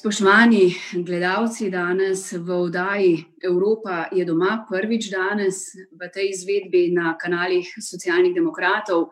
Spoštovani 0.00 0.74
gledalci, 1.04 1.66
danes 1.70 2.32
v 2.32 2.54
oddaji 2.56 3.24
Evropa 3.44 4.06
je 4.12 4.24
doma 4.24 4.64
prvič 4.64 5.10
danes 5.12 5.58
v 5.92 6.08
tej 6.08 6.30
izvedbi 6.32 6.88
na 6.88 7.18
kanalih 7.20 7.68
socialnih 7.76 8.32
demokratov. 8.32 9.10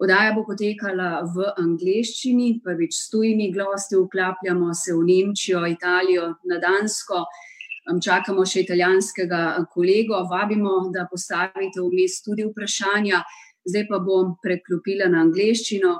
Oddaja 0.00 0.32
bo 0.32 0.46
potekala 0.48 1.28
v 1.28 1.50
angleščini, 1.60 2.62
prvič 2.64 2.96
s 2.96 3.10
tujimi 3.12 3.50
gosti, 3.52 4.00
vklapljamo 4.00 4.72
se 4.72 4.96
v 4.96 5.04
Nemčijo, 5.10 5.66
Italijo, 5.68 6.30
na 6.48 6.56
Dansko, 6.56 7.26
čakamo 8.00 8.48
še 8.48 8.64
italijanskega 8.64 9.66
kolego, 9.76 10.24
vabimo, 10.24 10.88
da 10.88 11.04
postavite 11.04 11.84
vmes 11.84 12.22
tudi 12.24 12.48
vprašanja, 12.48 13.20
zdaj 13.68 13.88
pa 13.92 14.00
bom 14.00 14.38
preklopila 14.40 15.12
na 15.12 15.20
angleščino. 15.28 15.98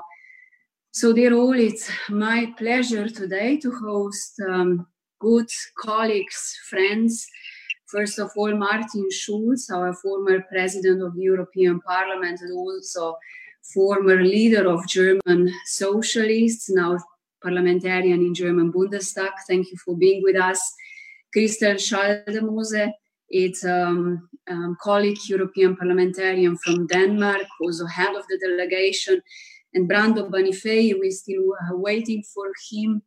So, 0.97 1.11
dear 1.11 1.33
all, 1.33 1.59
it's 1.59 1.91
my 2.07 2.53
pleasure 2.57 3.09
today 3.09 3.57
to 3.57 3.69
host 3.69 4.39
um, 4.47 4.87
good 5.19 5.49
colleagues, 5.77 6.57
friends. 6.69 7.27
First 7.87 8.17
of 8.17 8.31
all, 8.37 8.55
Martin 8.55 9.11
Schulz, 9.11 9.69
our 9.69 9.93
former 9.93 10.45
president 10.49 11.03
of 11.03 11.13
the 11.15 11.23
European 11.23 11.81
Parliament 11.81 12.39
and 12.39 12.53
also 12.53 13.17
former 13.73 14.23
leader 14.23 14.69
of 14.69 14.87
German 14.87 15.53
socialists, 15.65 16.69
now 16.69 16.97
parliamentarian 17.43 18.21
in 18.21 18.33
German 18.33 18.71
Bundestag. 18.71 19.33
Thank 19.49 19.71
you 19.71 19.77
for 19.83 19.97
being 19.97 20.23
with 20.23 20.37
us. 20.37 20.61
Christel 21.35 21.75
Schaldemose, 21.75 22.93
it's 23.27 23.65
um, 23.65 24.29
um, 24.49 24.77
colleague 24.81 25.19
European 25.27 25.75
parliamentarian 25.75 26.57
from 26.57 26.87
Denmark, 26.87 27.47
also 27.59 27.85
head 27.85 28.15
of 28.15 28.25
the 28.29 28.39
delegation 28.39 29.21
and 29.75 29.89
Brando 29.89 30.29
Benifei, 30.29 30.97
we're 30.97 31.11
still 31.11 31.53
uh, 31.53 31.75
waiting 31.75 32.23
for 32.33 32.45
him, 32.71 33.01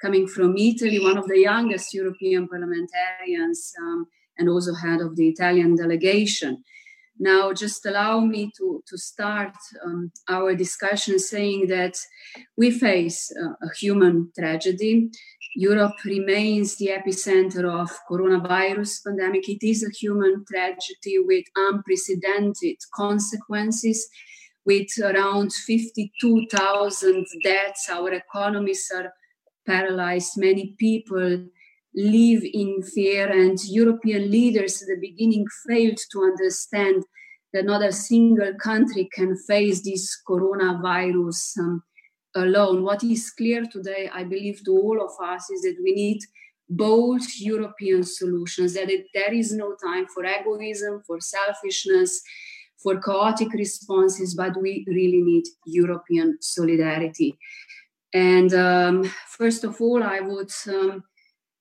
coming 0.00 0.28
from 0.28 0.56
Italy, 0.56 1.00
one 1.00 1.18
of 1.18 1.26
the 1.26 1.40
youngest 1.40 1.92
European 1.92 2.48
parliamentarians 2.48 3.72
um, 3.82 4.06
and 4.38 4.48
also 4.48 4.72
head 4.72 5.00
of 5.00 5.16
the 5.16 5.28
Italian 5.28 5.74
delegation. 5.76 6.62
Now, 7.18 7.52
just 7.52 7.84
allow 7.86 8.20
me 8.20 8.50
to, 8.56 8.82
to 8.86 8.96
start 8.96 9.54
um, 9.84 10.12
our 10.28 10.54
discussion 10.54 11.18
saying 11.18 11.66
that 11.68 11.94
we 12.56 12.70
face 12.70 13.30
uh, 13.36 13.66
a 13.66 13.74
human 13.78 14.30
tragedy. 14.38 15.10
Europe 15.56 16.04
remains 16.04 16.76
the 16.76 16.88
epicenter 16.88 17.64
of 17.68 17.90
coronavirus 18.10 19.04
pandemic. 19.04 19.48
It 19.48 19.66
is 19.66 19.84
a 19.84 19.90
human 19.90 20.44
tragedy 20.50 21.18
with 21.18 21.44
unprecedented 21.56 22.76
consequences 22.94 24.08
with 24.64 24.88
around 25.02 25.52
52,000 25.52 27.26
deaths. 27.42 27.88
Our 27.90 28.12
economies 28.12 28.90
are 28.94 29.12
paralyzed. 29.66 30.32
Many 30.36 30.74
people 30.78 31.46
live 31.94 32.42
in 32.44 32.82
fear, 32.82 33.30
and 33.30 33.58
European 33.64 34.30
leaders 34.30 34.82
at 34.82 34.88
the 34.88 35.00
beginning 35.00 35.46
failed 35.68 35.98
to 36.12 36.22
understand 36.22 37.04
that 37.52 37.66
not 37.66 37.82
a 37.82 37.92
single 37.92 38.54
country 38.54 39.08
can 39.12 39.36
face 39.36 39.82
this 39.82 40.18
coronavirus 40.26 41.58
um, 41.58 41.82
alone. 42.34 42.82
What 42.82 43.04
is 43.04 43.30
clear 43.30 43.66
today, 43.66 44.08
I 44.12 44.24
believe, 44.24 44.64
to 44.64 44.70
all 44.70 45.02
of 45.02 45.10
us, 45.22 45.50
is 45.50 45.62
that 45.62 45.76
we 45.84 45.92
need 45.92 46.20
bold 46.70 47.20
European 47.38 48.02
solutions, 48.02 48.72
that 48.72 48.88
it, 48.88 49.06
there 49.12 49.34
is 49.34 49.52
no 49.52 49.74
time 49.84 50.06
for 50.14 50.24
egoism, 50.24 51.02
for 51.06 51.20
selfishness 51.20 52.22
for 52.82 53.00
chaotic 53.00 53.52
responses, 53.52 54.34
but 54.34 54.60
we 54.60 54.84
really 54.88 55.22
need 55.22 55.44
European 55.66 56.38
solidarity. 56.40 57.38
And 58.12 58.52
um, 58.54 59.10
first 59.28 59.64
of 59.64 59.80
all, 59.80 60.02
I 60.02 60.20
would, 60.20 60.50
um, 60.68 61.04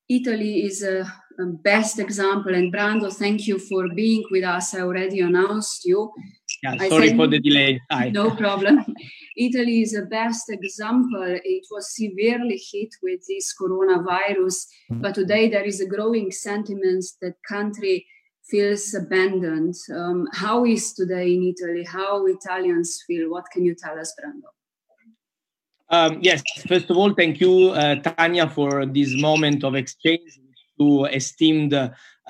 Italy 0.10 0.66
is 0.66 0.84
a, 0.84 1.02
a, 1.40 1.46
best 1.46 1.98
example. 2.00 2.54
And 2.54 2.74
Brando, 2.74 3.14
thank 3.14 3.48
you 3.48 3.58
for 3.58 3.88
being 3.96 4.26
with 4.32 4.44
us. 4.44 4.76
I 4.76 4.82
already 4.82 5.22
announced 5.22 5.86
you. 5.86 6.12
Yeah, 6.64 6.76
sorry 6.90 7.16
for 7.16 7.28
the 7.28 7.40
delay. 7.40 7.82
Hi. 7.90 8.10
No 8.10 8.32
problem. 8.32 8.86
Italy 9.38 9.82
is 9.82 9.96
a 9.96 10.02
best 10.02 10.50
example. 10.50 11.24
It 11.24 11.66
was 11.72 11.96
severely 11.96 12.62
hit 12.72 12.90
with 13.02 13.22
this 13.28 13.56
coronavirus, 13.60 14.68
but 14.90 15.16
today 15.16 15.50
there 15.50 15.64
is 15.64 15.80
a 15.80 15.88
growing 15.88 16.32
sentiment 16.32 17.06
that 17.22 17.36
country 17.48 18.06
feels 18.44 18.94
abandoned. 18.94 19.76
Um, 19.94 20.28
how 20.34 20.66
is 20.66 20.94
today 20.94 21.34
in 21.36 21.44
Italy? 21.44 21.84
How 21.84 22.26
Italians 22.26 23.04
feel? 23.06 23.30
What 23.30 23.46
can 23.52 23.64
you 23.64 23.76
tell 23.76 24.00
us, 24.00 24.14
Brando? 24.20 24.50
Um, 25.90 26.20
yes, 26.22 26.42
first 26.68 26.90
of 26.90 26.98
all, 26.98 27.14
thank 27.14 27.42
you, 27.42 27.72
uh, 27.72 27.96
Tanya, 27.96 28.48
for 28.48 28.86
this 28.86 29.14
moment 29.22 29.64
of 29.66 29.76
exchange 29.76 30.40
to 30.80 31.06
esteemed 31.06 31.74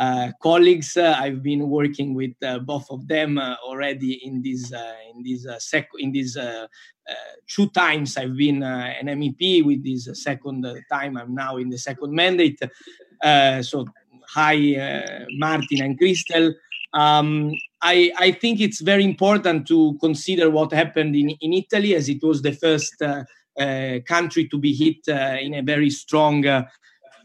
uh, 0.02 0.32
colleagues. 0.42 0.98
Uh, 0.98 1.16
I've 1.18 1.44
been 1.44 1.70
working 1.70 2.16
with 2.16 2.32
uh, 2.44 2.60
both 2.60 2.90
of 2.90 3.08
them 3.08 3.38
uh, 3.38 3.56
already 3.64 4.14
in 4.26 4.42
this 4.42 4.74
uh, 4.74 4.96
in 5.14 5.22
this 5.22 5.46
sec- 5.60 6.00
in 6.00 6.12
this 6.12 6.38
two 7.46 7.70
times. 7.70 8.18
I've 8.18 8.36
been 8.36 8.64
an 8.64 9.08
MEP. 9.08 9.64
With 9.64 9.84
this 9.84 10.10
second 10.24 10.66
time, 10.90 11.18
I'm 11.18 11.36
now 11.36 11.58
in 11.58 11.70
the 11.70 11.78
second 11.78 12.14
mandate. 12.14 12.60
so 13.62 13.86
hi, 14.34 14.76
uh, 14.76 15.26
Martin 15.32 15.82
and 15.82 16.00
Christel. 16.00 16.54
Um, 16.94 17.54
I, 17.82 18.12
I, 18.18 18.32
think 18.32 18.60
it's 18.60 18.82
very 18.82 19.04
important 19.04 19.68
to 19.68 19.98
consider 20.00 20.50
what 20.50 20.72
happened 20.72 21.16
in, 21.16 21.30
in 21.42 21.54
Italy, 21.54 21.96
as 21.96 22.10
it 22.10 22.22
was 22.22 22.42
the 22.42 22.52
first 22.52 23.02
uh, 23.02 23.24
uh, 23.60 24.00
country 24.08 24.48
to 24.50 24.58
be 24.58 24.74
hit 24.74 25.08
in 25.08 25.54
a 25.54 25.62
very 25.62 25.90
strong, 25.90 26.46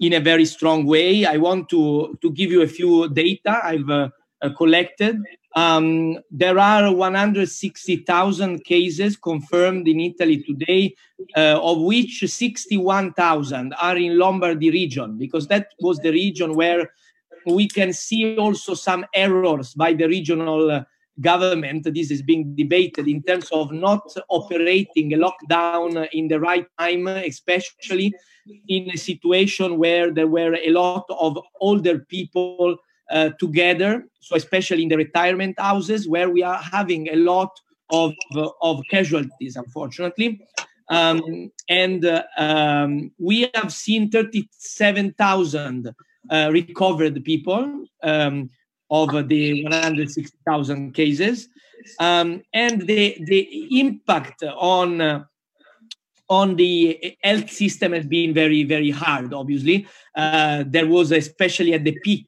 in 0.00 0.12
a 0.12 0.20
very 0.20 0.44
strong 0.44 0.86
way. 0.86 1.24
I 1.24 1.36
want 1.36 1.68
to 1.70 2.16
to 2.22 2.30
give 2.32 2.50
you 2.50 2.62
a 2.62 2.68
few 2.68 3.08
data 3.08 3.60
I've 3.62 4.56
collected. 4.56 5.16
Um, 5.56 6.18
there 6.30 6.58
are 6.58 6.94
160,000 6.94 8.62
cases 8.62 9.16
confirmed 9.16 9.88
in 9.88 10.00
Italy 10.00 10.42
today, 10.42 10.94
of 11.34 11.80
which 11.80 12.22
61,000 12.26 13.72
are 13.80 13.96
in 13.96 14.18
Lombardy 14.18 14.70
region, 14.70 15.16
because 15.16 15.48
that 15.48 15.68
was 15.80 15.98
the 15.98 16.12
region 16.12 16.54
where 16.54 16.90
we 17.46 17.68
can 17.68 17.94
see 17.94 18.36
also 18.36 18.74
some 18.74 19.06
errors 19.14 19.72
by 19.72 19.94
the 19.94 20.06
regional 20.06 20.70
uh, 20.70 20.84
government. 21.20 21.84
This 21.94 22.10
is 22.10 22.20
being 22.20 22.54
debated 22.54 23.08
in 23.08 23.22
terms 23.22 23.48
of 23.50 23.72
not 23.72 24.14
operating 24.28 25.14
a 25.14 25.16
lockdown 25.16 26.06
in 26.12 26.28
the 26.28 26.38
right 26.38 26.66
time, 26.78 27.06
especially 27.06 28.12
in 28.68 28.90
a 28.90 28.98
situation 28.98 29.78
where 29.78 30.12
there 30.12 30.26
were 30.26 30.54
a 30.54 30.70
lot 30.70 31.06
of 31.08 31.38
older 31.60 32.00
people 32.00 32.76
uh, 33.10 33.30
together. 33.38 34.06
So, 34.20 34.36
especially 34.36 34.82
in 34.82 34.88
the 34.88 34.96
retirement 34.96 35.58
houses, 35.58 36.08
where 36.08 36.30
we 36.30 36.42
are 36.42 36.58
having 36.58 37.08
a 37.08 37.16
lot 37.16 37.50
of, 37.90 38.12
uh, 38.34 38.48
of 38.62 38.82
casualties, 38.90 39.56
unfortunately. 39.56 40.40
Um, 40.88 41.50
and 41.68 42.04
uh, 42.04 42.22
um, 42.38 43.10
we 43.18 43.50
have 43.54 43.72
seen 43.72 44.10
37,000 44.10 45.94
uh, 46.30 46.50
recovered 46.52 47.24
people 47.24 47.84
um, 48.02 48.50
of 48.90 49.28
the 49.28 49.64
160,000 49.64 50.92
cases. 50.92 51.48
Um, 51.98 52.42
and 52.52 52.82
the, 52.82 53.16
the 53.26 53.80
impact 53.80 54.42
on 54.42 55.00
uh, 55.00 55.24
on 56.28 56.56
the 56.56 57.16
health 57.22 57.50
system 57.50 57.92
has 57.92 58.04
been 58.04 58.34
very 58.34 58.64
very 58.64 58.90
hard 58.90 59.32
obviously 59.32 59.86
uh, 60.16 60.64
there 60.66 60.88
was 60.88 61.12
especially 61.12 61.72
at 61.72 61.84
the 61.84 61.96
peak 62.02 62.26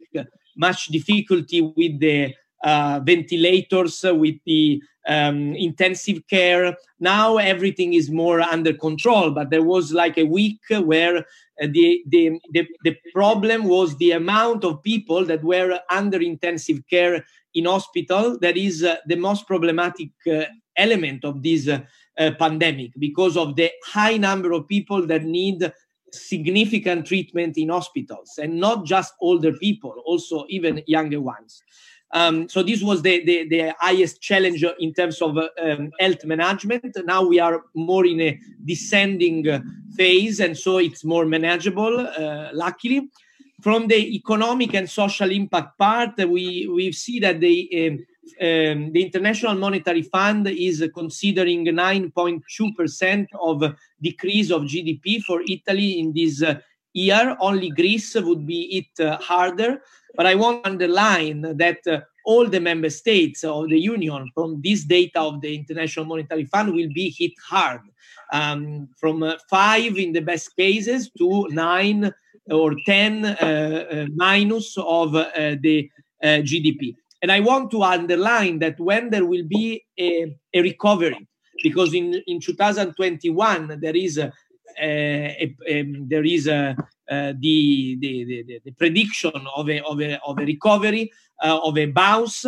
much 0.59 0.87
difficulty 0.87 1.61
with 1.63 1.99
the 2.01 2.35
uh, 2.65 3.01
ventilators 3.05 4.05
with 4.05 4.35
the 4.45 4.83
um, 5.07 5.55
intensive 5.55 6.21
care 6.29 6.77
now 7.01 7.37
everything 7.37 7.95
is 7.95 8.11
more 8.11 8.41
under 8.41 8.75
control 8.75 9.31
but 9.31 9.49
there 9.49 9.63
was 9.63 9.93
like 9.93 10.19
a 10.19 10.25
week 10.25 10.59
where 10.83 11.25
uh, 11.61 11.67
the, 11.71 12.03
the, 12.07 12.41
the, 12.53 12.69
the 12.85 12.97
problem 13.13 13.65
was 13.65 13.97
the 13.97 14.13
amount 14.13 14.65
of 14.65 14.83
people 14.83 15.25
that 15.25 15.43
were 15.43 15.79
under 15.91 16.21
intensive 16.21 16.81
care 16.89 17.25
in 17.55 17.65
hospital. 17.65 18.39
That 18.41 18.57
is 18.57 18.85
uh, 18.85 18.97
the 19.07 19.17
most 19.17 19.47
problematic 19.47 20.11
uh, 20.31 20.45
element 20.77 21.25
of 21.25 21.43
this 21.43 21.69
uh, 21.69 21.81
pandemic 22.39 22.93
because 22.99 23.37
of 23.37 23.57
the 23.57 23.71
high 23.85 24.17
number 24.17 24.53
of 24.53 24.69
people 24.69 25.07
that 25.07 25.25
need 25.25 25.73
significant 26.13 27.07
treatment 27.07 27.57
in 27.59 27.69
hospitals 27.69 28.39
and 28.41 28.59
not 28.59 28.85
just 28.85 29.15
older 29.21 29.53
people, 29.53 29.95
also 30.05 30.45
even 30.49 30.83
younger 30.87 31.21
ones. 31.21 31.63
Um, 32.13 32.49
so 32.49 32.63
this 32.63 32.83
was 32.83 33.03
the, 33.03 33.23
the, 33.25 33.49
the, 33.49 33.75
highest 33.79 34.23
challenge 34.23 34.65
in 34.79 34.95
terms 34.95 35.21
of 35.21 35.37
uh, 35.37 35.49
um, 35.63 35.91
health 36.01 36.25
management. 36.25 36.97
Now 37.05 37.27
we 37.27 37.39
are 37.39 37.65
more 37.75 38.07
in 38.07 38.21
a 38.23 38.41
descending 38.65 39.47
uh, 39.47 39.61
phase, 39.95 40.41
and 40.41 40.57
so 40.57 40.79
it's 40.79 41.05
more 41.05 41.27
manageable, 41.27 42.01
uh, 42.01 42.49
luckily. 42.55 43.11
From 43.61 43.89
the 43.89 44.15
economic 44.15 44.75
and 44.75 44.89
social 44.89 45.31
impact 45.31 45.77
part, 45.79 46.17
we, 46.17 46.67
we 46.69 46.93
see 46.93 47.19
that 47.21 47.41
the, 47.41 48.07
um, 48.41 48.93
the 48.93 49.03
International 49.03 49.55
Monetary 49.55 50.03
Fund 50.03 50.47
is 50.49 50.89
considering 50.95 51.65
9.2% 51.67 53.27
of 53.41 53.75
decrease 54.01 54.51
of 54.51 54.63
GDP 54.63 55.23
for 55.23 55.43
Italy 55.49 55.99
in 55.99 56.13
this 56.13 56.43
uh, 56.43 56.61
year. 56.93 57.37
Only 57.41 57.71
Greece 57.71 58.15
would 58.15 58.47
be 58.47 58.87
hit 58.97 59.07
uh, 59.07 59.19
harder. 59.19 59.83
But 60.15 60.27
I 60.27 60.35
want 60.35 60.65
to 60.65 60.71
underline 60.71 61.43
that 61.43 61.87
uh, 61.87 62.01
all 62.25 62.47
the 62.47 62.61
member 62.61 62.91
states 62.91 63.45
of 63.45 63.69
the 63.69 63.79
union 63.79 64.31
from 64.35 64.61
this 64.63 64.85
data 64.85 65.21
of 65.21 65.41
the 65.41 65.55
International 65.55 66.05
Monetary 66.05 66.45
Fund 66.45 66.75
will 66.75 66.93
be 66.93 67.15
hit 67.17 67.33
hard. 67.49 67.81
Um, 68.33 68.89
from 68.99 69.23
uh, 69.23 69.37
five 69.49 69.97
in 69.97 70.13
the 70.13 70.21
best 70.21 70.55
cases 70.55 71.11
to 71.17 71.49
nine 71.51 72.13
or 72.51 72.75
10 72.85 73.25
uh, 73.25 73.29
uh, 73.31 74.07
minus 74.15 74.77
of 74.77 75.13
the 75.13 75.91
GDP. 76.23 76.95
And 77.21 77.33
I 77.33 77.41
want 77.41 77.71
to 77.73 77.83
underline 77.83 78.61
that 78.61 78.79
when 78.79 79.11
there 79.11 79.27
will 79.27 79.45
be 79.47 79.85
a, 79.99 80.37
a 80.55 80.63
recovery, 80.63 81.27
because 81.63 81.93
in, 81.95 82.23
in 82.27 82.41
2021 82.41 83.79
there 83.81 83.97
is 83.97 84.19
a, 84.19 84.33
a, 84.81 85.57
a 85.67 85.83
there 86.07 86.25
is 86.25 86.47
a, 86.47 86.77
the, 87.09 87.97
the, 88.01 88.45
the, 88.47 88.61
the, 88.65 88.71
prediction 88.73 89.33
of 89.57 89.69
a, 89.69 89.81
of 89.81 90.01
a, 90.01 90.21
of 90.25 90.39
a 90.39 90.45
recovery, 90.45 91.11
uh, 91.43 91.59
of 91.63 91.77
a 91.77 91.87
bounce. 91.87 92.47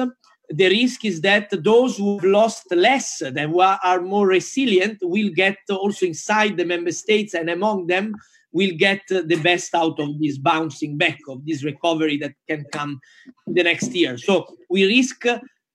The 0.52 0.69
risk 0.69 1.05
is 1.05 1.20
that 1.22 1.49
those 1.62 1.96
who've 1.96 2.25
lost 2.25 2.67
less, 2.72 3.20
who 3.20 3.61
are 3.61 4.00
more 4.00 4.26
resilient, 4.26 4.99
will 5.02 5.31
get 5.31 5.58
also 5.70 6.06
inside 6.06 6.56
the 6.56 6.64
member 6.64 6.93
states 6.93 7.34
and 7.34 7.49
among 7.50 7.87
them 7.87 8.14
will 8.52 8.73
get 8.76 9.02
the 9.08 9.41
best 9.43 9.75
out 9.75 9.99
of 10.00 10.20
this 10.20 10.38
bouncing 10.38 10.97
back, 10.97 11.19
of 11.29 11.44
this 11.47 11.64
recovery 11.64 12.17
that 12.19 12.35
can 12.49 12.64
come 12.73 13.00
the 13.47 13.62
next 13.62 13.94
year. 13.94 14.19
So 14.19 14.47
we 14.69 14.87
risk 14.87 15.25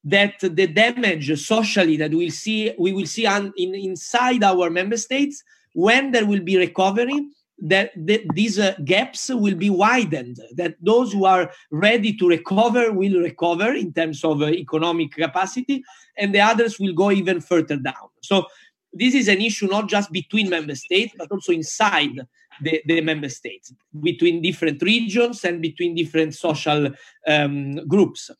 that 0.03 0.33
the 0.39 0.67
damage 0.67 1.37
socially 1.39 1.97
that 1.97 2.11
we'll 2.11 2.29
see, 2.29 2.73
we 2.77 2.93
will 2.93 3.07
see 3.07 3.25
in, 3.25 3.53
inside 3.57 4.43
our 4.43 4.69
member 4.69 4.97
states 4.97 5.43
when 5.73 6.11
there 6.11 6.25
will 6.25 6.41
be 6.41 6.57
recovery 6.57 7.27
that 7.57 7.91
the, 7.95 8.25
these 8.33 8.59
uh, 8.59 8.73
gaps 8.83 9.29
will 9.29 9.55
be 9.55 9.69
widened 9.69 10.37
that 10.55 10.75
those 10.81 11.13
who 11.13 11.25
are 11.25 11.49
ready 11.71 12.13
to 12.13 12.27
recover 12.27 12.91
will 12.91 13.21
recover 13.21 13.73
in 13.73 13.93
terms 13.93 14.23
of 14.25 14.41
uh, 14.41 14.47
economic 14.47 15.11
capacity 15.11 15.83
and 16.17 16.35
the 16.35 16.41
others 16.41 16.79
will 16.79 16.93
go 16.93 17.11
even 17.11 17.39
further 17.39 17.77
down 17.77 18.09
so 18.21 18.45
this 18.91 19.13
is 19.13 19.29
an 19.29 19.39
issue 19.39 19.67
not 19.67 19.87
just 19.87 20.11
between 20.11 20.49
member 20.49 20.75
states 20.75 21.13
but 21.17 21.31
also 21.31 21.53
inside 21.53 22.19
the, 22.61 22.81
the 22.85 23.01
member 23.01 23.29
states 23.29 23.73
between 24.01 24.41
different 24.41 24.81
regions 24.81 25.43
and 25.43 25.61
between 25.61 25.95
different 25.95 26.33
social 26.33 26.89
um, 27.27 27.75
groups. 27.87 28.31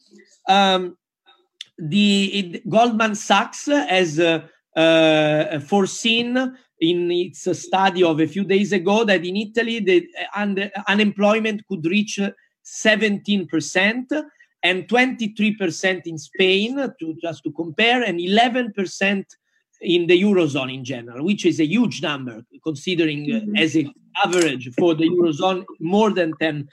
Um, 0.48 0.98
the 1.78 2.26
it, 2.34 2.70
Goldman 2.70 3.16
Sachs 3.16 3.66
has 3.68 4.20
uh, 4.20 4.48
uh, 4.76 5.60
foreseen 5.60 6.56
in 6.80 7.12
its 7.12 7.48
study 7.60 8.04
of 8.04 8.20
a 8.20 8.28
few 8.28 8.44
days 8.44 8.72
ago 8.74 9.04
that 9.06 9.26
in 9.26 9.36
Italy 9.36 9.80
the 9.80 10.08
un- 10.36 10.72
unemployment 10.88 11.66
could 11.68 11.86
reach 11.86 12.20
17% 12.66 14.24
and 14.64 14.88
23% 14.88 16.02
in 16.08 16.18
Spain, 16.18 16.76
to 17.00 17.16
just 17.22 17.44
to 17.44 17.52
compare, 17.52 18.02
and 18.04 18.20
11% 18.20 19.24
in 19.82 20.08
the 20.08 20.22
eurozone 20.22 20.74
in 20.74 20.84
general, 20.84 21.24
which 21.26 21.46
is 21.46 21.60
a 21.60 21.66
huge 21.66 22.02
number 22.02 22.42
considering 22.64 23.24
uh, 23.32 23.40
mm-hmm. 23.40 23.56
as 23.58 23.76
an 23.76 23.94
average 24.24 24.70
for 24.78 24.96
the 24.96 25.10
eurozone 25.10 25.64
more 25.80 26.12
than 26.12 26.34
10%. 26.34 26.66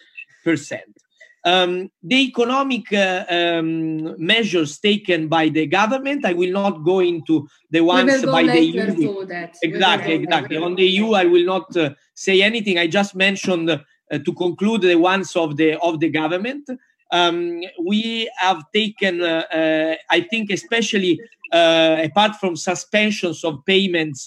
Um, 1.45 1.91
the 2.05 2.23
economic 2.23 2.93
uh, 2.93 3.25
um, 3.29 4.15
measures 4.25 4.79
taken 4.79 5.27
by 5.27 5.49
the 5.49 5.67
government, 5.67 6.25
I 6.25 6.35
will 6.35 6.53
not 6.53 6.85
go 6.85 7.01
into 7.01 7.49
the 7.69 7.81
ones 7.81 8.25
by 8.25 8.45
the 8.45 8.61
EU. 8.61 9.27
Exactly, 9.63 10.15
exactly. 10.15 10.57
On 10.57 10.77
the 10.77 10.85
EU, 10.85 11.15
I 11.15 11.25
will 11.25 11.45
not 11.45 11.77
uh, 11.77 11.95
say 12.15 12.43
anything. 12.43 12.79
I 12.79 12.87
just 12.87 13.17
mentioned 13.17 13.71
uh, 13.71 13.79
to 14.19 14.33
conclude 14.35 14.83
the 14.83 14.95
ones 14.95 15.35
of 15.35 15.57
the 15.57 15.77
of 15.81 15.99
the 15.99 16.11
government. 16.11 16.69
Um, 17.13 17.61
we 17.79 18.31
have 18.39 18.65
taken, 18.73 19.23
uh, 19.23 19.45
uh, 19.53 19.95
I 20.11 20.23
think, 20.23 20.51
especially 20.51 21.21
uh, 21.53 21.99
apart 22.03 22.37
from 22.37 22.57
suspensions 22.57 23.45
of 23.45 23.65
payments 23.67 24.27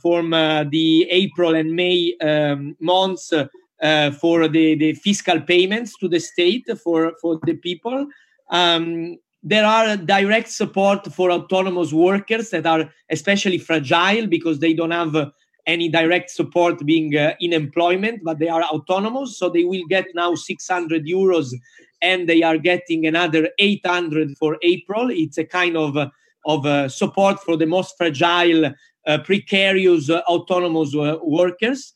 from 0.00 0.30
the 0.30 1.06
April 1.10 1.56
and 1.56 1.74
May 1.74 2.14
um, 2.22 2.76
months 2.78 3.30
for 4.20 4.48
the, 4.48 4.76
the 4.76 4.92
fiscal 4.94 5.40
payments 5.40 5.98
to 5.98 6.08
the 6.08 6.20
state 6.20 6.66
for, 6.82 7.12
for 7.20 7.40
the 7.44 7.54
people. 7.54 8.06
Um, 8.50 9.18
there 9.42 9.66
are 9.66 9.96
direct 9.96 10.48
support 10.48 11.12
for 11.12 11.32
autonomous 11.32 11.92
workers 11.92 12.50
that 12.50 12.64
are 12.64 12.88
especially 13.10 13.58
fragile 13.58 14.28
because 14.28 14.60
they 14.60 14.72
don't 14.72 14.92
have 14.92 15.32
any 15.66 15.88
direct 15.88 16.30
support 16.30 16.84
being 16.84 17.16
uh, 17.16 17.34
in 17.40 17.52
employment 17.52 18.20
but 18.22 18.38
they 18.38 18.48
are 18.48 18.62
autonomous 18.64 19.38
so 19.38 19.48
they 19.48 19.64
will 19.64 19.84
get 19.88 20.06
now 20.14 20.34
600 20.34 21.06
euros 21.06 21.52
and 22.04 22.28
they 22.28 22.42
are 22.42 22.58
getting 22.58 23.06
another 23.06 23.48
800 23.58 24.36
for 24.38 24.58
april 24.62 25.10
it's 25.10 25.38
a 25.38 25.44
kind 25.44 25.76
of 25.76 25.96
uh, 25.96 26.08
of 26.46 26.66
uh, 26.66 26.88
support 26.88 27.40
for 27.40 27.56
the 27.56 27.66
most 27.66 27.96
fragile, 27.96 28.72
uh, 29.06 29.18
precarious, 29.18 30.10
uh, 30.10 30.20
autonomous 30.28 30.94
workers. 31.22 31.92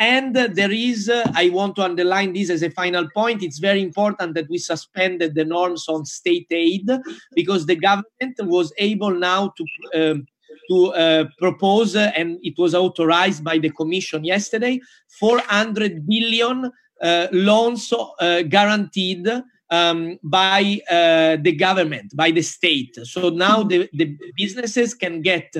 And 0.00 0.36
there 0.36 0.70
is, 0.70 1.10
I 1.10 1.48
want 1.48 1.74
to 1.76 1.82
underline 1.82 2.32
this 2.32 2.50
as 2.50 2.62
a 2.62 2.70
final 2.70 3.08
point. 3.10 3.42
It's 3.42 3.58
very 3.58 3.82
important 3.82 4.34
that 4.34 4.48
we 4.48 4.58
suspended 4.58 5.34
the 5.34 5.44
norms 5.44 5.88
on 5.88 6.04
state 6.04 6.46
aid 6.52 6.88
because 7.34 7.66
the 7.66 7.74
government 7.74 8.36
was 8.42 8.72
able 8.78 9.10
now 9.10 9.52
to 9.56 9.64
um, 9.94 10.26
to 10.70 10.92
uh, 10.92 11.24
propose, 11.38 11.96
uh, 11.96 12.12
and 12.14 12.38
it 12.42 12.54
was 12.58 12.74
authorized 12.74 13.42
by 13.42 13.56
the 13.56 13.70
Commission 13.70 14.22
yesterday, 14.22 14.78
400 15.18 16.06
billion 16.06 16.66
uh, 16.66 16.70
loans 17.02 17.92
guaranteed 18.20 19.28
um, 19.70 20.18
by 20.22 20.80
uh, 20.90 21.36
the 21.40 21.52
government, 21.52 22.14
by 22.16 22.30
the 22.30 22.42
state. 22.42 22.96
So 23.04 23.28
now 23.28 23.62
the, 23.62 23.88
the 23.92 24.16
businesses 24.36 24.94
can 24.94 25.22
get 25.22 25.54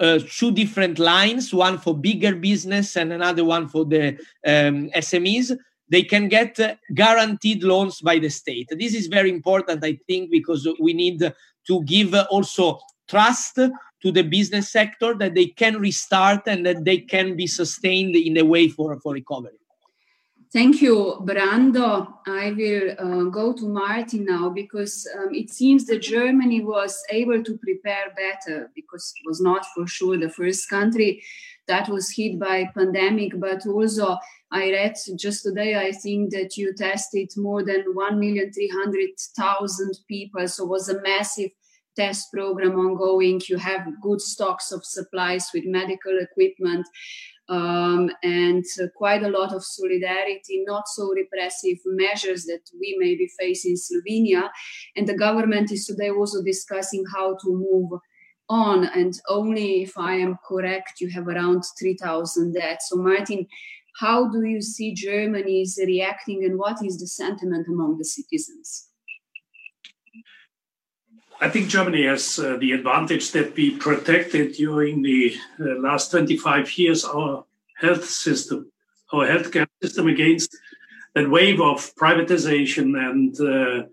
uh, 0.00 0.20
two 0.30 0.52
different 0.52 0.98
lines, 0.98 1.52
one 1.52 1.78
for 1.78 1.96
bigger 1.96 2.34
business 2.34 2.96
and 2.96 3.12
another 3.12 3.44
one 3.44 3.68
for 3.68 3.84
the 3.84 4.10
um, 4.46 4.90
SMEs. 4.90 5.56
They 5.90 6.02
can 6.02 6.28
get 6.28 6.58
uh, 6.60 6.74
guaranteed 6.94 7.62
loans 7.62 8.00
by 8.00 8.18
the 8.18 8.28
state. 8.28 8.68
This 8.70 8.94
is 8.94 9.06
very 9.06 9.30
important, 9.30 9.84
I 9.84 9.98
think, 10.06 10.30
because 10.30 10.68
we 10.80 10.92
need 10.92 11.20
to 11.20 11.84
give 11.84 12.14
also 12.30 12.78
trust 13.08 13.54
to 13.56 14.12
the 14.12 14.22
business 14.22 14.70
sector 14.70 15.14
that 15.14 15.34
they 15.34 15.46
can 15.46 15.80
restart 15.80 16.42
and 16.46 16.64
that 16.66 16.84
they 16.84 16.98
can 16.98 17.36
be 17.36 17.46
sustained 17.46 18.14
in 18.14 18.36
a 18.36 18.44
way 18.44 18.68
for, 18.68 19.00
for 19.00 19.14
recovery. 19.14 19.58
Thank 20.50 20.80
you, 20.80 21.18
Brando. 21.26 22.10
I 22.26 22.52
will 22.52 22.92
uh, 22.98 23.24
go 23.24 23.52
to 23.52 23.68
Martin 23.68 24.24
now 24.24 24.48
because 24.48 25.06
um, 25.14 25.34
it 25.34 25.50
seems 25.50 25.84
that 25.86 26.00
Germany 26.00 26.64
was 26.64 26.98
able 27.10 27.44
to 27.44 27.58
prepare 27.58 28.14
better 28.16 28.70
because 28.74 29.12
it 29.16 29.26
was 29.28 29.42
not 29.42 29.66
for 29.74 29.86
sure 29.86 30.16
the 30.16 30.30
first 30.30 30.70
country 30.70 31.22
that 31.66 31.90
was 31.90 32.10
hit 32.10 32.40
by 32.40 32.70
pandemic, 32.74 33.38
but 33.38 33.66
also 33.66 34.16
I 34.50 34.70
read 34.70 34.96
just 35.18 35.42
today, 35.42 35.76
I 35.76 35.92
think 35.92 36.30
that 36.32 36.56
you 36.56 36.72
tested 36.74 37.30
more 37.36 37.62
than 37.62 37.84
1,300,000 37.94 40.06
people. 40.08 40.48
So 40.48 40.64
it 40.64 40.68
was 40.68 40.88
a 40.88 41.02
massive 41.02 41.50
test 41.94 42.32
program 42.32 42.78
ongoing. 42.78 43.42
You 43.46 43.58
have 43.58 43.86
good 44.00 44.22
stocks 44.22 44.72
of 44.72 44.82
supplies 44.86 45.50
with 45.52 45.66
medical 45.66 46.18
equipment 46.18 46.86
um, 47.48 48.10
and 48.22 48.64
uh, 48.80 48.86
quite 48.94 49.22
a 49.22 49.30
lot 49.30 49.54
of 49.54 49.64
solidarity, 49.64 50.64
not 50.66 50.86
so 50.88 51.10
repressive 51.14 51.78
measures 51.86 52.44
that 52.44 52.62
we 52.78 52.96
may 52.98 53.14
be 53.16 53.30
facing 53.38 53.72
in 53.72 53.76
Slovenia. 53.76 54.50
And 54.96 55.06
the 55.06 55.16
government 55.16 55.72
is 55.72 55.86
today 55.86 56.10
also 56.10 56.42
discussing 56.42 57.04
how 57.14 57.36
to 57.36 57.48
move 57.48 58.00
on. 58.48 58.84
And 58.84 59.14
only 59.28 59.82
if 59.82 59.96
I 59.96 60.14
am 60.14 60.38
correct, 60.46 61.00
you 61.00 61.08
have 61.10 61.28
around 61.28 61.64
3,000 61.78 62.52
dead. 62.52 62.78
So, 62.82 62.96
Martin, 62.96 63.46
how 63.98 64.28
do 64.28 64.44
you 64.44 64.60
see 64.60 64.94
Germany 64.94 65.62
is 65.62 65.80
reacting 65.84 66.44
and 66.44 66.58
what 66.58 66.84
is 66.84 66.98
the 66.98 67.06
sentiment 67.06 67.66
among 67.68 67.98
the 67.98 68.04
citizens? 68.04 68.87
I 71.40 71.48
think 71.48 71.68
Germany 71.68 72.04
has 72.06 72.38
uh, 72.40 72.56
the 72.56 72.72
advantage 72.72 73.30
that 73.30 73.54
we 73.54 73.76
protected 73.76 74.54
during 74.54 75.02
the 75.02 75.36
uh, 75.60 75.78
last 75.78 76.10
25 76.10 76.76
years 76.76 77.04
our 77.04 77.44
health 77.76 78.04
system, 78.04 78.72
our 79.12 79.24
healthcare 79.24 79.68
system 79.80 80.08
against 80.08 80.56
that 81.14 81.30
wave 81.30 81.60
of 81.60 81.94
privatization 81.94 82.98
and 82.98 83.40
uh, 83.40 83.86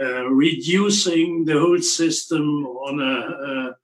uh 0.00 0.24
reducing 0.28 1.44
the 1.44 1.58
whole 1.58 1.80
system 1.80 2.66
on 2.66 3.00
a, 3.00 3.14
a, 3.50 3.76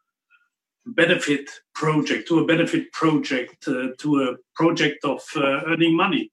benefit 0.86 1.48
project, 1.74 2.28
to 2.28 2.40
a 2.40 2.46
benefit 2.46 2.92
project, 2.92 3.66
uh, 3.66 3.88
to 3.98 4.22
a 4.22 4.36
project 4.54 5.02
of 5.04 5.22
uh, 5.34 5.62
earning 5.66 5.96
money. 5.96 6.30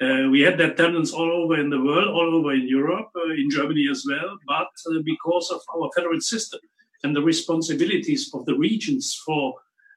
Uh, 0.00 0.28
we 0.30 0.40
had 0.40 0.58
that 0.58 0.76
tendency 0.76 1.14
all 1.14 1.30
over 1.30 1.58
in 1.58 1.70
the 1.70 1.80
world, 1.80 2.08
all 2.08 2.34
over 2.34 2.52
in 2.52 2.66
Europe, 2.66 3.10
uh, 3.16 3.32
in 3.32 3.48
Germany 3.48 3.86
as 3.90 4.04
well. 4.08 4.36
But 4.46 4.70
uh, 4.90 5.00
because 5.04 5.50
of 5.52 5.60
our 5.74 5.88
federal 5.94 6.20
system 6.20 6.60
and 7.04 7.14
the 7.14 7.22
responsibilities 7.22 8.30
of 8.34 8.44
the 8.44 8.56
regions 8.56 9.20
for 9.24 9.54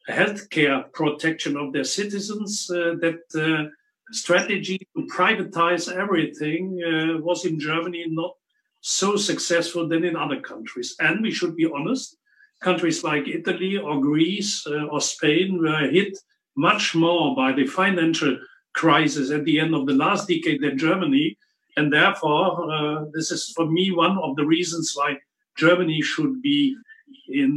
healthcare 0.08 0.92
protection 0.94 1.58
of 1.58 1.74
their 1.74 1.84
citizens, 1.84 2.70
uh, 2.70 2.94
that 3.02 3.22
uh, 3.36 3.70
strategy 4.12 4.88
to 4.96 5.08
privatize 5.08 5.92
everything 5.92 6.80
uh, 6.84 7.18
was 7.20 7.44
in 7.46 7.60
Germany 7.60 8.06
not 8.08 8.36
so 8.82 9.16
successful 9.16 9.88
than 9.88 10.06
in 10.06 10.16
other 10.16 10.40
countries. 10.40 10.96
And 11.00 11.24
we 11.24 11.32
should 11.32 11.56
be 11.56 11.66
honest, 11.66 12.18
countries 12.62 13.04
like 13.04 13.28
Italy 13.28 13.78
or 13.78 14.00
Greece 14.00 14.66
or 14.66 15.02
Spain 15.02 15.60
were 15.62 15.90
hit 15.90 16.18
much 16.56 16.96
more 16.96 17.36
by 17.36 17.52
the 17.52 17.68
financial 17.68 18.38
crisis 18.84 19.32
at 19.32 19.44
the 19.46 19.60
end 19.60 19.74
of 19.76 19.86
the 19.86 19.98
last 20.06 20.28
decade 20.28 20.62
than 20.62 20.78
Germany. 20.78 21.38
And 21.78 21.92
therefore, 21.92 22.48
uh, 22.74 23.06
this 23.14 23.32
is 23.32 23.52
for 23.56 23.66
me 23.78 23.92
one 23.92 24.18
of 24.18 24.36
the 24.38 24.46
reasons 24.46 24.94
why 24.96 25.18
Germany 25.58 26.02
should 26.02 26.42
be 26.42 26.76
in 27.30 27.52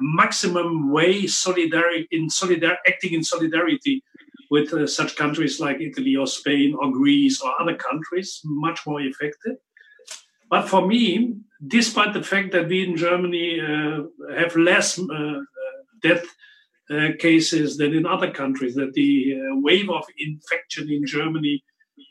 maximum 0.00 0.90
way 0.90 1.22
solidary 1.24 2.06
in 2.10 2.28
solidar 2.28 2.76
acting 2.86 3.14
in 3.14 3.24
solidarity 3.24 4.02
with 4.50 4.72
uh, 4.72 4.86
such 4.86 5.16
countries 5.16 5.60
like 5.60 5.80
Italy 5.80 6.14
or 6.16 6.26
Spain 6.26 6.74
or 6.80 6.92
Greece 6.92 7.40
or 7.40 7.50
other 7.60 7.74
countries, 7.74 8.40
much 8.44 8.80
more 8.86 9.00
effective. 9.00 9.56
But 10.50 10.68
for 10.68 10.86
me, 10.86 11.36
despite 11.66 12.12
the 12.14 12.22
fact 12.22 12.52
that 12.52 12.68
we 12.68 12.84
in 12.84 12.96
Germany 12.96 13.60
uh, 13.60 14.02
have 14.40 14.54
less 14.56 14.98
uh, 14.98 15.04
uh 15.04 15.40
death 16.02 16.24
uh, 16.24 16.53
cases 17.18 17.76
than 17.76 17.94
in 17.94 18.06
other 18.06 18.30
countries, 18.30 18.74
that 18.74 18.92
the 18.92 19.34
uh, 19.34 19.56
wave 19.56 19.90
of 19.90 20.04
infection 20.18 20.90
in 20.90 21.06
Germany 21.06 21.62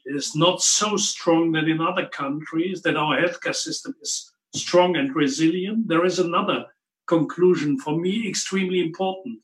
is 0.05 0.35
not 0.35 0.61
so 0.61 0.97
strong 0.97 1.51
than 1.51 1.69
in 1.69 1.79
other 1.79 2.07
countries, 2.07 2.81
that 2.81 2.97
our 2.97 3.17
healthcare 3.17 3.55
system 3.55 3.93
is 4.01 4.33
strong 4.55 4.95
and 4.95 5.15
resilient, 5.15 5.87
there 5.87 6.05
is 6.05 6.19
another 6.19 6.65
conclusion 7.07 7.77
for 7.77 7.99
me 7.99 8.27
extremely 8.27 8.79
important. 8.81 9.39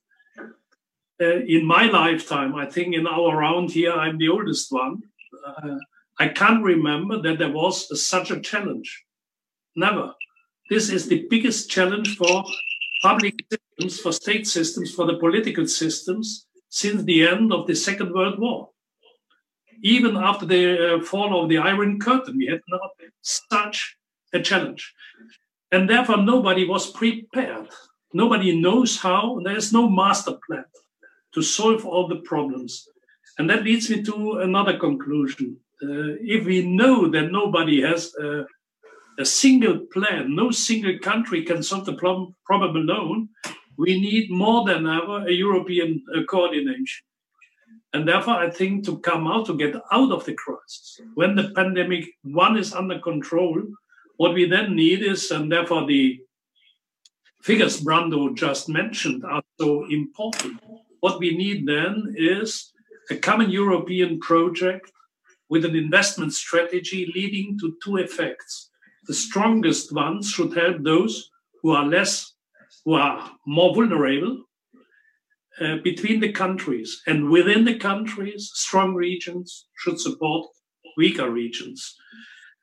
Uh, 1.22 1.42
in 1.48 1.66
my 1.66 1.86
lifetime, 1.86 2.56
I 2.56 2.66
think 2.66 2.96
in 2.96 3.06
our 3.06 3.36
round 3.36 3.72
here, 3.72 3.92
I'm 3.92 4.18
the 4.18 4.30
oldest 4.30 4.72
one. 4.72 5.02
Uh, 5.46 5.76
I 6.18 6.30
can't 6.30 6.64
remember 6.64 7.22
that 7.22 7.40
there 7.40 7.52
was 7.52 7.90
a, 7.92 7.96
such 7.96 8.32
a 8.32 8.40
challenge. 8.40 9.04
Never. 9.76 10.14
This 10.70 10.90
is 10.90 11.08
the 11.08 11.26
biggest 11.30 11.70
challenge 11.70 12.16
for 12.16 12.46
public 13.02 13.36
systems, 13.52 14.00
for 14.00 14.12
state 14.12 14.48
systems, 14.48 14.94
for 14.94 15.06
the 15.06 15.18
political 15.18 15.68
systems 15.68 16.46
since 16.70 17.04
the 17.04 17.28
end 17.28 17.52
of 17.52 17.68
the 17.68 17.76
Second 17.76 18.14
World 18.14 18.40
War. 18.40 18.70
Even 19.82 20.18
after 20.18 20.46
the 20.46 20.96
uh, 20.96 21.04
fall 21.04 21.42
of 21.42 21.50
the 21.50 21.58
Iron 21.58 22.00
Curtain, 22.00 22.38
we 22.38 22.48
had 22.48 22.62
not 22.68 22.92
such 23.22 23.98
a 24.34 24.40
challenge. 24.42 24.94
And 25.72 25.90
therefore, 25.90 26.18
nobody 26.18 26.68
was 26.68 26.92
prepared. 26.92 27.70
Nobody 28.14 28.60
knows 28.60 28.98
how. 28.98 29.40
There's 29.44 29.72
no 29.72 29.90
master 29.90 30.38
plan 30.46 30.66
to 31.34 31.42
solve 31.42 31.86
all 31.86 32.08
the 32.08 32.18
problems. 32.18 32.88
And 33.38 33.50
that 33.50 33.64
leads 33.64 33.90
me 33.90 34.04
to 34.04 34.40
another 34.40 34.78
conclusion. 34.78 35.58
Uh, 35.82 36.20
if 36.20 36.46
we 36.46 36.68
know 36.68 37.10
that 37.10 37.32
nobody 37.32 37.82
has 37.82 38.14
a, 38.16 38.46
a, 39.20 39.26
single 39.26 39.80
plan, 39.92 40.36
no 40.36 40.52
single 40.52 40.98
country 41.00 41.44
can 41.44 41.62
solve 41.62 41.86
the 41.86 41.94
problem, 41.94 42.36
problem 42.46 42.76
alone, 42.76 43.30
we 43.78 44.00
need 44.00 44.32
more 44.32 44.66
than 44.66 44.88
ever 44.88 45.28
a 45.28 45.32
European 45.32 46.04
uh, 46.16 46.22
coordination. 46.30 47.06
And 47.94 48.08
therefore, 48.08 48.36
I 48.36 48.50
think 48.50 48.86
to 48.86 49.00
come 49.00 49.28
out, 49.28 49.48
to 49.48 49.58
get 49.58 49.76
out 49.92 50.12
of 50.12 50.26
the 50.26 50.34
crisis, 50.34 51.00
when 51.16 51.36
the 51.36 51.52
pandemic 51.56 52.06
one 52.24 52.58
is 52.58 52.74
under 52.74 53.00
control, 53.00 53.62
what 54.18 54.34
we 54.34 54.46
then 54.46 54.76
need 54.76 55.02
is, 55.02 55.32
and 55.32 55.52
therefore 55.52 55.88
the 55.88 56.20
figures 57.42 57.82
Brando 57.82 58.36
just 58.36 58.70
mentioned 58.70 59.24
are 59.26 59.42
so 59.60 59.86
important. 59.90 60.60
What 61.00 61.20
we 61.20 61.36
need 61.36 61.66
then 61.66 62.14
is 62.18 62.72
a 63.10 63.16
common 63.16 63.50
European 63.50 64.20
project 64.20 64.92
with 65.50 65.66
an 65.66 65.76
investment 65.76 66.34
strategy 66.34 67.12
leading 67.16 67.58
to 67.60 67.76
two 67.84 67.98
effects. 67.98 68.69
The 69.10 69.16
strongest 69.16 69.92
ones 69.92 70.30
should 70.30 70.56
help 70.56 70.84
those 70.84 71.32
who 71.64 71.72
are 71.72 71.84
less, 71.84 72.36
who 72.86 72.94
are 72.94 73.32
more 73.48 73.74
vulnerable 73.74 74.44
uh, 75.60 75.78
between 75.84 76.20
the 76.20 76.32
countries. 76.32 77.02
And 77.08 77.32
within 77.32 77.66
the 77.66 77.80
countries, 77.80 78.52
strong 78.54 78.94
regions 78.94 79.66
should 79.80 80.00
support 80.00 80.46
weaker 80.96 81.32
regions. 81.32 81.96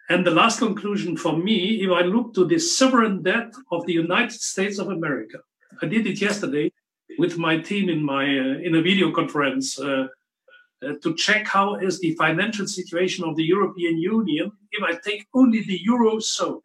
And 0.08 0.24
the 0.24 0.30
last 0.30 0.60
conclusion 0.60 1.16
for 1.16 1.36
me, 1.36 1.82
if 1.82 1.90
I 1.90 2.02
look 2.02 2.32
to 2.34 2.44
the 2.44 2.60
sovereign 2.60 3.24
debt 3.24 3.52
of 3.72 3.84
the 3.86 3.94
United 3.94 4.40
States 4.40 4.78
of 4.78 4.88
America, 4.88 5.38
I 5.82 5.86
did 5.86 6.06
it 6.06 6.20
yesterday 6.20 6.70
with 7.18 7.38
my 7.38 7.58
team 7.58 7.88
in 7.88 8.04
my 8.04 8.22
uh, 8.22 8.58
in 8.66 8.76
a 8.76 8.82
video 8.82 9.10
conference 9.10 9.80
uh, 9.80 10.06
uh, 10.84 10.92
to 11.02 11.14
check 11.14 11.46
how 11.46 11.76
is 11.76 12.00
the 12.00 12.14
financial 12.14 12.66
situation 12.66 13.24
of 13.24 13.36
the 13.36 13.44
European 13.44 13.98
Union. 13.98 14.52
If 14.72 14.82
I 14.82 14.98
take 15.02 15.26
only 15.34 15.62
the 15.62 15.80
eurozone, 15.88 16.60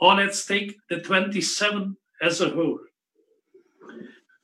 or 0.00 0.14
let's 0.14 0.46
take 0.46 0.76
the 0.88 1.00
27 1.00 1.96
as 2.22 2.40
a 2.40 2.50
whole, 2.50 2.78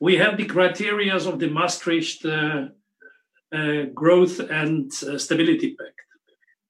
we 0.00 0.16
have 0.16 0.37
the 0.37 0.47
criteria 0.47 1.14
of 1.14 1.38
the 1.38 1.49
Maastricht 1.49 2.25
uh, 2.25 2.66
uh, 3.52 3.83
growth 3.95 4.40
and 4.40 4.90
uh, 5.04 5.19
stability 5.19 5.76
pact 5.76 6.00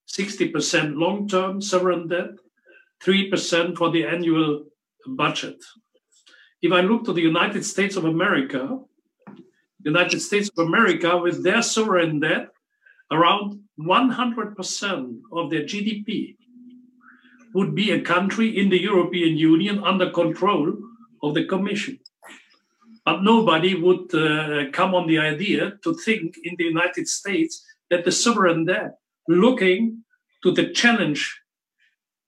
60% 0.08 0.96
long 0.96 1.26
term 1.26 1.60
sovereign 1.62 2.08
debt, 2.08 2.32
3% 3.04 3.76
for 3.76 3.90
the 3.90 4.04
annual 4.04 4.64
budget. 5.06 5.56
If 6.60 6.72
I 6.72 6.80
look 6.82 7.04
to 7.04 7.12
the 7.12 7.22
United 7.22 7.64
States 7.64 7.96
of 7.96 8.04
America, 8.04 8.78
United 9.84 10.20
States 10.20 10.50
of 10.56 10.66
America, 10.66 11.16
with 11.16 11.42
their 11.42 11.62
sovereign 11.62 12.20
debt, 12.20 12.48
around 13.10 13.60
100% 13.78 15.20
of 15.32 15.50
their 15.50 15.62
GDP 15.62 16.36
would 17.54 17.74
be 17.74 17.90
a 17.90 18.00
country 18.00 18.56
in 18.56 18.70
the 18.70 18.80
European 18.80 19.36
Union 19.36 19.82
under 19.84 20.10
control 20.10 20.74
of 21.22 21.34
the 21.34 21.44
Commission. 21.44 21.98
But 23.04 23.22
nobody 23.22 23.74
would 23.74 24.14
uh, 24.14 24.70
come 24.72 24.94
on 24.94 25.06
the 25.06 25.18
idea 25.18 25.72
to 25.82 25.94
think 25.94 26.36
in 26.44 26.54
the 26.56 26.64
United 26.64 27.08
States 27.08 27.64
that 27.90 28.04
the 28.04 28.12
sovereign 28.12 28.64
debt 28.64 28.98
looking 29.28 30.04
to 30.42 30.52
the 30.52 30.70
challenge 30.70 31.40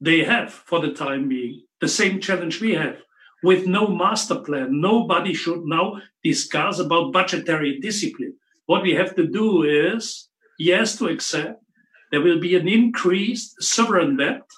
they 0.00 0.24
have 0.24 0.52
for 0.52 0.80
the 0.80 0.92
time 0.92 1.28
being, 1.28 1.62
the 1.80 1.88
same 1.88 2.20
challenge 2.20 2.60
we 2.60 2.74
have. 2.74 2.96
With 3.44 3.66
no 3.66 3.88
master 3.88 4.36
plan, 4.36 4.80
nobody 4.80 5.34
should 5.34 5.66
now 5.66 6.00
discuss 6.22 6.78
about 6.78 7.12
budgetary 7.12 7.78
discipline. 7.78 8.38
What 8.64 8.82
we 8.82 8.92
have 8.94 9.14
to 9.16 9.26
do 9.26 9.64
is, 9.64 10.30
yes, 10.58 10.96
to 10.96 11.08
accept 11.08 11.62
there 12.10 12.22
will 12.22 12.40
be 12.40 12.56
an 12.56 12.66
increased 12.66 13.62
sovereign 13.62 14.16
debt, 14.16 14.48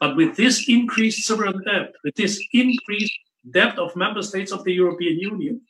but 0.00 0.16
with 0.16 0.36
this 0.36 0.68
increased 0.68 1.26
sovereign 1.26 1.62
debt, 1.64 1.94
with 2.04 2.14
this 2.16 2.38
increased 2.52 3.18
debt 3.50 3.78
of 3.78 3.96
member 3.96 4.20
states 4.20 4.52
of 4.52 4.64
the 4.64 4.74
European 4.74 5.18
Union, 5.18 5.62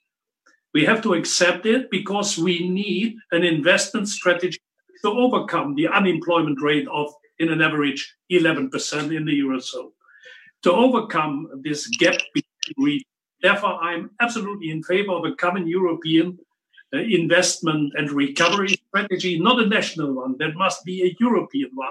we 0.75 0.85
have 0.85 1.01
to 1.03 1.15
accept 1.15 1.67
it 1.67 1.89
because 1.89 2.37
we 2.37 2.69
need 2.69 3.15
an 3.31 3.45
investment 3.45 4.09
strategy 4.09 4.59
to 5.03 5.11
overcome 5.13 5.77
the 5.77 5.87
unemployment 5.87 6.61
rate 6.61 6.89
of, 6.89 7.15
in 7.39 7.49
an 7.49 7.63
average, 7.63 8.17
11% 8.33 9.17
in 9.17 9.25
the 9.25 9.41
Eurozone. 9.41 9.93
To 10.65 10.73
overcome 10.73 11.49
this 11.63 11.87
gap 11.87 12.17
between 12.67 13.01
Therefore, 13.43 13.79
I'm 13.83 14.11
absolutely 14.21 14.71
in 14.71 14.83
favor 14.83 15.13
of 15.13 15.25
a 15.25 15.35
common 15.35 15.67
European 15.69 16.39
uh, 16.95 16.99
investment 16.99 17.93
and 17.97 18.11
recovery 18.11 18.81
strategy, 18.89 19.39
not 19.39 19.61
a 19.61 19.67
national 19.67 20.15
one. 20.15 20.37
That 20.39 20.55
must 20.55 20.85
be 20.85 21.03
a 21.03 21.17
European 21.21 21.71
one. 21.75 21.91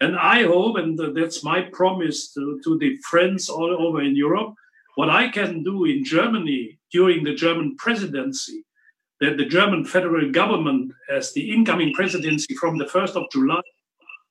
And 0.00 0.16
I 0.16 0.42
hope, 0.42 0.76
and 0.76 0.98
that's 1.16 1.42
my 1.42 1.62
promise 1.72 2.32
to, 2.34 2.60
to 2.64 2.78
the 2.78 2.96
friends 3.08 3.48
all 3.48 3.74
over 3.86 4.02
in 4.02 4.14
Europe, 4.14 4.54
what 4.96 5.08
I 5.08 5.28
can 5.28 5.62
do 5.62 5.84
in 5.84 6.04
Germany 6.04 6.78
during 6.92 7.24
the 7.24 7.34
German 7.34 7.76
presidency 7.76 8.64
that 9.20 9.38
the 9.38 9.46
German 9.46 9.84
federal 9.84 10.30
government, 10.30 10.92
as 11.10 11.32
the 11.32 11.50
incoming 11.54 11.94
presidency 11.94 12.54
from 12.54 12.76
the 12.76 12.84
1st 12.84 13.16
of 13.16 13.30
July, 13.32 13.62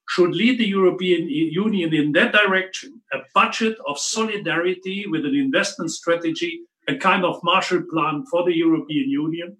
should 0.07 0.35
lead 0.35 0.59
the 0.59 0.67
European 0.67 1.27
Union 1.29 1.93
in 1.93 2.11
that 2.13 2.31
direction 2.31 3.01
a 3.13 3.19
budget 3.33 3.77
of 3.87 3.97
solidarity 3.97 5.05
with 5.07 5.25
an 5.25 5.35
investment 5.35 5.91
strategy, 5.91 6.61
a 6.87 6.95
kind 6.95 7.25
of 7.25 7.39
Marshall 7.43 7.83
Plan 7.91 8.23
for 8.29 8.43
the 8.43 8.55
European 8.55 9.09
Union. 9.09 9.57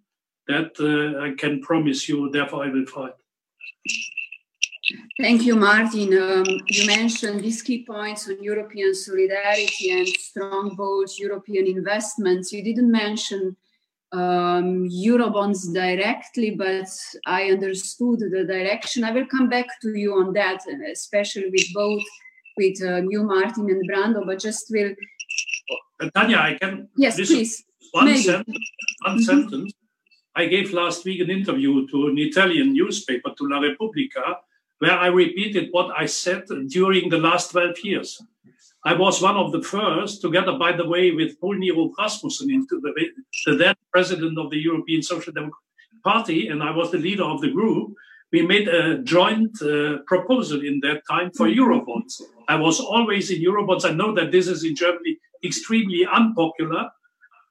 That 0.48 0.72
uh, 0.80 1.24
I 1.26 1.34
can 1.36 1.62
promise 1.62 2.08
you, 2.08 2.30
therefore, 2.30 2.66
I 2.66 2.70
will 2.70 2.86
fight. 2.86 3.14
Thank 5.20 5.42
you, 5.44 5.56
Martin. 5.56 6.14
Um, 6.14 6.46
you 6.68 6.86
mentioned 6.86 7.42
these 7.42 7.64
key 7.64 7.84
points 7.84 8.30
on 8.30 8.44
European 8.44 8.94
solidarity 8.94 9.92
and 9.92 10.08
strong, 10.08 10.76
bold 10.76 11.10
European 11.18 11.66
investments. 11.66 12.52
You 12.52 12.64
didn't 12.64 12.92
mention 12.92 13.58
um, 14.12 14.88
Eurobonds 14.90 15.74
directly, 15.74 16.52
but 16.52 16.88
I 17.26 17.52
understood 17.52 18.20
the 18.20 18.46
direction. 18.46 19.04
I 19.04 19.12
will 19.12 19.26
come 19.26 19.50
back 19.50 19.68
to 19.82 19.94
you 19.96 20.14
on 20.14 20.34
that, 20.34 20.62
especially 20.92 21.50
with 21.50 21.74
both 21.74 22.04
with 22.58 22.82
uh, 22.82 23.02
you, 23.10 23.24
Martin, 23.24 23.70
and 23.70 23.90
Brando, 23.90 24.26
but 24.26 24.40
just 24.40 24.68
will. 24.72 24.94
Uh, 26.00 26.10
Tanya, 26.16 26.38
I 26.38 26.58
can. 26.60 26.88
Yes, 26.98 27.16
please. 27.16 27.64
One, 27.92 28.16
sentence, 28.18 28.58
one 29.04 29.18
mm-hmm. 29.18 29.24
sentence. 29.24 29.74
I 30.36 30.48
gave 30.48 30.74
last 30.74 31.06
week 31.06 31.22
an 31.22 31.30
interview 31.30 31.88
to 31.88 32.08
an 32.08 32.18
Italian 32.18 32.74
newspaper, 32.74 33.32
to 33.38 33.48
La 33.48 33.60
Repubblica, 33.60 34.38
where 34.80 34.92
I 34.92 35.08
repeated 35.08 35.70
what 35.72 35.96
I 35.98 36.06
said 36.06 36.44
during 36.68 37.10
the 37.10 37.18
last 37.18 37.52
12 37.52 37.80
years. 37.84 38.22
I 38.86 38.94
was 38.94 39.20
one 39.20 39.36
of 39.36 39.52
the 39.52 39.64
first, 39.64 40.22
together, 40.22 40.54
by 40.60 40.72
the 40.72 40.88
way, 40.88 41.10
with 41.10 41.40
Poul 41.42 41.56
Nyrup 41.56 41.94
Rasmussen, 41.98 42.52
into 42.52 42.80
the, 42.82 42.94
the 43.48 43.56
then 43.56 43.74
president 43.92 44.38
of 44.38 44.52
the 44.52 44.60
European 44.60 45.02
Social 45.02 45.34
Democratic 45.34 46.04
Party, 46.04 46.50
and 46.50 46.62
I 46.62 46.70
was 46.70 46.92
the 46.92 47.00
leader 47.00 47.24
of 47.24 47.42
the 47.42 47.50
group. 47.50 47.96
We 48.32 48.44
made 48.44 48.68
a 48.68 49.00
joint 49.00 49.60
uh, 49.62 49.98
proposal 50.06 50.62
in 50.64 50.82
that 50.82 51.02
time 51.10 51.32
for 51.32 51.48
Eurobonds. 51.48 52.22
I 52.48 52.58
was 52.58 52.80
always 52.80 53.32
in 53.32 53.42
Eurobonds. 53.42 53.86
I 53.86 53.94
know 53.94 54.14
that 54.14 54.32
this 54.32 54.48
is 54.48 54.64
in 54.64 54.76
Germany 54.76 55.18
extremely 55.44 56.06
unpopular, 56.06 56.92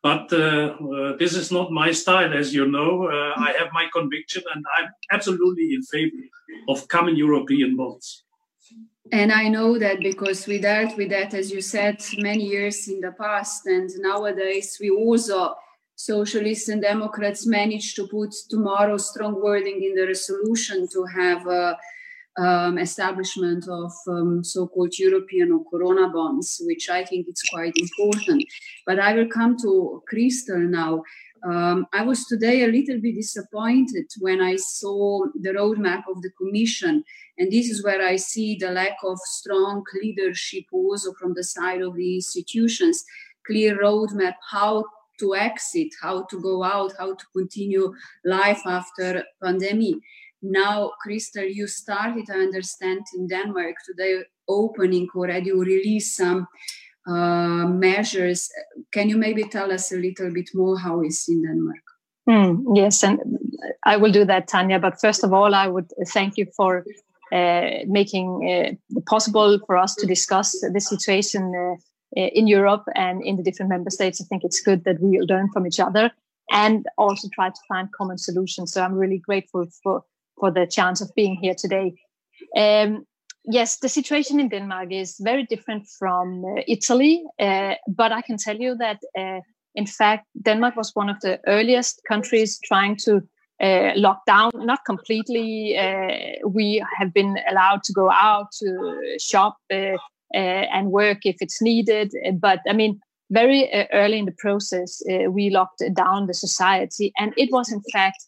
but 0.04 0.32
uh, 0.32 0.36
uh, 0.36 1.16
this 1.16 1.34
is 1.34 1.50
not 1.50 1.72
my 1.72 1.90
style, 1.90 2.32
as 2.32 2.54
you 2.54 2.66
know. 2.70 3.08
Uh, 3.08 3.32
I 3.36 3.54
have 3.58 3.70
my 3.72 3.86
conviction, 3.92 4.44
and 4.54 4.64
I'm 4.78 4.90
absolutely 5.10 5.74
in 5.74 5.82
favor 5.82 6.16
of 6.68 6.86
common 6.86 7.16
European 7.16 7.76
bonds. 7.76 8.24
And 9.12 9.30
I 9.30 9.48
know 9.48 9.78
that 9.78 10.00
because 10.00 10.46
we 10.46 10.58
dealt 10.58 10.96
with 10.96 11.10
that, 11.10 11.34
as 11.34 11.50
you 11.50 11.60
said, 11.60 12.02
many 12.16 12.44
years 12.44 12.88
in 12.88 13.00
the 13.00 13.12
past. 13.12 13.66
And 13.66 13.90
nowadays, 13.98 14.78
we 14.80 14.90
also, 14.90 15.54
socialists 15.94 16.68
and 16.68 16.80
Democrats, 16.80 17.46
managed 17.46 17.96
to 17.96 18.08
put 18.08 18.34
tomorrow 18.48 18.96
strong 18.96 19.42
wording 19.42 19.82
in 19.82 19.94
the 19.94 20.06
resolution 20.06 20.88
to 20.92 21.04
have 21.04 21.46
a 21.46 21.76
um, 22.36 22.78
establishment 22.78 23.68
of 23.68 23.92
um, 24.08 24.42
so-called 24.42 24.98
European 24.98 25.52
or 25.52 25.64
Corona 25.70 26.08
bonds, 26.08 26.60
which 26.64 26.88
I 26.88 27.04
think 27.04 27.26
it's 27.28 27.48
quite 27.48 27.74
important. 27.76 28.44
But 28.86 28.98
I 28.98 29.12
will 29.14 29.28
come 29.28 29.56
to 29.58 30.02
Christel 30.08 30.58
now. 30.58 31.02
Um, 31.44 31.86
I 31.92 32.02
was 32.02 32.24
today 32.24 32.62
a 32.62 32.68
little 32.68 32.98
bit 33.00 33.16
disappointed 33.16 34.06
when 34.18 34.40
I 34.40 34.56
saw 34.56 35.26
the 35.38 35.50
roadmap 35.50 36.04
of 36.08 36.22
the 36.22 36.30
Commission. 36.30 37.04
And 37.36 37.52
this 37.52 37.68
is 37.68 37.84
where 37.84 38.00
I 38.00 38.16
see 38.16 38.56
the 38.56 38.70
lack 38.70 38.96
of 39.04 39.18
strong 39.18 39.84
leadership 40.00 40.64
also 40.72 41.12
from 41.12 41.34
the 41.34 41.44
side 41.44 41.82
of 41.82 41.96
the 41.96 42.14
institutions, 42.14 43.04
clear 43.46 43.78
roadmap, 43.78 44.36
how 44.50 44.84
to 45.20 45.34
exit, 45.34 45.88
how 46.00 46.22
to 46.24 46.40
go 46.40 46.64
out, 46.64 46.94
how 46.98 47.14
to 47.14 47.24
continue 47.36 47.92
life 48.24 48.62
after 48.66 49.22
pandemic. 49.42 49.96
Now, 50.40 50.92
Christel, 51.04 51.54
you 51.54 51.66
started, 51.66 52.24
I 52.30 52.38
understand, 52.38 53.02
in 53.14 53.26
Denmark 53.26 53.76
today, 53.84 54.22
opening 54.48 55.08
already, 55.14 55.46
you 55.46 55.60
released 55.60 56.16
some 56.16 56.46
uh, 57.06 57.66
measures. 57.66 58.50
Can 58.92 59.08
you 59.08 59.16
maybe 59.16 59.44
tell 59.44 59.72
us 59.72 59.92
a 59.92 59.96
little 59.96 60.32
bit 60.32 60.50
more 60.54 60.78
how 60.78 61.02
is 61.02 61.26
in 61.28 61.42
Denmark? 61.42 61.84
Mm, 62.28 62.76
yes, 62.76 63.02
and 63.02 63.20
I 63.84 63.96
will 63.96 64.12
do 64.12 64.24
that, 64.24 64.48
Tanya. 64.48 64.78
But 64.78 65.00
first 65.00 65.24
of 65.24 65.32
all, 65.32 65.54
I 65.54 65.68
would 65.68 65.90
thank 66.08 66.36
you 66.36 66.46
for 66.56 66.84
uh, 67.32 67.70
making 67.86 68.28
uh, 68.48 69.00
possible 69.06 69.58
for 69.66 69.76
us 69.76 69.94
to 69.96 70.06
discuss 70.06 70.60
the 70.60 70.80
situation 70.80 71.52
uh, 71.54 72.20
in 72.20 72.46
Europe 72.46 72.84
and 72.94 73.22
in 73.22 73.36
the 73.36 73.42
different 73.42 73.70
member 73.70 73.90
states. 73.90 74.20
I 74.20 74.24
think 74.24 74.42
it's 74.44 74.60
good 74.60 74.84
that 74.84 75.00
we 75.00 75.20
learn 75.20 75.50
from 75.52 75.66
each 75.66 75.80
other 75.80 76.10
and 76.50 76.86
also 76.96 77.28
try 77.34 77.48
to 77.48 77.60
find 77.68 77.88
common 77.92 78.18
solutions. 78.18 78.72
So 78.72 78.82
I'm 78.82 78.94
really 78.94 79.18
grateful 79.18 79.66
for 79.82 80.02
for 80.38 80.50
the 80.50 80.66
chance 80.66 81.00
of 81.00 81.14
being 81.14 81.36
here 81.36 81.54
today. 81.54 81.94
Um, 82.56 83.06
yes, 83.44 83.78
the 83.78 83.88
situation 83.88 84.40
in 84.40 84.48
Denmark 84.48 84.88
is 84.92 85.16
very 85.20 85.44
different 85.44 85.86
from 85.98 86.44
uh, 86.44 86.62
Italy, 86.66 87.24
uh, 87.40 87.74
but 87.88 88.12
I 88.12 88.22
can 88.22 88.36
tell 88.36 88.56
you 88.56 88.76
that, 88.76 88.98
uh, 89.18 89.40
in 89.74 89.86
fact, 89.86 90.26
Denmark 90.44 90.76
was 90.76 90.92
one 90.94 91.10
of 91.10 91.20
the 91.20 91.40
earliest 91.46 92.00
countries 92.08 92.58
trying 92.64 92.96
to 93.04 93.20
uh, 93.62 93.92
lock 93.96 94.24
down, 94.26 94.50
not 94.54 94.80
completely. 94.86 95.76
Uh, 95.76 96.48
we 96.48 96.84
have 96.98 97.12
been 97.12 97.36
allowed 97.50 97.82
to 97.84 97.92
go 97.92 98.10
out 98.10 98.46
to 98.60 99.16
shop 99.20 99.56
uh, 99.72 99.96
and 100.34 100.90
work 100.90 101.18
if 101.24 101.36
it's 101.40 101.62
needed, 101.62 102.12
but 102.40 102.60
I 102.68 102.72
mean, 102.72 102.98
very 103.30 103.68
early 103.92 104.18
in 104.18 104.26
the 104.26 104.34
process, 104.38 105.02
we 105.30 105.50
locked 105.50 105.82
down 105.94 106.26
the 106.26 106.34
society, 106.34 107.12
and 107.18 107.32
it 107.36 107.48
was 107.52 107.72
in 107.72 107.82
fact. 107.92 108.24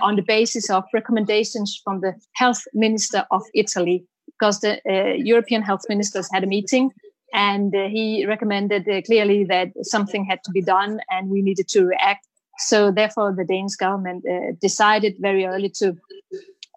on 0.00 0.16
the 0.16 0.22
basis 0.22 0.70
of 0.70 0.84
recommendations 0.94 1.80
from 1.84 2.00
the 2.00 2.12
health 2.32 2.62
minister 2.72 3.26
of 3.30 3.42
Italy, 3.52 4.06
because 4.38 4.60
the 4.60 4.80
uh, 4.88 5.14
European 5.14 5.62
health 5.62 5.82
ministers 5.88 6.28
had 6.32 6.44
a 6.44 6.46
meeting 6.46 6.92
and 7.32 7.74
uh, 7.74 7.88
he 7.88 8.24
recommended 8.26 8.88
uh, 8.88 9.02
clearly 9.02 9.44
that 9.44 9.68
something 9.82 10.24
had 10.24 10.42
to 10.44 10.50
be 10.50 10.62
done 10.62 11.00
and 11.10 11.28
we 11.28 11.42
needed 11.42 11.68
to 11.68 11.84
react. 11.84 12.26
So 12.58 12.90
therefore, 12.90 13.34
the 13.36 13.44
Danish 13.44 13.76
government 13.76 14.24
decided 14.62 15.16
very 15.20 15.44
early 15.44 15.68
to 15.80 15.94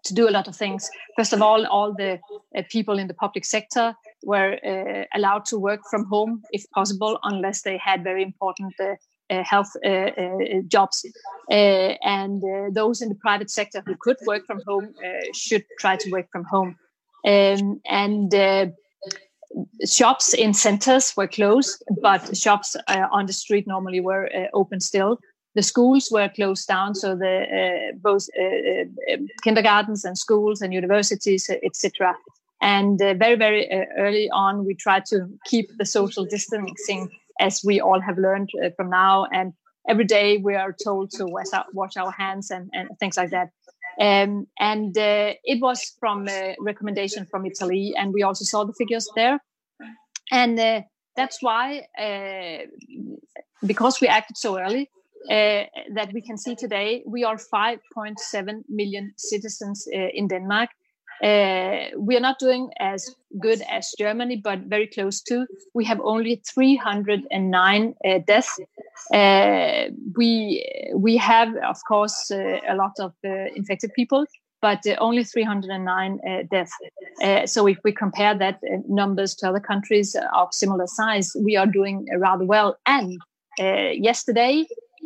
to 0.04 0.14
do 0.14 0.28
a 0.28 0.32
lot 0.32 0.48
of 0.48 0.56
things. 0.56 0.90
First 1.16 1.34
of 1.34 1.42
all, 1.42 1.66
all 1.68 1.94
the 1.94 2.20
uh, 2.58 2.64
people 2.70 3.00
in 3.00 3.08
the 3.08 3.14
public 3.14 3.46
sector 3.46 3.96
were 4.24 4.58
uh, 4.66 5.06
allowed 5.18 5.46
to 5.46 5.60
work 5.60 5.82
from 5.90 6.06
home 6.06 6.42
if 6.52 6.64
possible, 6.72 7.20
unless 7.24 7.62
they 7.62 7.78
had 7.78 8.04
very 8.04 8.24
important 8.24 8.74
uh, 8.80 9.44
health 9.44 9.72
jobs. 10.68 11.06
and 11.50 12.42
those 12.74 13.02
in 13.02 13.10
the 13.10 13.20
private 13.28 13.52
sector 13.52 13.84
who 13.86 13.96
could 14.00 14.18
work 14.26 14.44
from 14.48 14.62
home 14.68 14.94
should 15.34 15.64
try 15.80 15.96
to 15.96 16.10
work 16.12 16.28
from 16.32 16.44
home. 16.46 16.76
Um, 17.26 17.82
and 17.86 18.34
uh, 18.34 18.68
shops 19.86 20.34
in 20.34 20.54
centers 20.54 21.16
were 21.18 21.28
closed, 21.28 21.84
but 22.02 22.36
shops 22.38 22.76
uh, 22.88 23.08
on 23.12 23.26
the 23.26 23.34
street 23.34 23.68
normally 23.68 24.00
were 24.00 24.30
uh, 24.34 24.48
open 24.54 24.80
still. 24.80 25.20
The 25.56 25.64
schools 25.64 26.10
were 26.12 26.30
closed 26.30 26.68
down, 26.68 26.96
so 26.96 27.16
the 27.16 27.92
uh, 27.92 27.98
both 28.02 28.28
uh, 28.40 29.14
uh, 29.14 29.18
kindergartens 29.44 30.06
and 30.06 30.18
schools 30.18 30.62
and 30.62 30.74
universities, 30.74 31.50
etc. 31.64 32.16
And 32.62 33.00
very, 33.00 33.36
very 33.36 33.70
early 33.98 34.30
on, 34.32 34.66
we 34.66 34.76
tried 34.76 35.06
to 35.06 35.28
keep 35.46 35.70
the 35.78 35.86
social 35.86 36.26
distancing, 36.26 37.10
as 37.40 37.62
we 37.66 37.80
all 37.80 38.02
have 38.02 38.18
learned 38.18 38.50
from 38.76 38.90
now. 38.90 39.26
And 39.34 39.54
every 39.88 40.04
day, 40.04 40.38
we 40.38 40.56
are 40.56 40.76
told 40.84 41.12
to 41.12 41.26
wash 41.26 41.54
our, 41.54 41.66
wash 41.74 41.96
our 41.96 42.12
hands 42.12 42.52
and, 42.52 42.70
and 42.74 42.90
things 43.00 43.16
like 43.16 43.30
that. 43.32 43.50
Um, 44.00 44.48
and 44.60 44.98
uh, 44.98 45.34
it 45.44 45.62
was 45.62 45.96
from 46.00 46.28
a 46.30 46.56
recommendation 46.60 47.26
from 47.26 47.46
Italy, 47.46 47.94
and 47.98 48.14
we 48.14 48.24
also 48.24 48.46
saw 48.46 48.64
the 48.64 48.74
figures 48.74 49.10
there. 49.16 49.40
And 50.32 50.60
uh, 50.60 50.82
that's 51.16 51.42
why, 51.42 51.88
uh, 52.00 52.66
because 53.66 54.00
we 54.00 54.08
acted 54.08 54.38
so 54.38 54.58
early, 54.58 54.90
uh, 55.30 55.64
that 55.94 56.12
we 56.14 56.22
can 56.22 56.38
see 56.38 56.56
today 56.56 57.04
we 57.06 57.26
are 57.26 57.36
5.7 57.36 58.64
million 58.70 59.12
citizens 59.18 59.86
uh, 59.94 60.08
in 60.14 60.28
Denmark. 60.30 60.70
Uh, 61.22 61.90
we 61.98 62.16
are 62.16 62.22
not 62.22 62.40
doing 62.40 62.70
as 62.80 63.14
good 63.42 63.62
as 63.70 63.94
Germany, 63.98 64.38
but 64.38 64.60
very 64.60 64.88
close 64.88 65.22
to. 65.24 65.46
We 65.74 65.84
have 65.86 66.00
only 66.02 66.42
309 66.54 67.96
uh, 68.06 68.20
deaths. 68.26 68.60
Uh, 69.14 69.90
we 70.18 70.66
we 70.96 71.18
have, 71.18 71.50
of 71.68 71.78
course, 71.88 72.32
uh, 72.32 72.60
a 72.68 72.76
lot 72.76 72.94
of 73.00 73.14
uh, 73.26 73.46
infected 73.56 73.92
people, 73.94 74.26
but 74.62 74.80
only 75.00 75.24
309 75.24 76.20
deaths. 76.52 76.74
so 77.46 77.68
if 77.68 77.78
we 77.84 77.92
compare 77.92 78.38
that 78.38 78.60
numbers 78.88 79.36
to 79.36 79.48
other 79.48 79.60
countries 79.60 80.16
of 80.34 80.48
similar 80.52 80.88
size, 80.88 81.36
we 81.44 81.56
are 81.58 81.68
doing 81.68 82.06
rather 82.20 82.46
well. 82.46 82.78
And 82.86 83.18
yesterday, 83.58 84.66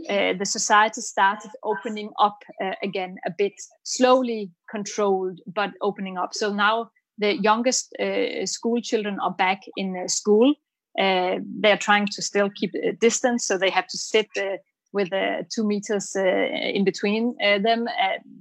uh, 0.10 0.34
the 0.34 0.46
society 0.46 1.02
started 1.02 1.52
opening 1.64 2.10
up 2.20 2.38
uh, 2.64 2.72
again 2.82 3.16
a 3.28 3.32
bit 3.38 3.54
slowly 3.84 4.52
controlled 4.70 5.40
but 5.46 5.72
opening 5.82 6.18
up 6.18 6.34
so 6.34 6.52
now 6.52 6.90
the 7.20 7.38
youngest 7.42 7.96
uh, 8.00 8.44
school 8.46 8.82
children 8.82 9.20
are 9.20 9.34
back 9.34 9.62
in 9.78 10.10
school 10.10 10.54
uh, 11.00 11.38
they're 11.60 11.78
trying 11.78 12.08
to 12.08 12.22
still 12.22 12.50
keep 12.56 12.74
a 12.76 12.94
distance 12.94 13.46
so 13.46 13.58
they 13.58 13.70
have 13.70 13.88
to 13.88 13.98
sit 13.98 14.28
uh, 14.38 14.58
with 14.92 15.12
uh, 15.12 15.44
two 15.54 15.66
meters 15.66 16.16
uh, 16.16 16.24
in 16.24 16.84
between 16.84 17.36
uh, 17.44 17.58
them 17.60 17.88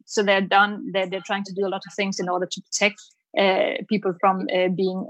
so 0.05 0.23
they're 0.23 0.41
done 0.41 0.91
they're, 0.93 1.09
they're 1.09 1.23
trying 1.27 1.45
to 1.45 1.53
do 1.55 1.67
a 1.67 1.71
lot 1.71 1.83
of 1.87 1.95
things 1.95 2.21
in 2.21 2.29
order 2.29 2.47
to 2.47 2.61
protect 2.63 3.01
people 3.89 4.15
from 4.21 4.47
being 4.77 5.07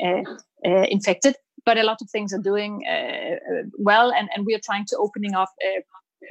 infected 0.65 1.35
but 1.65 1.77
a 1.77 1.83
lot 1.83 1.99
of 2.01 2.09
things 2.11 2.33
are 2.33 2.39
doing 2.39 2.85
well 3.79 4.13
and, 4.13 4.29
and 4.35 4.47
we 4.47 4.55
are 4.55 4.61
trying 4.65 4.87
to 4.87 4.97
opening 4.97 5.35
up 5.35 5.51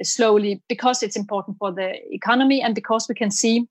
slowly 0.02 0.62
because 0.70 1.04
it's 1.04 1.18
important 1.18 1.58
for 1.58 1.72
the 1.72 1.94
economy 2.14 2.62
and 2.62 2.74
because 2.74 3.08
we 3.10 3.16
can 3.16 3.30
see 3.30 3.68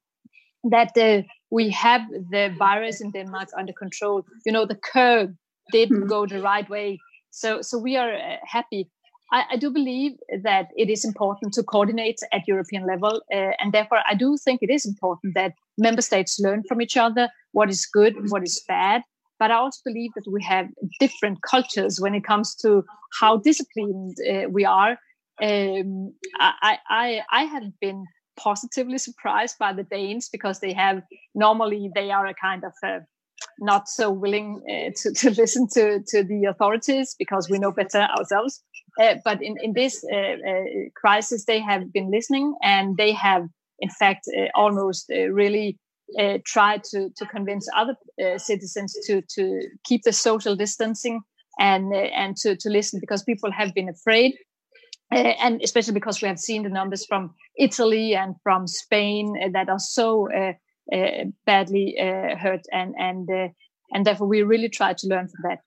that 0.65 0.93
the, 0.95 1.25
we 1.51 1.71
have 1.71 2.03
the 2.31 2.55
virus 2.59 3.01
in 3.01 3.11
Denmark 3.11 3.49
under 3.57 3.73
control. 3.73 4.25
You 4.45 4.53
know, 4.53 4.67
the 4.67 4.75
curve 4.75 5.31
didn't 5.73 6.05
mm. 6.05 6.09
go 6.09 6.27
the 6.27 6.43
right 6.43 6.69
way. 6.69 6.99
So, 7.31 7.63
so 7.63 7.79
we 7.79 7.97
are 7.97 8.15
uh, 8.15 8.37
happy. 8.45 8.89
I, 9.33 9.45
I, 9.53 9.57
do 9.57 9.71
believe 9.71 10.13
that 10.43 10.69
it 10.77 10.91
is 10.91 11.05
important 11.05 11.53
to 11.55 11.63
coordinate 11.63 12.19
at 12.33 12.49
European 12.49 12.85
level, 12.85 13.23
uh, 13.33 13.53
and 13.61 13.73
therefore 13.73 14.01
I 14.09 14.15
do 14.15 14.37
think 14.37 14.61
it 14.61 14.71
is 14.71 14.85
important 14.85 15.35
that 15.35 15.53
member 15.79 16.03
states 16.03 16.41
learn 16.41 16.65
from 16.69 16.83
each 16.83 16.97
other 16.97 17.29
what 17.53 17.71
is 17.71 17.87
good, 17.87 18.15
what 18.31 18.43
is 18.43 18.61
bad. 18.67 19.03
But 19.39 19.53
I 19.53 19.55
also 19.55 19.81
believe 19.85 20.11
that 20.17 20.31
we 20.31 20.43
have 20.43 20.67
different 20.99 21.39
cultures 21.43 22.01
when 22.01 22.15
it 22.15 22.25
comes 22.25 22.57
to 22.57 22.85
how 23.21 23.37
disciplined 23.37 24.17
uh, 24.29 24.49
we 24.51 24.65
are 24.65 24.99
um, 25.43 26.15
I, 26.39 26.79
I, 26.89 27.23
I 27.31 27.45
have 27.45 27.79
been 27.81 28.05
positively 28.37 28.99
surprised 28.99 29.57
by 29.59 29.73
the 29.73 29.85
Danes 29.85 30.29
because 30.31 30.61
they 30.61 30.73
have 30.73 31.03
normally 31.35 31.91
they 31.95 32.11
are 32.11 32.27
a 32.27 32.35
kind 32.35 32.65
of 32.65 32.73
uh, 32.85 33.01
not 33.59 33.89
so 33.89 34.11
willing 34.11 34.63
uh, 34.69 34.91
to, 34.97 35.13
to 35.13 35.31
listen 35.41 35.69
to, 35.75 36.01
to 36.09 36.25
the 36.25 36.45
authorities 36.45 37.15
because 37.19 37.49
we 37.49 37.59
know 37.59 37.73
better 37.73 38.09
ourselves. 38.17 38.63
Uh, 39.01 39.15
but 39.25 39.43
in, 39.43 39.57
in 39.63 39.73
this 39.73 40.05
uh, 40.13 40.17
uh, 40.17 40.65
crisis, 40.97 41.45
they 41.45 41.61
have 41.61 41.93
been 41.93 42.11
listening 42.11 42.55
and 42.63 42.97
they 42.97 43.13
have, 43.13 43.47
in 43.79 43.91
fact, 43.91 44.27
uh, 44.37 44.47
almost 44.55 45.11
really 45.31 45.79
tried 46.45 46.83
to, 46.83 47.09
to 47.17 47.25
convince 47.27 47.69
other 47.77 47.95
citizens 48.37 48.97
to, 49.07 49.23
to 49.33 49.61
keep 49.85 50.03
the 50.03 50.13
social 50.13 50.57
distancing 50.57 51.21
and, 51.61 51.95
and 51.95 52.37
to, 52.37 52.57
to 52.57 52.69
listen 52.69 52.99
because 52.99 53.23
people 53.23 53.53
have 53.53 53.73
been 53.75 53.89
afraid. 53.89 54.35
and 55.13 55.61
especially 55.63 55.95
because 55.95 56.21
we 56.21 56.27
have 56.27 56.41
seen 56.41 56.65
the 56.65 56.69
numbers 56.69 57.07
from 57.07 57.33
Italy 57.57 58.17
and 58.17 58.35
from 58.43 58.67
Spain 58.67 59.53
that 59.53 59.69
are 59.69 59.79
so 59.79 60.29
uh, 60.33 60.53
Uh, 60.93 61.25
badly 61.47 61.97
uh, 62.01 62.37
hurt, 62.37 62.63
and 62.73 62.97
and 62.99 63.31
uh, 63.31 63.47
and 63.93 64.05
therefore 64.05 64.27
we 64.27 64.43
really 64.43 64.69
try 64.69 64.93
to 64.93 65.07
learn 65.07 65.29
from 65.29 65.49
that. 65.49 65.61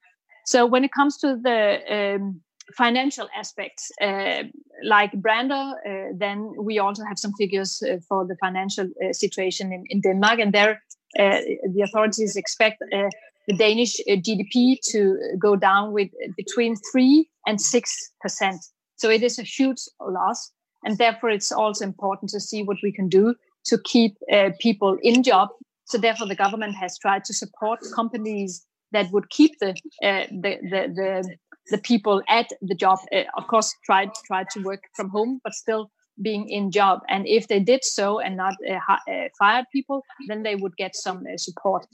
So 0.44 0.66
when 0.66 0.84
it 0.84 0.92
comes 0.92 1.16
to 1.18 1.38
the 1.42 1.80
um, 1.90 2.42
financial 2.76 3.26
aspects, 3.34 3.90
uh, 4.02 4.42
like 4.82 5.12
Brander, 5.12 5.54
uh, 5.54 6.12
then 6.14 6.52
we 6.58 6.78
also 6.78 7.04
have 7.04 7.18
some 7.18 7.32
figures 7.38 7.82
for 8.06 8.26
the 8.26 8.36
financial 8.36 8.86
situation 9.12 9.72
in, 9.72 9.84
in 9.88 10.02
Denmark, 10.02 10.40
and 10.40 10.52
there 10.52 10.82
the 11.16 11.82
authorities 11.82 12.36
expect 12.36 12.82
the 12.90 13.56
Danish 13.56 13.96
GDP 14.06 14.76
to 14.90 15.16
go 15.38 15.56
down 15.56 15.92
with 15.94 16.10
between 16.36 16.76
three 16.92 17.30
and 17.46 17.58
six 17.58 18.12
percent. 18.20 18.60
So 18.96 19.08
it 19.08 19.22
is 19.22 19.38
a 19.38 19.42
huge 19.42 19.80
loss, 20.00 20.52
and 20.84 20.98
therefore 20.98 21.30
it's 21.30 21.50
also 21.50 21.84
important 21.84 22.30
to 22.32 22.40
see 22.40 22.62
what 22.62 22.76
we 22.82 22.92
can 22.92 23.08
do 23.08 23.34
to 23.66 23.78
keep 23.78 24.16
uh, 24.32 24.50
people 24.60 24.98
in 25.02 25.22
job. 25.22 25.48
So 25.86 25.98
therefore, 25.98 26.28
the 26.28 26.34
government 26.34 26.74
has 26.76 26.98
tried 26.98 27.24
to 27.24 27.34
support 27.34 27.80
companies 27.94 28.66
that 28.92 29.10
would 29.12 29.28
keep 29.30 29.58
the 29.58 29.70
uh, 30.02 30.26
the, 30.30 30.58
the, 30.62 30.82
the 30.98 31.36
the 31.70 31.78
people 31.78 32.22
at 32.28 32.48
the 32.62 32.74
job. 32.74 32.98
Uh, 33.12 33.24
of 33.36 33.46
course, 33.46 33.74
tried 33.84 34.10
tried 34.26 34.48
to 34.50 34.60
work 34.62 34.82
from 34.94 35.10
home, 35.10 35.40
but 35.44 35.52
still 35.52 35.90
being 36.22 36.48
in 36.48 36.70
job. 36.70 37.00
And 37.08 37.26
if 37.26 37.48
they 37.48 37.60
did 37.60 37.84
so 37.84 38.20
and 38.20 38.36
not 38.36 38.54
uh, 38.68 38.78
uh, 39.10 39.28
fired 39.38 39.66
people, 39.72 40.02
then 40.28 40.42
they 40.42 40.56
would 40.56 40.76
get 40.76 40.94
some 40.94 41.24
uh, 41.26 41.36
support. 41.36 41.86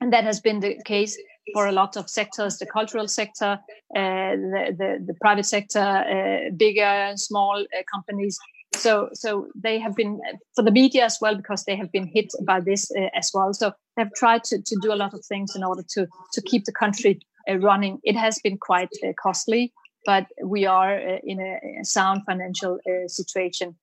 And 0.00 0.12
that 0.12 0.24
has 0.24 0.40
been 0.40 0.60
the 0.60 0.76
case 0.84 1.16
for 1.54 1.66
a 1.66 1.72
lot 1.72 1.96
of 1.96 2.10
sectors: 2.10 2.58
the 2.58 2.66
cultural 2.66 3.08
sector, 3.08 3.58
the, 3.94 4.74
the, 4.78 5.04
the 5.06 5.14
private 5.20 5.46
sector, 5.46 6.50
bigger, 6.56 6.82
and 7.08 7.18
small 7.18 7.64
companies 7.94 8.38
so 8.76 9.08
so 9.14 9.48
they 9.54 9.78
have 9.78 9.94
been 9.94 10.20
for 10.54 10.62
the 10.62 10.70
media 10.70 11.04
as 11.04 11.18
well 11.20 11.36
because 11.36 11.64
they 11.64 11.76
have 11.76 11.90
been 11.92 12.06
hit 12.06 12.32
by 12.46 12.60
this 12.60 12.90
uh, 12.92 13.08
as 13.14 13.30
well. 13.34 13.52
So 13.52 13.72
they've 13.96 14.14
tried 14.14 14.44
to, 14.44 14.60
to 14.60 14.76
do 14.82 14.92
a 14.92 14.96
lot 15.02 15.14
of 15.14 15.24
things 15.24 15.56
in 15.56 15.64
order 15.64 15.82
to 15.94 16.06
to 16.32 16.42
keep 16.42 16.64
the 16.64 16.72
country 16.72 17.20
uh, 17.50 17.58
running. 17.58 17.98
It 18.04 18.16
has 18.16 18.38
been 18.38 18.58
quite 18.58 18.90
uh, 19.04 19.12
costly 19.20 19.72
but 20.04 20.26
we 20.44 20.64
are 20.64 20.94
uh, 20.96 21.18
in 21.24 21.40
a, 21.40 21.80
a, 21.80 21.84
sound 21.84 22.22
financial 22.24 22.78
uh, 22.88 23.08
situation. 23.08 23.74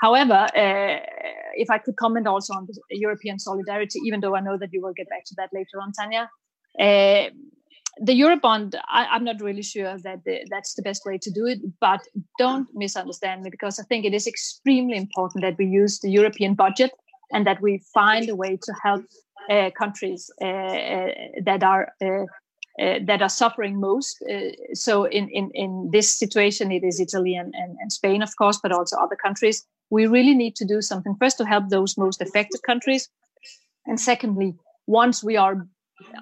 However 0.00 0.48
uh, 0.56 0.98
if 1.54 1.70
i 1.70 1.78
could 1.78 1.96
comment 1.96 2.26
also 2.26 2.54
on 2.54 2.66
the 2.66 2.74
european 2.90 3.38
solidarity 3.38 3.98
even 4.06 4.20
though 4.20 4.34
i 4.36 4.40
know 4.40 4.56
that 4.56 4.72
you 4.72 4.80
will 4.82 4.92
get 4.92 5.08
back 5.08 5.24
to 5.24 5.34
that 5.36 5.50
later 5.52 5.80
on 5.82 5.92
tanya 5.92 6.28
the 8.02 8.18
Eurobond, 8.18 8.74
I, 8.88 9.14
am 9.14 9.24
not 9.24 9.40
really 9.40 9.62
sure 9.62 9.98
that 9.98 10.24
the, 10.24 10.46
that's 10.50 10.74
the 10.74 10.82
best 10.82 11.02
way 11.04 11.18
to 11.18 11.30
do 11.30 11.46
it, 11.46 11.58
but 11.80 12.00
don't 12.38 12.66
misunderstand 12.72 13.42
me 13.42 13.50
because 13.50 13.78
I 13.78 13.82
think 13.84 14.04
it 14.04 14.14
is 14.14 14.26
extremely 14.26 14.96
important 14.96 15.42
that 15.42 15.58
we 15.58 15.66
use 15.66 16.00
the 16.00 16.10
European 16.10 16.54
budget 16.54 16.92
and 17.30 17.46
that 17.46 17.60
we 17.60 17.82
find 17.92 18.28
a 18.28 18.34
way 18.34 18.58
to 18.62 18.74
help 18.82 19.04
uh, 19.50 19.70
countries 19.78 20.30
uh, 20.42 20.46
uh 20.46 21.08
that 21.44 21.62
are 21.62 21.92
uh, 22.02 22.24
uh, 22.80 22.98
that 23.04 23.20
are 23.20 23.28
suffering 23.28 23.78
most. 23.78 24.22
Uh, 24.22 24.52
so 24.72 25.04
in, 25.04 25.28
in, 25.28 25.50
in 25.54 25.90
this 25.92 26.18
situation, 26.18 26.72
it 26.72 26.82
is 26.82 26.98
Italy 26.98 27.34
and, 27.34 27.52
and, 27.54 27.76
and 27.80 27.92
Spain, 27.92 28.22
of 28.22 28.34
course, 28.36 28.58
but 28.62 28.72
also 28.72 28.96
other 28.96 29.16
countries. 29.16 29.66
We 29.90 30.06
really 30.06 30.34
need 30.34 30.56
to 30.56 30.64
do 30.64 30.80
something 30.80 31.14
first 31.20 31.36
to 31.38 31.44
help 31.44 31.68
those 31.68 31.98
most 31.98 32.22
affected 32.22 32.62
countries. 32.62 33.08
And 33.86 34.00
secondly, 34.00 34.54
once 34.86 35.22
we 35.22 35.36
are 35.36 35.66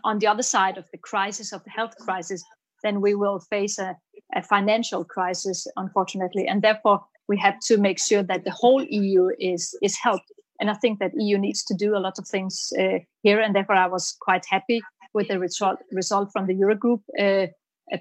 on 0.04 0.18
the 0.18 0.26
other 0.26 0.42
side 0.42 0.78
of 0.78 0.86
the 0.92 0.98
crisis 0.98 1.52
of 1.52 1.62
the 1.64 1.70
health 1.70 1.96
crisis, 1.98 2.42
then 2.82 3.00
we 3.00 3.14
will 3.14 3.40
face 3.40 3.78
a, 3.78 3.96
a 4.34 4.42
financial 4.42 5.04
crisis, 5.04 5.66
unfortunately, 5.76 6.46
and 6.46 6.62
therefore 6.62 7.00
we 7.28 7.38
have 7.38 7.58
to 7.60 7.76
make 7.76 8.00
sure 8.00 8.22
that 8.22 8.44
the 8.44 8.50
whole 8.50 8.82
EU 8.84 9.30
is 9.38 9.76
is 9.82 9.96
helped. 9.96 10.32
And 10.60 10.70
I 10.70 10.74
think 10.74 10.98
that 10.98 11.12
EU 11.14 11.38
needs 11.38 11.62
to 11.64 11.74
do 11.74 11.96
a 11.96 12.00
lot 12.00 12.18
of 12.18 12.26
things 12.26 12.72
uh, 12.78 12.98
here, 13.22 13.40
and 13.40 13.54
therefore 13.54 13.76
I 13.76 13.86
was 13.86 14.16
quite 14.20 14.44
happy 14.48 14.82
with 15.14 15.28
the 15.28 15.38
result 15.38 15.78
result 15.92 16.30
from 16.32 16.46
the 16.46 16.54
Eurogroup. 16.54 17.02
Uh, 17.18 17.48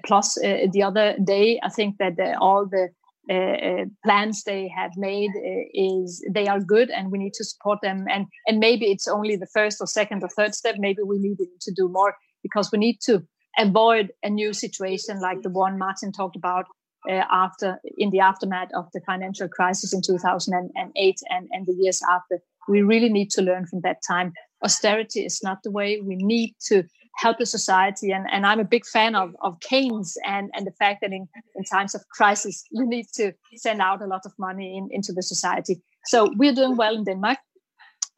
plus, 0.04 0.36
uh, 0.38 0.66
the 0.72 0.82
other 0.82 1.16
day, 1.24 1.60
I 1.62 1.70
think 1.70 1.96
that 1.98 2.18
uh, 2.18 2.36
all 2.40 2.66
the 2.66 2.88
uh, 3.30 3.34
uh, 3.34 3.84
plans 4.04 4.42
they 4.44 4.68
have 4.68 4.92
made 4.96 5.30
uh, 5.36 5.64
is 5.74 6.24
they 6.32 6.46
are 6.46 6.60
good 6.60 6.90
and 6.90 7.10
we 7.10 7.18
need 7.18 7.34
to 7.34 7.44
support 7.44 7.78
them. 7.82 8.06
And 8.10 8.26
and 8.46 8.58
maybe 8.58 8.86
it's 8.86 9.08
only 9.08 9.36
the 9.36 9.48
first 9.52 9.78
or 9.80 9.86
second 9.86 10.22
or 10.22 10.28
third 10.28 10.54
step. 10.54 10.76
Maybe 10.78 11.02
we 11.02 11.18
need 11.18 11.38
to 11.60 11.72
do 11.72 11.88
more 11.88 12.14
because 12.42 12.70
we 12.72 12.78
need 12.78 13.00
to 13.02 13.22
avoid 13.58 14.12
a 14.22 14.30
new 14.30 14.52
situation 14.52 15.20
like 15.20 15.42
the 15.42 15.50
one 15.50 15.78
martin 15.78 16.12
talked 16.12 16.36
about 16.36 16.66
uh, 17.08 17.24
after 17.30 17.80
in 17.96 18.10
the 18.10 18.20
aftermath 18.20 18.68
of 18.74 18.86
the 18.92 19.00
financial 19.00 19.48
crisis 19.48 19.92
in 19.92 20.02
2008 20.02 21.20
and, 21.30 21.48
and 21.52 21.66
the 21.66 21.72
years 21.72 22.02
after. 22.10 22.40
We 22.68 22.82
really 22.82 23.08
need 23.08 23.30
to 23.30 23.42
learn 23.42 23.66
from 23.66 23.80
that 23.80 23.98
time. 24.06 24.32
Austerity 24.62 25.20
is 25.24 25.40
not 25.42 25.58
the 25.62 25.70
way. 25.70 26.00
We 26.02 26.16
need 26.16 26.54
to 26.66 26.84
help 27.16 27.38
the 27.38 27.46
society. 27.46 28.12
And, 28.12 28.26
and 28.30 28.46
I'm 28.46 28.60
a 28.60 28.64
big 28.64 28.86
fan 28.86 29.14
of, 29.14 29.34
of 29.42 29.58
Keynes 29.60 30.16
and, 30.24 30.50
and 30.54 30.66
the 30.66 30.72
fact 30.72 31.00
that 31.02 31.12
in, 31.12 31.28
in 31.56 31.64
times 31.64 31.94
of 31.94 32.02
crisis, 32.08 32.64
you 32.70 32.86
need 32.86 33.06
to 33.14 33.32
send 33.56 33.80
out 33.80 34.02
a 34.02 34.06
lot 34.06 34.22
of 34.24 34.32
money 34.38 34.76
in, 34.76 34.88
into 34.90 35.12
the 35.12 35.22
society. 35.22 35.82
So 36.06 36.30
we're 36.36 36.54
doing 36.54 36.76
well 36.76 36.94
in 36.94 37.04
Denmark. 37.04 37.38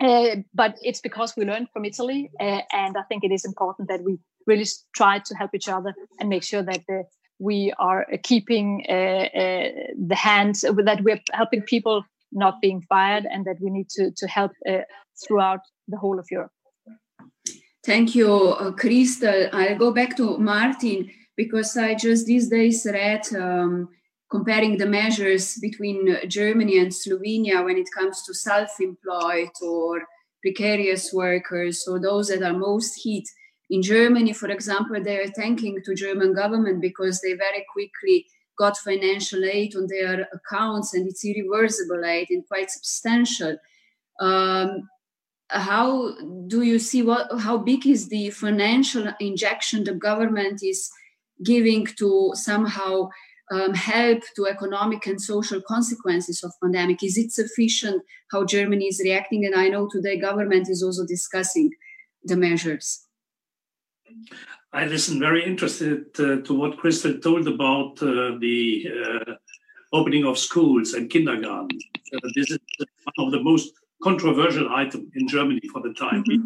Uh, 0.01 0.37
but 0.55 0.77
it's 0.81 1.01
because 1.01 1.35
we 1.37 1.45
learned 1.45 1.69
from 1.75 1.85
Italy, 1.85 2.31
uh, 2.41 2.63
and 2.73 2.97
I 2.97 3.03
think 3.03 3.23
it 3.23 3.33
is 3.33 3.45
important 3.45 3.89
that 3.89 4.03
we 4.03 4.19
really 4.47 4.65
try 4.95 5.19
to 5.19 5.35
help 5.35 5.55
each 5.55 5.69
other 5.69 5.95
and 6.19 6.31
make 6.31 6.43
sure 6.43 6.63
that 6.63 6.81
the, 6.89 7.05
we 7.39 7.75
are 7.79 8.07
keeping 8.23 8.85
uh, 8.89 8.93
uh 8.93 9.69
the 10.09 10.15
hands 10.15 10.63
that 10.63 11.01
we're 11.05 11.21
helping 11.33 11.63
people 11.63 12.03
not 12.33 12.63
being 12.63 12.81
fired, 12.89 13.27
and 13.31 13.45
that 13.45 13.57
we 13.61 13.71
need 13.71 13.91
to 13.91 14.11
to 14.17 14.27
help 14.27 14.53
uh, 14.67 14.85
throughout 15.23 15.61
the 15.89 15.99
whole 15.99 16.19
of 16.19 16.27
Europe. 16.31 16.53
Thank 17.83 18.15
you, 18.15 18.31
uh, 18.31 18.73
Christel. 18.73 19.49
I'll 19.53 19.79
go 19.79 19.91
back 19.91 20.17
to 20.19 20.37
Martin 20.37 21.11
because 21.37 21.77
I 21.79 21.95
just 21.95 22.27
these 22.27 22.49
days 22.49 22.87
read 22.87 23.23
um, 23.35 23.89
comparing 24.31 24.77
the 24.77 24.87
measures 24.87 25.57
between 25.57 26.29
Germany 26.29 26.79
and 26.79 26.93
Slovenia 26.93 27.65
when 27.65 27.79
it 27.79 27.89
comes 27.97 28.23
to 28.25 28.35
self-employed 28.35 29.51
or 29.63 30.03
precarious 30.43 31.13
workers 31.13 31.87
or 31.89 31.99
those 31.99 32.29
that 32.29 32.43
are 32.43 32.53
most 32.53 33.01
hit. 33.03 33.25
In 33.71 33.83
Germany, 33.83 34.35
for 34.35 34.51
example, 34.51 35.03
they 35.03 35.17
are 35.17 35.29
thanking 35.29 35.81
to 35.85 35.95
German 35.95 36.35
government 36.35 36.83
because 36.83 37.21
they 37.21 37.33
very 37.33 37.65
quickly 37.73 38.27
got 38.59 38.77
financial 38.77 39.43
aid 39.45 39.75
on 39.75 39.87
their 39.89 40.29
accounts 40.35 40.93
and 40.93 41.09
it's 41.09 41.25
irreversible 41.25 42.05
aid 42.05 42.29
and 42.29 42.47
quite 42.47 42.71
substantial. 42.71 43.57
Um, 44.21 44.89
how 45.51 46.15
do 46.47 46.63
you 46.63 46.79
see 46.79 47.03
what 47.03 47.29
how 47.41 47.59
big 47.59 47.87
is 47.87 48.09
the 48.09 48.31
financial 48.31 49.13
injection 49.21 49.85
the 49.85 49.95
government 49.95 50.63
is 50.63 50.91
giving 51.45 51.87
to 51.99 52.31
somehow 52.35 53.09
um, 53.53 53.75
help 53.75 54.23
to 54.37 54.47
economic 54.47 55.07
and 55.07 55.21
social 55.21 55.61
consequences 55.67 56.45
of 56.45 56.53
pandemic? 56.63 57.03
Is 57.03 57.19
it 57.19 57.33
sufficient 57.33 58.03
how 58.31 58.45
germany 58.45 58.87
is 58.87 59.01
reacting? 59.05 59.45
And 59.45 59.55
i 59.55 59.69
know 59.69 59.89
today 59.91 60.19
government 60.19 60.69
is 60.69 60.83
also 60.83 61.05
discussing 61.07 61.71
the 62.25 62.37
measures. 62.37 63.07
I 64.73 64.85
listen 64.85 65.19
very 65.19 65.45
interested 65.45 66.07
uh, 66.19 66.43
to 66.43 66.55
what 66.55 66.79
Christel 66.79 67.21
told 67.21 67.49
about 67.49 68.01
uh, 68.03 68.39
the 68.39 68.87
uh, 68.89 69.33
opening 69.93 70.25
of 70.25 70.39
schools 70.39 70.95
and 70.95 71.11
kindergarten. 71.11 71.79
Uh, 72.15 72.29
this 72.37 72.51
is 72.51 72.59
one 73.15 73.27
of 73.27 73.33
the 73.33 73.43
most 73.43 73.73
controversial 74.03 74.69
item 74.71 75.11
in 75.15 75.29
Germany 75.29 75.61
for 75.73 75.83
the 75.83 75.93
time. 75.95 76.25
Mm-hmm. 76.25 76.45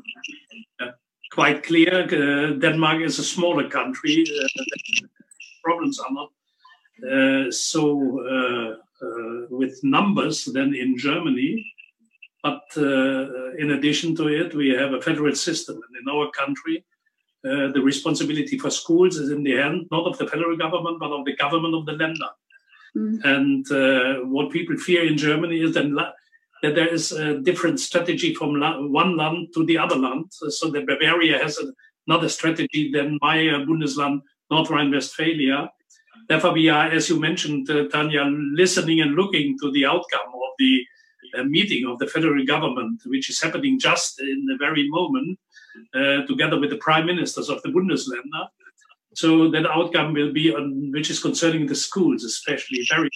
Uh, 0.80 0.92
quite 1.32 1.62
clear, 1.62 2.04
uh, 2.04 2.52
Denmark 2.58 3.02
is 3.02 3.18
a 3.18 3.24
smaller 3.24 3.68
country. 3.68 4.24
Uh, 4.28 4.62
problems 5.62 5.98
are 5.98 6.12
not 6.12 6.30
uh, 7.02 7.50
so 7.50 8.20
uh, 8.22 9.04
uh, 9.04 9.46
with 9.50 9.82
numbers 9.82 10.44
than 10.44 10.74
in 10.74 10.96
Germany. 10.96 11.64
But 12.42 12.62
in 12.76 13.70
addition 13.70 14.14
to 14.16 14.28
it, 14.28 14.54
we 14.54 14.68
have 14.68 14.92
a 14.92 15.00
federal 15.00 15.34
system. 15.34 15.76
And 15.76 15.96
in 16.02 16.14
our 16.14 16.30
country, 16.30 16.84
the 17.42 17.80
responsibility 17.82 18.58
for 18.58 18.68
schools 18.68 19.16
is 19.16 19.30
in 19.30 19.42
the 19.44 19.56
hand 19.56 19.86
not 19.90 20.06
of 20.06 20.18
the 20.18 20.26
federal 20.26 20.54
government, 20.54 20.98
but 21.00 21.10
of 21.10 21.24
the 21.24 21.34
government 21.36 21.74
of 21.74 21.86
the 21.86 21.92
Länder. 21.92 22.32
Mm. 22.94 23.24
And 23.24 24.30
what 24.30 24.52
people 24.52 24.76
fear 24.76 25.06
in 25.06 25.16
Germany 25.16 25.62
is 25.62 25.72
that 25.72 25.86
that 26.64 26.74
there 26.74 26.88
is 26.88 27.12
a 27.12 27.38
different 27.40 27.78
strategy 27.78 28.34
from 28.34 28.58
one 28.90 29.18
land 29.18 29.48
to 29.52 29.66
the 29.66 29.76
other 29.76 29.96
land. 29.96 30.24
So 30.30 30.70
that 30.70 30.86
Bavaria 30.86 31.38
has 31.38 31.60
another 32.06 32.30
strategy 32.30 32.90
than 32.90 33.18
my 33.20 33.36
Bundesland, 33.68 34.22
North 34.50 34.70
Rhine-Westphalia. 34.70 35.70
Therefore, 36.26 36.52
we 36.52 36.70
are, 36.70 36.86
as 36.86 37.10
you 37.10 37.20
mentioned, 37.20 37.68
uh, 37.68 37.86
Tanya, 37.88 38.24
listening 38.62 39.02
and 39.02 39.14
looking 39.14 39.58
to 39.60 39.70
the 39.72 39.84
outcome 39.84 40.30
of 40.46 40.52
the 40.58 40.82
uh, 41.36 41.42
meeting 41.42 41.84
of 41.86 41.98
the 41.98 42.06
federal 42.06 42.42
government, 42.46 43.02
which 43.04 43.28
is 43.28 43.42
happening 43.42 43.78
just 43.78 44.18
in 44.20 44.46
the 44.46 44.56
very 44.58 44.88
moment, 44.88 45.38
uh, 45.94 46.24
together 46.26 46.58
with 46.58 46.70
the 46.70 46.78
prime 46.78 47.04
ministers 47.04 47.50
of 47.50 47.60
the 47.62 47.68
Bundesländer. 47.68 48.48
So 49.14 49.50
that 49.50 49.66
outcome 49.66 50.14
will 50.14 50.32
be 50.32 50.54
on, 50.54 50.92
which 50.92 51.10
is 51.10 51.20
concerning 51.20 51.66
the 51.66 51.74
schools, 51.74 52.24
especially 52.24 52.86
very 52.88 53.10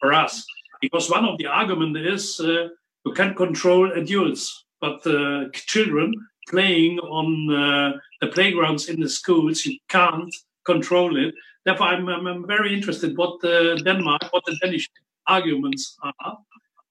for 0.00 0.12
us, 0.12 0.44
because 0.86 1.10
one 1.10 1.24
of 1.24 1.36
the 1.38 1.46
argument 1.46 1.96
is 1.96 2.38
uh, 2.40 2.68
you 3.04 3.12
can't 3.12 3.36
control 3.36 3.90
adults, 3.92 4.64
but 4.80 5.04
uh, 5.06 5.48
children 5.52 6.14
playing 6.48 6.98
on 7.00 7.28
uh, 7.52 7.98
the 8.20 8.28
playgrounds 8.28 8.88
in 8.88 9.00
the 9.00 9.08
schools, 9.08 9.66
you 9.66 9.78
can't 9.88 10.32
control 10.64 11.16
it. 11.16 11.34
Therefore, 11.64 11.88
I'm, 11.88 12.08
I'm, 12.08 12.46
very 12.46 12.72
interested 12.72 13.16
what 13.16 13.40
the 13.40 13.80
Denmark, 13.84 14.22
what 14.30 14.44
the 14.46 14.56
Danish 14.62 14.88
arguments 15.26 15.96
are. 16.02 16.38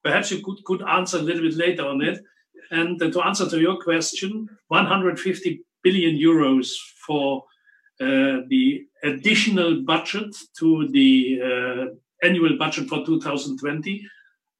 Perhaps 0.04 0.30
you 0.30 0.44
could, 0.44 0.62
could 0.64 0.82
answer 0.82 1.18
a 1.18 1.22
little 1.22 1.42
bit 1.42 1.54
later 1.54 1.86
on 1.86 2.02
it. 2.02 2.22
And 2.70 2.98
to 2.98 3.22
answer 3.22 3.48
to 3.48 3.58
your 3.58 3.80
question, 3.82 4.48
150 4.68 5.62
billion 5.82 6.16
euros 6.16 6.68
for 7.06 7.44
uh, 8.00 8.44
the 8.48 8.86
additional 9.02 9.82
budget 9.82 10.34
to 10.58 10.88
the 10.88 11.40
uh, 11.42 11.94
annual 12.22 12.56
budget 12.58 12.88
for 12.88 13.04
2020 13.04 14.06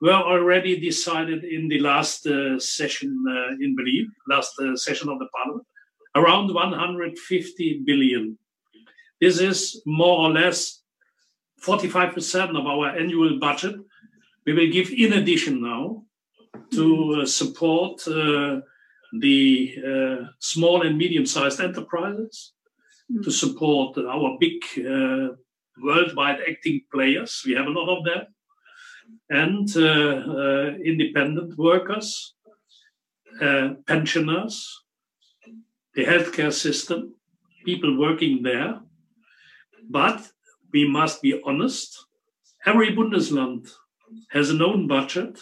were 0.01 0.13
already 0.13 0.79
decided 0.79 1.45
in 1.45 1.69
the 1.69 1.81
last 1.81 2.27
uh, 2.27 2.59
session 2.59 3.25
uh, 3.29 3.53
in 3.61 3.75
Berlin, 3.75 4.13
last 4.29 4.53
uh, 4.61 4.77
session 4.77 5.09
of 5.09 5.19
the 5.19 5.29
parliament, 5.35 5.67
around 6.15 6.53
150 6.53 7.83
billion. 7.87 8.39
This 9.21 9.41
is 9.41 9.83
more 9.87 10.29
or 10.29 10.31
less 10.31 10.83
45% 11.63 12.59
of 12.59 12.67
our 12.67 12.89
annual 12.91 13.39
budget. 13.39 13.77
We 14.45 14.53
will 14.53 14.71
give 14.71 14.91
in 14.91 15.15
addition 15.15 15.63
now 15.63 16.05
to 16.73 17.21
uh, 17.23 17.27
support 17.27 18.07
uh, 18.07 18.61
the 19.21 19.75
uh, 19.79 20.27
small 20.41 20.83
and 20.83 20.99
medium-sized 20.99 21.61
enterprises, 21.61 22.53
mm. 23.11 23.25
to 23.25 23.31
support 23.31 23.97
our 23.99 24.37
big 24.39 24.63
worldwide 25.83 26.41
acting 26.49 26.83
players. 26.93 27.43
We 27.47 27.53
have 27.55 27.67
a 27.67 27.71
lot 27.71 27.99
of 27.99 28.05
them, 28.05 28.27
and 29.31 29.77
uh, 29.77 29.83
uh, 29.83 30.75
independent 30.85 31.59
workers, 31.59 32.35
pensioners, 33.87 34.83
the 35.95 36.05
healthcare 36.05 36.53
system, 36.53 37.15
people 37.65 37.99
working 37.99 38.43
there, 38.43 38.81
but 39.91 40.31
we 40.73 40.89
must 40.89 41.23
be 41.23 41.41
honest. 41.45 42.07
Every 42.65 42.95
Bundesland 42.95 43.71
has 44.31 44.51
an 44.51 44.63
own 44.63 44.87
budget 44.87 45.41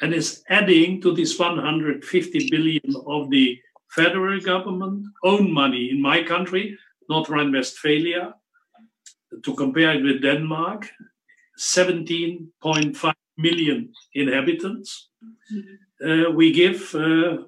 and 0.00 0.14
is 0.14 0.42
adding 0.48 1.00
to 1.02 1.12
this 1.14 1.38
150 1.38 2.48
billion 2.50 2.94
of 3.06 3.30
the 3.30 3.58
federal 3.90 4.40
government 4.40 5.06
own 5.24 5.52
money 5.52 5.90
in 5.90 6.00
my 6.00 6.22
country, 6.22 6.78
North 7.08 7.28
Rhine-Westphalia. 7.28 8.34
To 9.42 9.54
compare 9.54 9.92
it 9.92 10.02
with 10.02 10.22
Denmark, 10.22 10.88
17.5 11.58 13.14
million 13.36 13.92
inhabitants. 14.14 15.08
Uh, 16.04 16.30
we 16.34 16.52
give, 16.52 16.94
uh, 16.94 17.38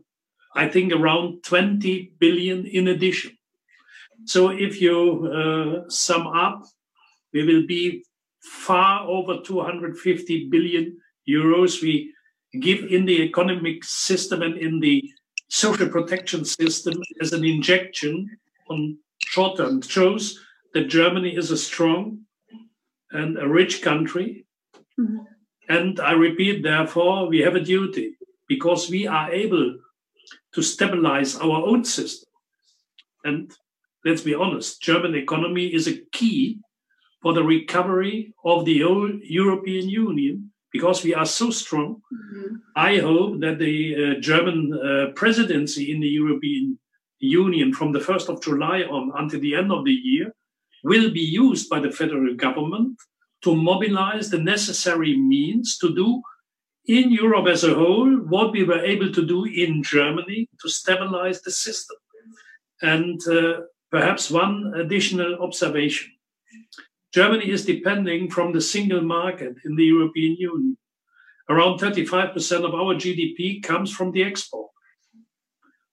I 0.55 0.69
think, 0.69 0.93
around 0.93 1.43
20 1.45 2.12
billion 2.19 2.66
in 2.66 2.88
addition. 2.88 3.37
So 4.25 4.51
if 4.51 4.81
you 4.81 5.27
uh, 5.27 5.88
sum 5.88 6.27
up, 6.27 6.64
we 7.33 7.45
will 7.45 7.66
be 7.66 8.05
far 8.40 9.07
over 9.07 9.40
250 9.43 10.49
billion 10.49 10.99
euros 11.29 11.83
we 11.83 12.12
give 12.61 12.85
in 12.85 13.05
the 13.05 13.23
economic 13.23 13.85
system 13.85 14.43
and 14.43 14.57
in 14.57 14.81
the 14.81 15.09
social 15.49 15.88
protection 15.88 16.45
system 16.45 16.95
as 17.21 17.33
an 17.33 17.45
injection 17.45 18.29
on 18.69 18.99
short 19.25 19.57
term. 19.59 19.83
Shows 19.83 20.40
that 20.74 20.88
Germany 20.88 21.37
is 21.37 21.50
a 21.50 21.56
strong 21.56 22.20
and 23.11 23.38
a 23.38 23.48
rich 23.48 23.83
country. 23.83 24.46
Mm-hmm. 24.98 25.18
And 25.68 26.00
I 26.00 26.12
repeat, 26.12 26.62
therefore, 26.62 27.28
we 27.28 27.38
have 27.40 27.54
a 27.54 27.61
duty 27.61 28.16
because 28.48 28.90
we 28.90 29.06
are 29.06 29.33
able 29.33 29.78
to 30.54 30.62
stabilize 30.62 31.37
our 31.37 31.64
own 31.66 31.85
system. 31.85 32.28
And 33.24 33.52
let's 34.04 34.22
be 34.22 34.35
honest, 34.35 34.83
German 34.83 35.14
economy 35.14 35.72
is 35.72 35.87
a 35.87 36.00
key 36.12 36.61
for 37.22 37.33
the 37.33 37.44
recovery 37.44 38.35
of 38.44 38.64
the 38.64 38.80
whole 38.80 39.11
European 39.22 39.88
Union 39.88 40.50
because 40.72 41.04
we 41.04 41.14
are 41.14 41.26
so 41.26 41.50
strong. 41.50 42.00
Mm-hmm. 42.12 42.56
I 42.76 42.98
hope 42.98 43.40
that 43.40 43.59
the 43.59 43.94
uh, 43.94 44.20
German 44.20 44.72
uh, 44.72 45.12
presidency 45.14 45.92
in 45.92 46.00
the 46.00 46.09
European 46.09 46.78
Union 47.18 47.72
from 47.72 47.92
the 47.92 47.98
1st 47.98 48.28
of 48.28 48.42
July 48.42 48.83
on 48.83 49.12
until 49.16 49.40
the 49.40 49.54
end 49.54 49.70
of 49.70 49.85
the 49.85 49.92
year 49.92 50.35
will 50.85 51.11
be 51.11 51.21
used 51.21 51.69
by 51.69 51.81
the 51.81 51.90
federal 51.90 52.35
government 52.35 52.97
to 53.43 53.55
mobilize 53.55 54.31
the 54.31 54.38
necessary 54.38 55.16
means 55.16 55.79
to 55.79 55.95
do 55.95 56.23
in 56.87 57.11
Europe 57.11 57.47
as 57.47 57.64
a 57.64 57.75
whole 57.75 58.11
what 58.35 58.53
we 58.53 58.64
were 58.64 58.85
able 58.85 59.12
to 59.12 59.27
do 59.27 59.45
in 59.45 59.83
Germany 59.83 60.49
to 60.61 60.69
stabilize 60.69 61.40
the 61.43 61.51
system. 61.51 61.97
And 62.83 63.21
uh, 63.29 63.61
Perhaps 63.90 64.31
one 64.31 64.73
additional 64.77 65.43
observation. 65.43 66.12
Germany 67.12 67.51
is 67.51 67.64
depending 67.64 68.31
from 68.31 68.53
the 68.53 68.61
single 68.61 69.03
market 69.03 69.57
in 69.64 69.75
the 69.75 69.85
European 69.85 70.37
Union. 70.37 70.79
Around 71.49 71.81
35% 71.81 72.64
of 72.64 72.73
our 72.73 72.95
GDP 72.95 73.61
comes 73.61 73.90
from 73.90 74.12
the 74.12 74.23
export. 74.23 74.71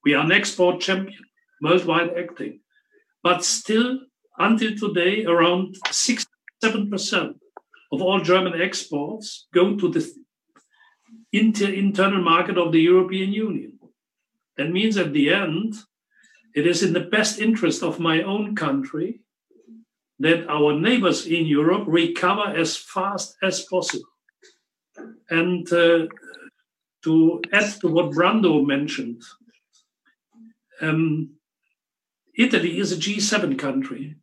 We 0.04 0.14
are 0.14 0.24
an 0.24 0.32
export 0.32 0.80
champion, 0.80 1.24
worldwide 1.60 2.12
acting. 2.16 2.60
But 3.24 3.44
still, 3.44 3.98
until 4.38 4.76
today, 4.76 5.26
around 5.26 5.76
67% 5.88 7.36
of 7.92 8.02
all 8.02 8.20
German 8.20 8.62
exports 8.62 9.48
go 9.54 9.76
to 9.76 9.90
the 9.90 10.14
inter- 11.32 11.72
internal 11.72 12.22
market 12.22 12.58
of 12.58 12.72
the 12.72 12.82
European 12.82 13.32
Union. 13.32 13.80
That 14.58 14.72
means 14.72 14.98
at 14.98 15.14
the 15.14 15.34
end, 15.34 15.76
it 16.56 16.66
is 16.66 16.84
in 16.84 16.94
the 16.94 17.00
best 17.00 17.40
interest 17.40 17.84
of 17.84 18.00
my 18.00 18.22
own 18.24 18.56
country 18.56 19.22
that 20.20 20.48
our 20.50 20.74
neighbors 20.74 21.28
in 21.28 21.46
Europe 21.46 21.84
recover 21.86 22.48
as 22.58 22.76
fast 22.76 23.38
as 23.44 23.64
possible. 23.66 24.10
And 25.30 25.72
uh, 25.72 26.08
to 27.04 27.42
add 27.54 27.80
to 27.82 27.88
what 27.88 28.12
Brando 28.12 28.66
mentioned, 28.66 29.22
um, 30.82 31.38
Italy 32.36 32.80
is 32.80 32.92
a 32.92 32.98
G7 32.98 33.58
country. 33.60 34.16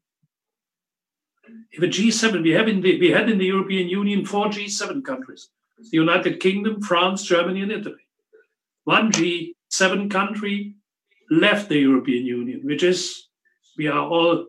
If 1.72 1.82
a 1.82 1.86
G7, 1.86 2.42
we 2.42 2.50
have 2.50 2.68
in 2.68 2.80
the, 2.80 2.98
we 3.00 3.10
had 3.10 3.28
in 3.28 3.38
the 3.38 3.46
European 3.46 3.88
Union 3.88 4.24
four 4.24 4.46
G7 4.46 5.04
countries: 5.04 5.48
the 5.78 5.96
United 5.96 6.40
Kingdom, 6.40 6.82
France, 6.82 7.24
Germany, 7.24 7.62
and 7.62 7.72
Italy. 7.72 8.06
One 8.84 9.10
G7 9.12 10.10
country 10.10 10.76
left 11.30 11.68
the 11.68 11.78
European 11.78 12.26
Union, 12.26 12.60
which 12.64 12.82
is, 12.82 13.28
we 13.78 13.86
are 13.88 14.06
all, 14.06 14.46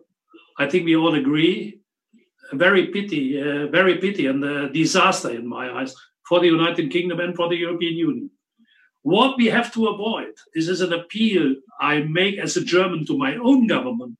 I 0.60 0.68
think 0.68 0.86
we 0.86 0.96
all 0.96 1.16
agree, 1.16 1.80
a 2.52 2.56
very 2.56 2.88
pity, 2.88 3.42
uh, 3.42 3.68
very 3.68 3.98
pity 3.98 4.28
and 4.28 4.44
a 4.44 4.70
disaster 4.70 5.32
in 5.32 5.48
my 5.48 5.70
eyes 5.72 5.96
for 6.28 6.40
the 6.40 6.48
United 6.48 6.92
Kingdom 6.92 7.20
and 7.20 7.36
for 7.36 7.50
the 7.50 7.56
European 7.56 7.96
Union. 7.96 8.30
What 9.02 9.38
we 9.38 9.48
have 9.48 9.72
to 9.74 9.88
avoid, 9.88 10.34
this 10.54 10.68
is 10.68 10.82
an 10.82 10.94
appeal 10.94 11.56
I 11.80 12.02
make 12.02 12.38
as 12.40 12.58
a 12.58 12.64
German 12.64 13.06
to 13.06 13.18
my 13.18 13.36
own 13.36 13.68
government. 13.68 14.18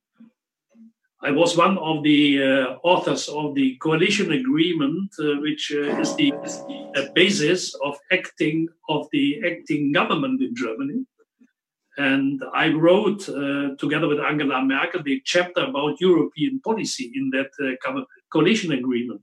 I 1.26 1.32
was 1.32 1.56
one 1.56 1.76
of 1.78 2.04
the 2.04 2.40
uh, 2.40 2.76
authors 2.84 3.28
of 3.28 3.56
the 3.56 3.76
coalition 3.82 4.30
agreement, 4.30 5.12
uh, 5.18 5.40
which 5.40 5.72
uh, 5.74 6.00
is 6.00 6.14
the 6.14 6.32
uh, 6.32 7.02
basis 7.16 7.74
of 7.82 7.98
acting 8.12 8.68
of 8.88 9.08
the 9.10 9.42
acting 9.44 9.90
government 9.90 10.40
in 10.40 10.54
Germany. 10.54 11.04
And 11.96 12.40
I 12.54 12.68
wrote 12.68 13.28
uh, 13.28 13.74
together 13.76 14.06
with 14.06 14.20
Angela 14.20 14.62
Merkel 14.62 15.02
the 15.02 15.20
chapter 15.24 15.64
about 15.64 16.00
European 16.00 16.60
policy 16.60 17.10
in 17.12 17.30
that 17.30 17.50
uh, 17.58 18.04
coalition 18.32 18.70
agreement. 18.70 19.20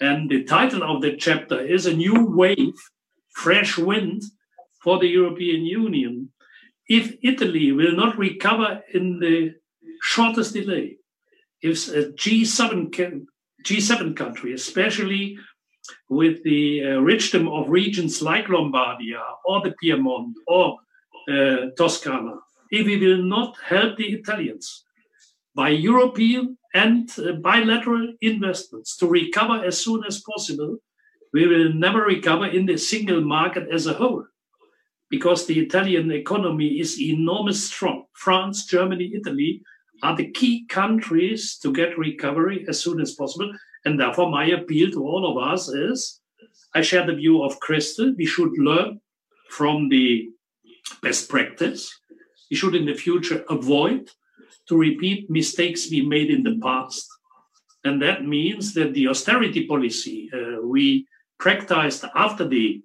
And 0.00 0.30
the 0.30 0.44
title 0.44 0.82
of 0.82 1.02
the 1.02 1.16
chapter 1.18 1.60
is 1.60 1.84
A 1.84 1.92
New 1.92 2.28
Wave, 2.34 2.80
Fresh 3.34 3.76
Wind 3.76 4.22
for 4.82 4.98
the 4.98 5.08
European 5.08 5.66
Union. 5.66 6.30
If 6.88 7.14
Italy 7.22 7.72
will 7.72 7.94
not 7.94 8.16
recover 8.16 8.82
in 8.94 9.20
the 9.20 9.56
shortest 10.00 10.54
delay, 10.54 10.96
if 11.62 11.88
a 11.88 12.12
G7, 12.12 13.26
G7 13.64 14.16
country, 14.16 14.54
especially 14.54 15.38
with 16.08 16.42
the 16.44 16.82
uh, 16.82 16.86
richdom 17.00 17.48
of 17.48 17.70
regions 17.70 18.22
like 18.22 18.46
Lombardia 18.46 19.22
or 19.44 19.60
the 19.60 19.74
Piedmont 19.80 20.36
or 20.46 20.78
uh, 21.28 21.70
Toscana, 21.76 22.36
if 22.70 22.86
we 22.86 22.98
will 22.98 23.22
not 23.22 23.56
help 23.64 23.96
the 23.96 24.12
Italians 24.12 24.84
by 25.54 25.70
European 25.70 26.56
and 26.74 27.10
uh, 27.18 27.32
bilateral 27.32 28.14
investments 28.20 28.96
to 28.96 29.06
recover 29.06 29.64
as 29.64 29.82
soon 29.82 30.04
as 30.04 30.22
possible, 30.22 30.76
we 31.32 31.46
will 31.46 31.72
never 31.72 32.02
recover 32.02 32.46
in 32.46 32.66
the 32.66 32.76
single 32.76 33.20
market 33.20 33.68
as 33.72 33.86
a 33.86 33.94
whole 33.94 34.24
because 35.08 35.46
the 35.46 35.58
Italian 35.58 36.10
economy 36.12 36.78
is 36.80 37.00
enormous 37.00 37.64
strong. 37.64 38.04
France, 38.12 38.66
Germany, 38.66 39.12
Italy 39.14 39.62
are 40.02 40.16
the 40.16 40.30
key 40.30 40.66
countries 40.66 41.58
to 41.62 41.72
get 41.72 41.98
recovery 41.98 42.64
as 42.68 42.80
soon 42.80 43.00
as 43.00 43.14
possible. 43.14 43.52
And 43.84 43.98
therefore, 43.98 44.30
my 44.30 44.46
appeal 44.46 44.90
to 44.92 45.04
all 45.04 45.30
of 45.30 45.52
us 45.52 45.68
is 45.68 46.20
I 46.74 46.82
share 46.82 47.06
the 47.06 47.14
view 47.14 47.42
of 47.42 47.60
Christel. 47.60 48.14
We 48.16 48.26
should 48.26 48.52
learn 48.58 49.00
from 49.48 49.88
the 49.88 50.28
best 51.02 51.28
practice. 51.28 51.92
We 52.50 52.56
should 52.56 52.74
in 52.74 52.86
the 52.86 52.94
future 52.94 53.44
avoid 53.48 54.10
to 54.68 54.76
repeat 54.76 55.30
mistakes 55.30 55.90
we 55.90 56.02
made 56.02 56.30
in 56.30 56.42
the 56.42 56.58
past. 56.62 57.06
And 57.84 58.00
that 58.02 58.26
means 58.26 58.74
that 58.74 58.92
the 58.92 59.08
austerity 59.08 59.66
policy 59.66 60.30
uh, 60.32 60.62
we 60.62 61.06
practiced 61.38 62.04
after 62.14 62.46
the 62.46 62.82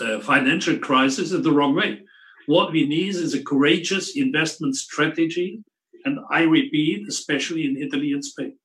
uh, 0.00 0.20
financial 0.20 0.78
crisis 0.78 1.32
is 1.32 1.42
the 1.42 1.52
wrong 1.52 1.74
way. 1.74 2.00
What 2.46 2.72
we 2.72 2.86
need 2.86 3.14
is 3.14 3.34
a 3.34 3.42
courageous 3.42 4.16
investment 4.16 4.76
strategy. 4.76 5.62
And 6.06 6.20
I 6.30 6.42
repeat, 6.42 7.08
especially 7.08 7.66
in 7.66 7.76
Italy 7.76 8.12
and 8.12 8.24
Spain. 8.24 8.56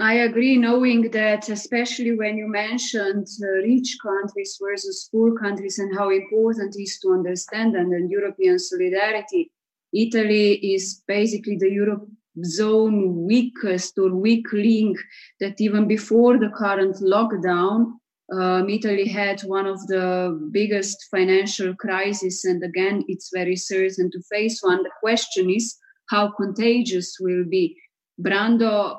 I 0.00 0.14
agree, 0.28 0.56
knowing 0.56 1.10
that, 1.10 1.50
especially 1.50 2.16
when 2.16 2.38
you 2.38 2.48
mentioned 2.48 3.26
uh, 3.42 3.48
rich 3.70 3.98
countries 4.02 4.56
versus 4.62 5.08
poor 5.12 5.36
countries 5.38 5.78
and 5.78 5.94
how 5.98 6.08
important 6.08 6.74
it 6.74 6.82
is 6.82 6.98
to 7.00 7.12
understand 7.12 7.76
and, 7.76 7.92
and 7.92 8.10
European 8.10 8.58
solidarity. 8.58 9.52
Italy 9.92 10.54
is 10.74 11.02
basically 11.06 11.56
the 11.58 11.70
Europe 11.70 12.06
zone 12.44 13.26
weakest 13.26 13.98
or 13.98 14.14
weak 14.14 14.50
link 14.52 14.96
that 15.40 15.60
even 15.60 15.86
before 15.86 16.38
the 16.38 16.50
current 16.56 16.96
lockdown, 17.02 17.92
um, 18.30 18.68
Italy 18.68 19.06
had 19.06 19.40
one 19.42 19.66
of 19.66 19.86
the 19.86 20.48
biggest 20.50 21.06
financial 21.10 21.74
crises, 21.74 22.44
and 22.44 22.62
again, 22.62 23.04
it's 23.08 23.30
very 23.32 23.56
certain 23.56 24.10
to 24.10 24.20
face 24.30 24.60
one. 24.62 24.82
The 24.82 24.90
question 25.00 25.48
is 25.48 25.76
how 26.10 26.32
contagious 26.32 27.16
will 27.20 27.44
be. 27.48 27.76
Brando, 28.20 28.98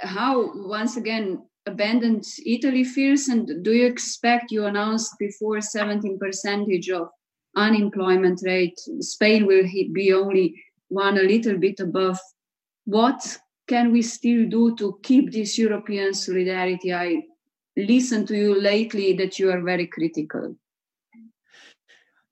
how 0.00 0.52
once 0.54 0.96
again 0.96 1.42
abandoned 1.66 2.24
Italy 2.46 2.84
feels, 2.84 3.26
and 3.26 3.64
do 3.64 3.72
you 3.72 3.86
expect 3.86 4.52
you 4.52 4.66
announced 4.66 5.14
before 5.18 5.60
17 5.60 6.18
percentage 6.18 6.90
of 6.90 7.08
unemployment 7.56 8.40
rate? 8.44 8.78
Spain 9.00 9.46
will 9.46 9.64
be 9.92 10.12
only 10.12 10.62
one 10.88 11.18
a 11.18 11.22
little 11.22 11.58
bit 11.58 11.80
above. 11.80 12.18
What 12.84 13.38
can 13.66 13.90
we 13.90 14.02
still 14.02 14.48
do 14.48 14.76
to 14.76 15.00
keep 15.02 15.32
this 15.32 15.58
European 15.58 16.14
solidarity? 16.14 16.92
I 16.92 17.22
listen 17.86 18.26
to 18.26 18.36
you 18.36 18.60
lately 18.60 19.12
that 19.14 19.38
you 19.38 19.50
are 19.50 19.60
very 19.60 19.86
critical. 19.86 20.56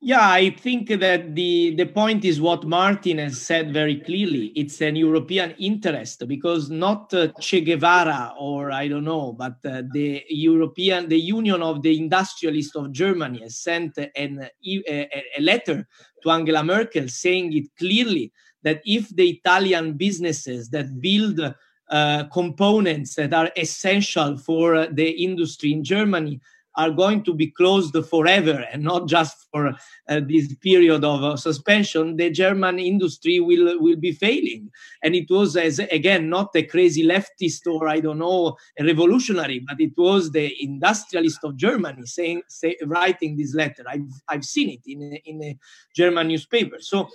Yeah, 0.00 0.30
I 0.30 0.50
think 0.50 0.88
that 1.00 1.34
the, 1.34 1.74
the 1.74 1.86
point 1.86 2.24
is 2.24 2.40
what 2.40 2.64
Martin 2.64 3.18
has 3.18 3.42
said 3.42 3.72
very 3.72 3.96
clearly. 3.96 4.52
It's 4.54 4.80
an 4.80 4.94
European 4.94 5.56
interest 5.58 6.28
because 6.28 6.70
not 6.70 7.12
uh, 7.12 7.32
Che 7.40 7.62
Guevara 7.62 8.32
or 8.38 8.70
I 8.70 8.86
don't 8.86 9.02
know, 9.02 9.32
but 9.32 9.56
uh, 9.64 9.82
the 9.92 10.22
European, 10.28 11.08
the 11.08 11.18
Union 11.18 11.62
of 11.62 11.82
the 11.82 11.98
Industrialists 11.98 12.76
of 12.76 12.92
Germany 12.92 13.40
has 13.40 13.58
sent 13.58 13.98
an, 13.98 14.48
a, 14.64 15.08
a 15.36 15.40
letter 15.40 15.88
to 16.22 16.30
Angela 16.30 16.62
Merkel 16.62 17.08
saying 17.08 17.52
it 17.54 17.66
clearly 17.76 18.32
that 18.62 18.80
if 18.84 19.08
the 19.08 19.28
Italian 19.28 19.94
businesses 19.94 20.70
that 20.70 21.00
build 21.00 21.40
uh, 21.90 22.24
components 22.32 23.14
that 23.14 23.32
are 23.32 23.50
essential 23.56 24.36
for 24.36 24.86
the 24.86 25.10
industry 25.10 25.72
in 25.72 25.82
Germany 25.82 26.40
are 26.78 26.90
going 26.92 27.24
to 27.24 27.34
be 27.34 27.48
closed 27.48 27.96
forever 28.08 28.64
and 28.72 28.84
not 28.84 29.08
just 29.08 29.48
for 29.50 29.74
uh, 30.08 30.20
this 30.28 30.54
period 30.56 31.04
of 31.04 31.24
uh, 31.24 31.36
suspension, 31.36 32.16
the 32.16 32.30
German 32.30 32.78
industry 32.78 33.40
will 33.40 33.78
will 33.80 33.96
be 33.96 34.12
failing. 34.12 34.70
And 35.02 35.14
it 35.16 35.28
was 35.28 35.56
as 35.56 35.80
again 35.80 36.30
not 36.30 36.50
a 36.54 36.62
crazy 36.62 37.04
leftist 37.04 37.66
or 37.66 37.88
I 37.88 37.98
don't 37.98 38.20
know 38.20 38.56
a 38.78 38.84
revolutionary, 38.84 39.58
but 39.58 39.80
it 39.80 39.92
was 39.96 40.30
the 40.30 40.54
industrialist 40.62 41.40
of 41.42 41.56
Germany 41.56 42.06
saying 42.06 42.42
say, 42.48 42.76
writing 42.86 43.36
this 43.36 43.54
letter. 43.54 43.82
I've 43.88 44.12
I've 44.28 44.44
seen 44.44 44.70
it 44.70 44.82
in 44.86 45.02
a, 45.02 45.16
in 45.24 45.42
a 45.42 45.58
German 45.96 46.28
newspaper. 46.28 46.76
So 46.78 47.00
uh, 47.00 47.06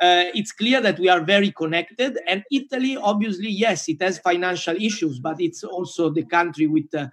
it's 0.00 0.52
clear 0.52 0.80
that 0.80 0.98
we 0.98 1.08
are 1.08 1.20
very 1.20 1.50
connected. 1.52 2.18
And 2.26 2.42
Italy, 2.50 2.96
obviously, 2.96 3.50
yes, 3.50 3.88
it 3.88 4.00
has 4.02 4.18
financial 4.18 4.76
issues, 4.76 5.18
but 5.18 5.40
it's 5.40 5.62
also 5.64 6.10
the 6.10 6.24
country 6.24 6.66
with, 6.66 6.94
uh, 6.94 7.08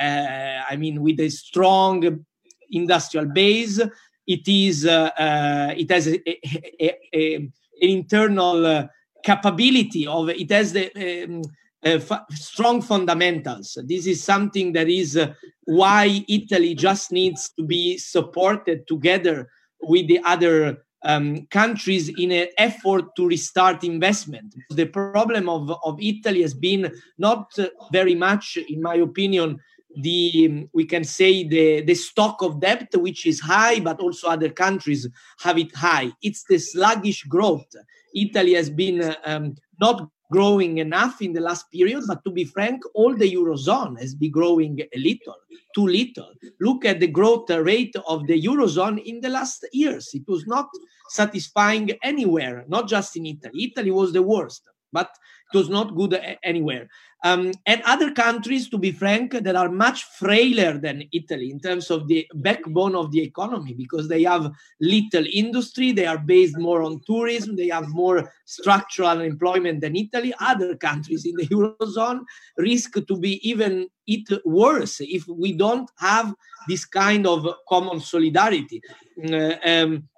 uh, 0.00 0.62
I 0.68 0.76
mean, 0.76 1.02
with 1.02 1.20
a 1.20 1.28
strong 1.28 2.24
industrial 2.70 3.26
base. 3.26 3.80
It 4.26 4.46
is, 4.46 4.86
uh, 4.86 5.10
uh, 5.18 5.74
it 5.76 5.90
has 5.90 6.08
a, 6.08 6.20
a, 6.28 6.98
a, 7.12 7.34
an 7.36 7.52
internal 7.80 8.66
uh, 8.66 8.86
capability 9.22 10.06
of, 10.06 10.28
it 10.28 10.50
has 10.50 10.72
the 10.72 11.24
um, 11.24 11.42
f- 11.82 12.24
strong 12.30 12.82
fundamentals. 12.82 13.78
This 13.84 14.06
is 14.06 14.22
something 14.22 14.72
that 14.72 14.88
is 14.88 15.18
why 15.64 16.24
Italy 16.28 16.74
just 16.74 17.12
needs 17.12 17.50
to 17.56 17.64
be 17.64 17.98
supported 17.98 18.86
together 18.86 19.48
with 19.80 20.06
the 20.08 20.20
other 20.24 20.84
um, 21.04 21.46
countries 21.46 22.08
in 22.18 22.30
an 22.32 22.48
effort 22.58 23.14
to 23.16 23.26
restart 23.26 23.84
investment. 23.84 24.54
The 24.70 24.86
problem 24.86 25.48
of, 25.48 25.70
of 25.84 26.00
Italy 26.00 26.42
has 26.42 26.54
been 26.54 26.92
not 27.18 27.52
very 27.90 28.14
much, 28.14 28.56
in 28.68 28.82
my 28.82 28.96
opinion, 28.96 29.60
the 29.96 30.68
we 30.72 30.84
can 30.84 31.04
say 31.04 31.46
the 31.46 31.82
the 31.82 31.94
stock 31.94 32.42
of 32.42 32.60
debt 32.60 32.88
which 32.94 33.26
is 33.26 33.40
high 33.40 33.80
but 33.80 34.00
also 34.00 34.28
other 34.28 34.48
countries 34.48 35.06
have 35.40 35.58
it 35.58 35.74
high 35.74 36.10
it's 36.22 36.44
the 36.44 36.58
sluggish 36.58 37.24
growth 37.24 37.66
italy 38.14 38.54
has 38.54 38.70
been 38.70 39.14
um, 39.24 39.54
not 39.80 40.08
growing 40.32 40.78
enough 40.78 41.20
in 41.20 41.32
the 41.34 41.40
last 41.40 41.70
period, 41.70 42.02
but 42.08 42.24
to 42.24 42.30
be 42.30 42.44
frank, 42.44 42.82
all 42.94 43.14
the 43.14 43.30
Eurozone 43.34 44.00
has 44.00 44.14
been 44.14 44.32
growing 44.32 44.80
a 44.80 44.98
little, 44.98 45.36
too 45.74 45.86
little. 45.86 46.32
Look 46.58 46.84
at 46.84 46.98
the 47.00 47.06
growth 47.18 47.50
rate 47.50 47.94
of 48.08 48.26
the 48.26 48.42
Eurozone 48.42 49.04
in 49.04 49.20
the 49.20 49.28
last 49.28 49.66
years. 49.72 50.10
It 50.14 50.24
was 50.26 50.46
not 50.46 50.68
satisfying 51.10 51.90
anywhere, 52.02 52.64
not 52.66 52.88
just 52.88 53.16
in 53.16 53.26
Italy. 53.26 53.70
Italy 53.70 53.90
was 53.90 54.12
the 54.12 54.22
worst, 54.22 54.62
but 54.90 55.10
was 55.54 55.68
not 55.68 55.94
good 55.94 56.18
anywhere. 56.42 56.88
Um, 57.24 57.52
and 57.66 57.82
other 57.82 58.10
countries, 58.10 58.68
to 58.70 58.78
be 58.78 58.90
frank, 58.90 59.32
that 59.32 59.54
are 59.54 59.68
much 59.68 60.02
frailer 60.04 60.76
than 60.76 61.04
Italy 61.12 61.52
in 61.52 61.60
terms 61.60 61.88
of 61.88 62.08
the 62.08 62.26
backbone 62.34 62.96
of 62.96 63.12
the 63.12 63.20
economy 63.20 63.74
because 63.74 64.08
they 64.08 64.24
have 64.24 64.50
little 64.80 65.24
industry, 65.32 65.92
they 65.92 66.06
are 66.06 66.18
based 66.18 66.58
more 66.58 66.82
on 66.82 67.00
tourism, 67.06 67.54
they 67.54 67.68
have 67.68 67.88
more 67.88 68.32
structural 68.44 69.20
employment 69.20 69.82
than 69.82 69.94
Italy. 69.94 70.34
Other 70.40 70.74
countries 70.74 71.24
in 71.24 71.36
the 71.36 71.46
Eurozone 71.46 72.22
risk 72.58 72.94
to 73.06 73.16
be 73.16 73.48
even 73.48 73.86
it 74.08 74.28
worse 74.44 75.00
if 75.00 75.26
we 75.28 75.52
don't 75.52 75.88
have 75.98 76.34
this 76.66 76.84
kind 76.84 77.24
of 77.24 77.46
common 77.68 78.00
solidarity. 78.00 78.82
Uh, 79.30 79.54
um, 79.64 80.08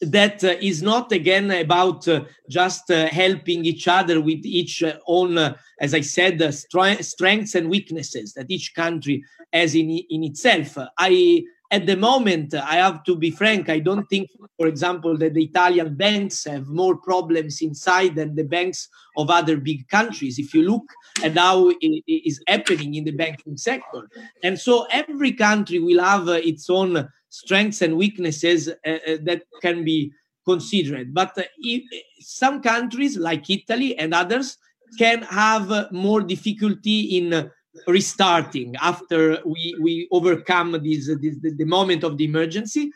that 0.00 0.42
uh, 0.42 0.54
is 0.60 0.82
not 0.82 1.12
again 1.12 1.50
about 1.50 2.08
uh, 2.08 2.24
just 2.48 2.90
uh, 2.90 3.06
helping 3.08 3.64
each 3.64 3.86
other 3.86 4.20
with 4.20 4.44
each 4.44 4.82
uh, 4.82 4.94
own, 5.06 5.36
uh, 5.36 5.56
as 5.80 5.94
I 5.94 6.00
said, 6.00 6.40
uh, 6.40 6.50
strengths 6.52 7.54
and 7.54 7.68
weaknesses 7.68 8.32
that 8.34 8.50
each 8.50 8.74
country 8.74 9.22
has 9.52 9.74
in 9.74 9.90
in 9.90 10.24
itself. 10.24 10.78
I 10.98 11.44
at 11.72 11.86
the 11.86 11.96
moment, 11.96 12.52
I 12.52 12.76
have 12.76 13.04
to 13.04 13.14
be 13.14 13.30
frank. 13.30 13.68
I 13.68 13.78
don't 13.78 14.04
think, 14.08 14.28
for 14.58 14.66
example, 14.66 15.16
that 15.18 15.34
the 15.34 15.44
Italian 15.44 15.94
banks 15.94 16.44
have 16.44 16.66
more 16.66 16.96
problems 16.96 17.62
inside 17.62 18.16
than 18.16 18.34
the 18.34 18.42
banks 18.42 18.88
of 19.16 19.30
other 19.30 19.56
big 19.56 19.86
countries. 19.88 20.40
If 20.40 20.52
you 20.52 20.68
look 20.68 20.86
at 21.22 21.38
how 21.38 21.68
it 21.68 22.02
is 22.08 22.42
happening 22.48 22.96
in 22.96 23.04
the 23.04 23.12
banking 23.12 23.56
sector, 23.56 24.08
and 24.42 24.58
so 24.58 24.86
every 24.90 25.32
country 25.32 25.78
will 25.78 26.02
have 26.02 26.26
its 26.28 26.68
own 26.68 27.08
strengths 27.30 27.80
and 27.80 27.96
weaknesses 27.96 28.68
uh, 28.68 28.72
uh, 28.84 29.16
that 29.22 29.42
can 29.62 29.84
be 29.84 30.12
considered. 30.44 31.14
But 31.14 31.36
uh, 31.38 31.42
if, 31.58 31.82
some 32.20 32.60
countries, 32.60 33.16
like 33.16 33.48
Italy 33.48 33.96
and 33.96 34.12
others, 34.12 34.58
can 34.98 35.22
have 35.22 35.90
more 35.92 36.20
difficulty 36.20 37.16
in 37.18 37.50
restarting 37.86 38.74
after 38.82 39.40
we, 39.46 39.76
we 39.80 40.08
overcome 40.10 40.72
this, 40.72 41.06
this 41.06 41.36
the, 41.40 41.64
moment 41.64 42.02
of 42.02 42.16
the 42.18 42.24
emergency 42.24 42.92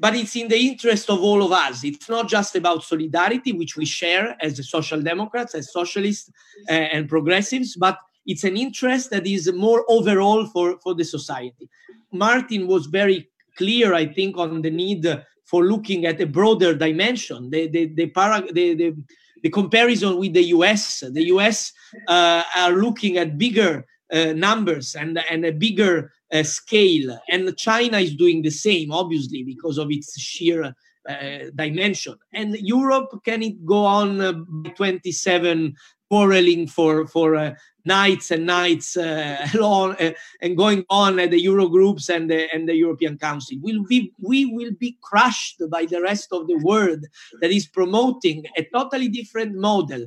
but 0.00 0.14
it's 0.14 0.36
in 0.36 0.48
the 0.48 0.56
interest 0.56 1.10
of 1.10 1.20
all 1.20 1.42
of 1.42 1.52
us. 1.52 1.82
It's 1.82 2.08
not 2.08 2.28
just 2.28 2.54
about 2.54 2.84
solidarity, 2.84 3.52
which 3.52 3.76
we 3.76 3.84
share 3.84 4.36
as 4.40 4.68
social 4.68 5.02
democrats, 5.02 5.54
as 5.54 5.72
socialists 5.72 6.30
uh, 6.68 6.72
and 6.72 7.08
progressives, 7.08 7.74
but 7.74 7.98
it's 8.26 8.44
an 8.44 8.56
interest 8.56 9.10
that 9.10 9.26
is 9.26 9.52
more 9.52 9.84
overall 9.88 10.46
for, 10.46 10.78
for 10.80 10.94
the 10.94 11.04
society. 11.04 11.68
Martin 12.12 12.66
was 12.66 12.86
very 12.86 13.28
clear, 13.58 13.92
I 13.92 14.06
think, 14.06 14.38
on 14.38 14.62
the 14.62 14.70
need 14.70 15.04
for 15.44 15.64
looking 15.64 16.06
at 16.06 16.20
a 16.20 16.26
broader 16.26 16.74
dimension. 16.74 17.50
The, 17.50 17.68
the, 17.68 17.86
the, 17.86 18.06
para, 18.06 18.42
the, 18.52 18.74
the, 18.74 18.96
the 19.42 19.50
comparison 19.50 20.18
with 20.18 20.32
the 20.34 20.44
US, 20.56 21.00
the 21.00 21.24
US 21.34 21.72
uh, 22.06 22.42
are 22.56 22.72
looking 22.72 23.18
at 23.18 23.36
bigger 23.36 23.84
uh, 24.12 24.32
numbers 24.32 24.94
and, 24.94 25.20
and 25.30 25.44
a 25.44 25.52
bigger 25.52 26.12
uh, 26.32 26.42
scale. 26.42 27.18
And 27.28 27.56
China 27.56 27.98
is 27.98 28.14
doing 28.14 28.42
the 28.42 28.50
same, 28.50 28.92
obviously, 28.92 29.42
because 29.42 29.78
of 29.78 29.90
its 29.90 30.18
sheer 30.18 30.74
uh, 31.08 31.38
dimension. 31.54 32.14
And 32.34 32.56
Europe 32.56 33.20
can 33.24 33.42
it 33.42 33.64
go 33.64 33.84
on 33.84 34.20
uh, 34.20 34.32
27 34.76 35.74
quarreling 36.10 36.66
for 36.66 37.06
for 37.06 37.36
uh, 37.36 37.54
nights 37.84 38.30
and 38.30 38.46
nights 38.46 38.96
uh, 38.96 39.46
long 39.54 39.96
uh, 40.00 40.12
and 40.42 40.56
going 40.56 40.84
on 40.90 41.18
at 41.18 41.30
the 41.30 41.40
Euro 41.40 41.68
groups 41.68 42.08
and 42.08 42.30
the 42.30 42.52
and 42.54 42.68
the 42.68 42.74
European 42.74 43.18
Council. 43.18 43.56
Will 43.60 43.84
be 43.84 44.12
we 44.20 44.46
will 44.46 44.72
be 44.78 44.96
crushed 45.02 45.62
by 45.70 45.86
the 45.86 46.00
rest 46.00 46.28
of 46.32 46.46
the 46.46 46.58
world 46.58 47.04
that 47.40 47.50
is 47.50 47.66
promoting 47.66 48.44
a 48.56 48.62
totally 48.72 49.08
different 49.08 49.54
model 49.54 50.06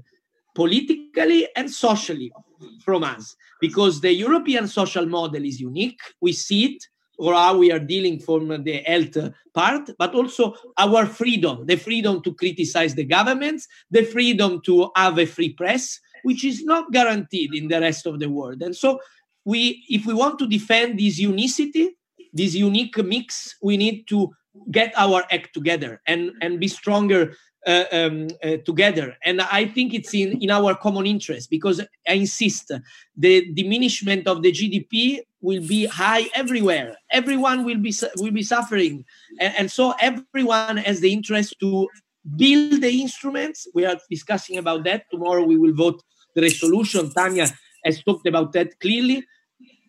politically 0.53 1.47
and 1.55 1.69
socially 1.71 2.31
from 2.83 3.03
us 3.03 3.35
because 3.59 4.01
the 4.01 4.13
European 4.13 4.67
social 4.67 5.05
model 5.05 5.43
is 5.45 5.59
unique. 5.59 5.99
We 6.19 6.33
see 6.33 6.65
it 6.65 6.87
or 7.21 7.35
how 7.35 7.55
we 7.55 7.71
are 7.71 7.79
dealing 7.79 8.19
from 8.19 8.47
the 8.63 8.77
health 8.87 9.15
part, 9.53 9.91
but 9.99 10.15
also 10.15 10.55
our 10.79 11.05
freedom, 11.05 11.67
the 11.67 11.77
freedom 11.77 12.19
to 12.23 12.33
criticize 12.33 12.95
the 12.95 13.03
governments, 13.03 13.67
the 13.91 14.03
freedom 14.03 14.59
to 14.65 14.89
have 14.95 15.19
a 15.19 15.25
free 15.27 15.53
press, 15.53 15.99
which 16.23 16.43
is 16.43 16.63
not 16.63 16.91
guaranteed 16.91 17.53
in 17.53 17.67
the 17.67 17.79
rest 17.79 18.07
of 18.07 18.19
the 18.19 18.27
world. 18.27 18.63
And 18.63 18.75
so 18.75 18.99
we 19.45 19.85
if 19.87 20.07
we 20.07 20.15
want 20.15 20.39
to 20.39 20.47
defend 20.47 20.99
this 20.99 21.19
unicity, 21.19 21.95
this 22.33 22.55
unique 22.55 22.97
mix, 22.97 23.55
we 23.61 23.77
need 23.77 24.07
to 24.07 24.31
get 24.71 24.91
our 24.97 25.23
act 25.31 25.53
together 25.53 26.01
and, 26.07 26.31
and 26.41 26.59
be 26.59 26.67
stronger 26.67 27.35
uh, 27.67 27.85
um, 27.91 28.27
uh, 28.43 28.57
together. 28.65 29.15
And 29.23 29.41
I 29.41 29.65
think 29.65 29.93
it's 29.93 30.13
in, 30.13 30.41
in 30.41 30.49
our 30.49 30.75
common 30.75 31.05
interest 31.05 31.49
because 31.49 31.79
I 32.07 32.13
insist 32.13 32.71
the 33.15 33.53
diminishment 33.53 34.27
of 34.27 34.41
the 34.41 34.51
GDP 34.51 35.19
will 35.41 35.65
be 35.67 35.85
high 35.85 36.27
everywhere. 36.33 36.95
Everyone 37.11 37.63
will 37.63 37.77
be 37.77 37.93
will 38.17 38.31
be 38.31 38.43
suffering, 38.43 39.05
and, 39.39 39.53
and 39.57 39.71
so 39.71 39.93
everyone 39.99 40.77
has 40.77 41.01
the 41.01 41.11
interest 41.13 41.55
to 41.59 41.87
build 42.35 42.81
the 42.81 43.01
instruments. 43.01 43.67
We 43.73 43.85
are 43.85 43.97
discussing 44.09 44.57
about 44.57 44.83
that 44.85 45.05
tomorrow. 45.11 45.43
We 45.43 45.57
will 45.57 45.73
vote 45.73 46.01
the 46.35 46.41
resolution. 46.41 47.11
Tanya 47.11 47.47
has 47.85 48.01
talked 48.03 48.27
about 48.27 48.53
that 48.53 48.79
clearly. 48.79 49.25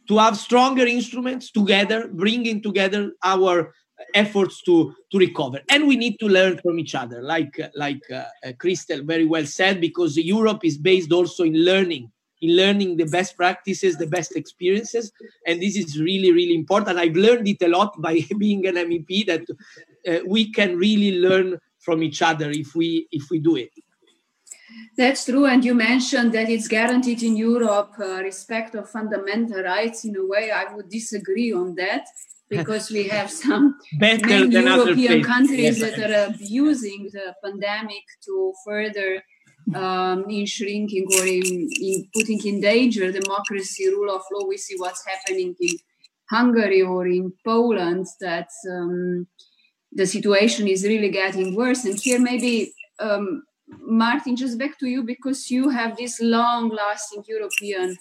To 0.08 0.18
have 0.18 0.36
stronger 0.36 0.84
instruments 0.84 1.50
together, 1.52 2.08
bringing 2.12 2.60
together 2.60 3.12
our 3.22 3.72
efforts 4.14 4.62
to 4.62 4.94
to 5.10 5.18
recover. 5.18 5.60
And 5.68 5.86
we 5.86 5.96
need 5.96 6.18
to 6.20 6.26
learn 6.26 6.58
from 6.58 6.78
each 6.78 6.94
other 6.94 7.22
like 7.22 7.58
like 7.74 8.02
uh, 8.10 8.24
uh, 8.44 8.52
Christel 8.58 9.04
very 9.04 9.24
well 9.24 9.46
said 9.46 9.80
because 9.80 10.16
europe 10.16 10.64
is 10.64 10.78
based 10.78 11.12
also 11.12 11.44
in 11.44 11.54
learning 11.54 12.10
in 12.40 12.56
learning 12.56 12.96
the 12.96 13.06
best 13.06 13.36
practices 13.36 13.96
the 13.96 14.06
best 14.06 14.36
experiences. 14.36 15.12
And 15.46 15.62
this 15.62 15.76
is 15.76 16.00
really 16.00 16.32
really 16.32 16.54
important. 16.54 16.98
I've 16.98 17.16
learned 17.16 17.48
it 17.48 17.62
a 17.62 17.68
lot 17.68 18.00
by 18.08 18.26
being 18.38 18.66
an 18.66 18.74
mep 18.74 19.26
that 19.26 19.44
uh, 20.08 20.20
we 20.26 20.52
can 20.52 20.76
really 20.76 21.18
learn 21.18 21.58
from 21.78 22.02
each 22.02 22.22
other 22.22 22.50
if 22.50 22.74
we 22.74 23.08
if 23.10 23.30
we 23.30 23.38
do 23.38 23.56
it. 23.56 23.70
That's 24.96 25.24
true, 25.24 25.46
and 25.46 25.64
you 25.64 25.74
mentioned 25.74 26.32
that 26.32 26.48
it's 26.48 26.68
guaranteed 26.68 27.22
in 27.22 27.36
Europe 27.36 27.94
uh, 27.98 28.22
respect 28.22 28.74
of 28.74 28.88
fundamental 28.88 29.62
rights. 29.62 30.04
In 30.04 30.16
a 30.16 30.26
way, 30.26 30.50
I 30.50 30.74
would 30.74 30.88
disagree 30.88 31.52
on 31.52 31.74
that 31.76 32.06
because 32.56 32.90
we 32.90 33.04
have 33.08 33.30
some 33.30 33.64
many 33.94 34.54
European 34.54 35.22
countries 35.22 35.78
yes, 35.78 35.96
that 35.96 36.10
are 36.10 36.34
abusing 36.34 37.08
the 37.12 37.34
pandemic 37.42 38.04
to 38.24 38.52
further 38.64 39.22
um, 39.74 40.24
in 40.28 40.44
shrinking 40.46 41.06
or 41.16 41.24
in, 41.24 41.68
in, 41.88 42.08
putting 42.14 42.40
in 42.44 42.60
danger 42.60 43.10
democracy, 43.10 43.88
rule 43.88 44.14
of 44.14 44.22
law. 44.32 44.46
We 44.46 44.58
see 44.58 44.76
what's 44.76 45.04
happening 45.06 45.54
in 45.60 45.76
Hungary 46.30 46.82
or 46.82 47.06
in 47.06 47.32
Poland. 47.44 48.06
That 48.20 48.48
um, 48.70 49.26
the 49.92 50.06
situation 50.06 50.68
is 50.68 50.84
really 50.84 51.10
getting 51.10 51.54
worse. 51.54 51.84
And 51.84 51.98
here, 51.98 52.20
maybe 52.20 52.72
um, 52.98 53.44
Martin, 53.80 54.36
just 54.36 54.58
back 54.58 54.78
to 54.80 54.86
you 54.86 55.02
because 55.02 55.50
you 55.50 55.70
have 55.70 55.96
this 55.96 56.20
long-lasting 56.20 57.24
European 57.28 57.96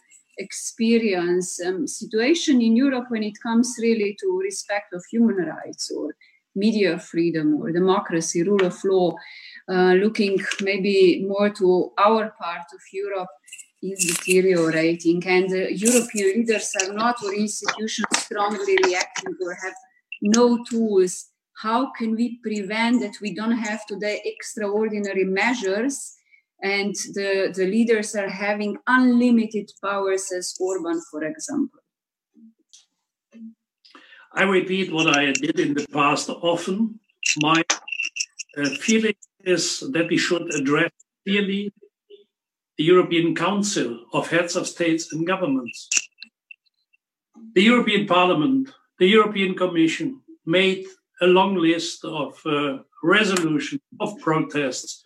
experience 0.45 1.47
um, 1.65 1.87
situation 1.87 2.61
in 2.61 2.75
Europe 2.75 3.07
when 3.09 3.23
it 3.23 3.37
comes 3.41 3.75
really 3.79 4.15
to 4.19 4.27
respect 4.49 4.93
of 4.93 5.03
human 5.11 5.37
rights 5.55 5.91
or 5.91 6.15
media 6.55 6.99
freedom 6.99 7.55
or 7.61 7.71
democracy, 7.71 8.43
rule 8.43 8.65
of 8.65 8.77
law, 8.83 9.15
uh, 9.69 9.93
looking 10.03 10.37
maybe 10.61 11.25
more 11.27 11.49
to 11.49 11.91
our 11.97 12.33
part 12.41 12.67
of 12.73 12.81
Europe 12.91 13.29
is 13.81 14.05
deteriorating 14.05 15.23
and 15.25 15.51
uh, 15.51 15.67
European 15.69 16.27
leaders 16.37 16.71
are 16.81 16.93
not 16.93 17.15
or 17.23 17.33
institutions 17.33 18.07
strongly 18.13 18.77
reacting 18.85 19.35
or 19.43 19.53
have 19.63 19.73
no 20.21 20.63
tools. 20.69 21.27
How 21.57 21.91
can 21.97 22.15
we 22.15 22.39
prevent 22.43 23.01
that 23.01 23.15
we 23.21 23.33
don't 23.33 23.57
have 23.67 23.85
today 23.85 24.21
extraordinary 24.25 25.25
measures 25.25 26.15
and 26.61 26.93
the, 27.13 27.51
the 27.55 27.65
leaders 27.65 28.15
are 28.15 28.29
having 28.29 28.77
unlimited 28.87 29.71
powers 29.83 30.31
as 30.31 30.55
Orban, 30.59 31.01
for 31.09 31.23
example. 31.23 31.79
I 34.33 34.43
repeat 34.43 34.93
what 34.93 35.17
I 35.17 35.31
did 35.33 35.59
in 35.59 35.73
the 35.73 35.85
past 35.91 36.29
often. 36.29 36.99
My 37.41 37.63
uh, 38.57 38.69
feeling 38.79 39.15
is 39.43 39.79
that 39.91 40.07
we 40.09 40.17
should 40.17 40.53
address 40.53 40.91
clearly 41.25 41.73
the 42.77 42.83
European 42.83 43.35
Council 43.35 44.05
of 44.13 44.29
Heads 44.29 44.55
of 44.55 44.67
States 44.67 45.11
and 45.11 45.27
Governments. 45.27 45.89
The 47.55 47.63
European 47.63 48.07
Parliament, 48.07 48.69
the 48.99 49.07
European 49.07 49.55
Commission 49.55 50.21
made 50.45 50.85
a 51.21 51.27
long 51.27 51.55
list 51.55 52.05
of 52.05 52.39
uh, 52.45 52.77
resolutions, 53.03 53.81
of 53.99 54.17
protests, 54.19 55.03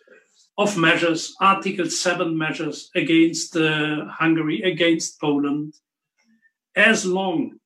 of 0.58 0.76
measures, 0.76 1.34
Article 1.40 1.90
7 1.90 2.36
measures 2.36 2.90
against 2.94 3.56
uh, 3.56 4.06
Hungary, 4.06 4.62
against 4.62 5.20
Poland, 5.20 5.74
as 6.74 7.04
long 7.04 7.58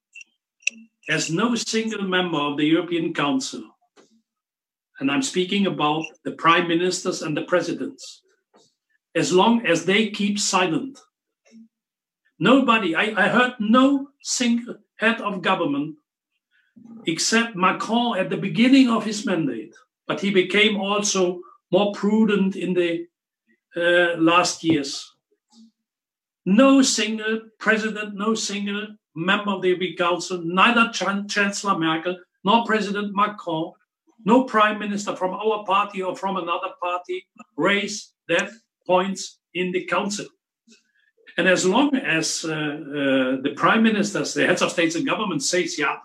as 1.09 1.31
no 1.31 1.55
single 1.55 2.03
member 2.03 2.39
of 2.39 2.57
the 2.57 2.65
European 2.65 3.15
Council, 3.15 3.63
and 4.99 5.11
I'm 5.11 5.23
speaking 5.23 5.67
about 5.67 6.05
the 6.25 6.33
prime 6.33 6.69
ministers 6.69 7.23
and 7.23 7.37
the 7.37 7.43
presidents, 7.43 8.23
as 9.15 9.33
long 9.33 9.67
as 9.67 9.85
they 9.85 10.11
keep 10.11 10.39
silent. 10.39 11.01
Nobody, 12.39 12.95
I, 12.95 13.13
I 13.17 13.29
heard 13.29 13.55
no 13.59 14.09
single 14.23 14.77
head 14.97 15.21
of 15.21 15.43
government 15.43 15.97
except 17.07 17.57
Macron 17.57 18.19
at 18.19 18.31
the 18.31 18.37
beginning 18.37 18.91
of 18.91 19.05
his 19.05 19.25
mandate, 19.27 19.75
but 20.07 20.21
he 20.21 20.31
became 20.31 20.77
also 20.77 21.41
more 21.71 21.93
prudent 21.93 22.57
in 22.57 22.75
the 22.75 23.07
uh, 23.77 24.17
last 24.19 24.65
years. 24.65 25.07
No 26.45 26.83
single 26.83 27.41
president, 27.59 28.15
no 28.15 28.35
single 28.35 28.89
member 29.15 29.53
of 29.53 29.63
the 29.63 29.69
European 29.69 29.97
Council, 29.97 30.41
neither 30.45 30.91
Ch- 30.93 31.33
Chancellor 31.33 31.79
Merkel 31.79 32.17
nor 32.45 32.65
President 32.65 33.15
Macron, 33.15 33.73
no 34.25 34.45
prime 34.45 34.79
minister 34.79 35.15
from 35.17 35.33
our 35.35 35.65
party 35.65 36.03
or 36.03 36.17
from 36.17 36.37
another 36.37 36.73
party 36.83 37.27
raised 37.57 38.13
that 38.29 38.51
points 38.87 39.39
in 39.55 39.73
the 39.73 39.85
council. 39.87 40.27
And 41.37 41.49
as 41.49 41.65
long 41.65 41.95
as 41.97 42.45
uh, 42.45 42.51
uh, 42.51 43.41
the 43.43 43.55
prime 43.57 43.83
ministers, 43.83 44.35
the 44.35 44.47
heads 44.47 44.63
of 44.63 44.73
states 44.73 44.97
and 44.97 45.07
governments 45.07 45.49
says, 45.49 45.79
yeah, 45.79 45.97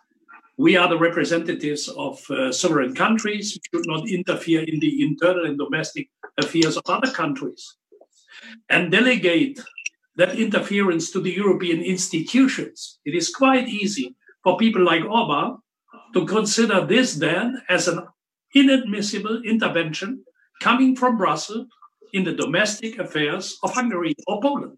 we 0.58 0.78
are 0.78 0.88
the 0.88 0.98
representatives 0.98 1.90
of 1.90 2.20
uh, 2.32 2.52
sovereign 2.52 2.96
countries. 2.96 3.58
We 3.58 3.80
should 3.80 3.88
not 3.88 4.10
interfere 4.10 4.64
in 4.64 4.80
the 4.80 5.04
internal 5.04 5.46
and 5.46 5.58
domestic 5.58 6.10
affairs 6.38 6.78
of 6.78 6.84
other 6.88 7.12
countries 7.12 7.76
and 8.70 8.92
delegate 8.92 9.62
that 10.16 10.40
interference 10.40 11.12
to 11.12 11.20
the 11.20 11.32
European 11.32 11.82
institutions. 11.82 13.00
It 13.06 13.16
is 13.16 13.36
quite 13.36 13.68
easy 13.68 14.16
for 14.44 14.58
people 14.58 14.84
like 14.84 15.04
Orban 15.04 15.58
to 16.14 16.26
consider 16.26 16.86
this 16.86 17.16
then 17.16 17.62
as 17.68 17.88
an 17.88 18.08
inadmissible 18.54 19.42
intervention 19.44 20.24
coming 20.62 20.96
from 20.96 21.18
Brussels 21.18 21.68
in 22.14 22.24
the 22.24 22.32
domestic 22.32 22.98
affairs 22.98 23.58
of 23.64 23.74
Hungary 23.74 24.16
or 24.28 24.42
Poland. 24.42 24.78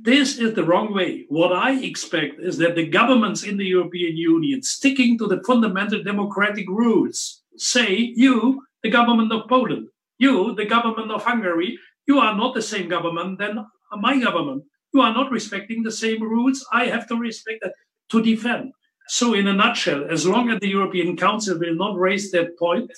This 0.00 0.38
is 0.38 0.54
the 0.54 0.64
wrong 0.64 0.94
way. 0.94 1.26
What 1.28 1.52
I 1.52 1.80
expect 1.80 2.40
is 2.40 2.58
that 2.58 2.74
the 2.74 2.86
governments 2.86 3.42
in 3.42 3.56
the 3.56 3.66
European 3.66 4.16
Union, 4.16 4.62
sticking 4.62 5.18
to 5.18 5.26
the 5.26 5.42
fundamental 5.46 6.02
democratic 6.02 6.68
rules, 6.68 7.42
say, 7.56 8.12
you, 8.16 8.62
the 8.82 8.90
government 8.90 9.32
of 9.32 9.48
Poland, 9.48 9.88
you, 10.18 10.54
the 10.54 10.64
government 10.64 11.10
of 11.10 11.24
Hungary, 11.24 11.78
you 12.06 12.18
are 12.18 12.36
not 12.36 12.54
the 12.54 12.62
same 12.62 12.88
government 12.88 13.38
than 13.38 13.64
my 13.98 14.18
government. 14.18 14.64
You 14.92 15.00
are 15.00 15.14
not 15.14 15.30
respecting 15.30 15.82
the 15.82 15.92
same 15.92 16.22
rules. 16.22 16.66
I 16.72 16.86
have 16.86 17.06
to 17.08 17.16
respect 17.16 17.60
that 17.62 17.74
to 18.10 18.22
defend. 18.22 18.72
So, 19.08 19.34
in 19.34 19.48
a 19.48 19.52
nutshell, 19.52 20.04
as 20.08 20.26
long 20.26 20.50
as 20.50 20.60
the 20.60 20.68
European 20.68 21.16
Council 21.16 21.58
will 21.58 21.74
not 21.74 21.98
raise 21.98 22.30
that 22.30 22.58
point, 22.58 22.90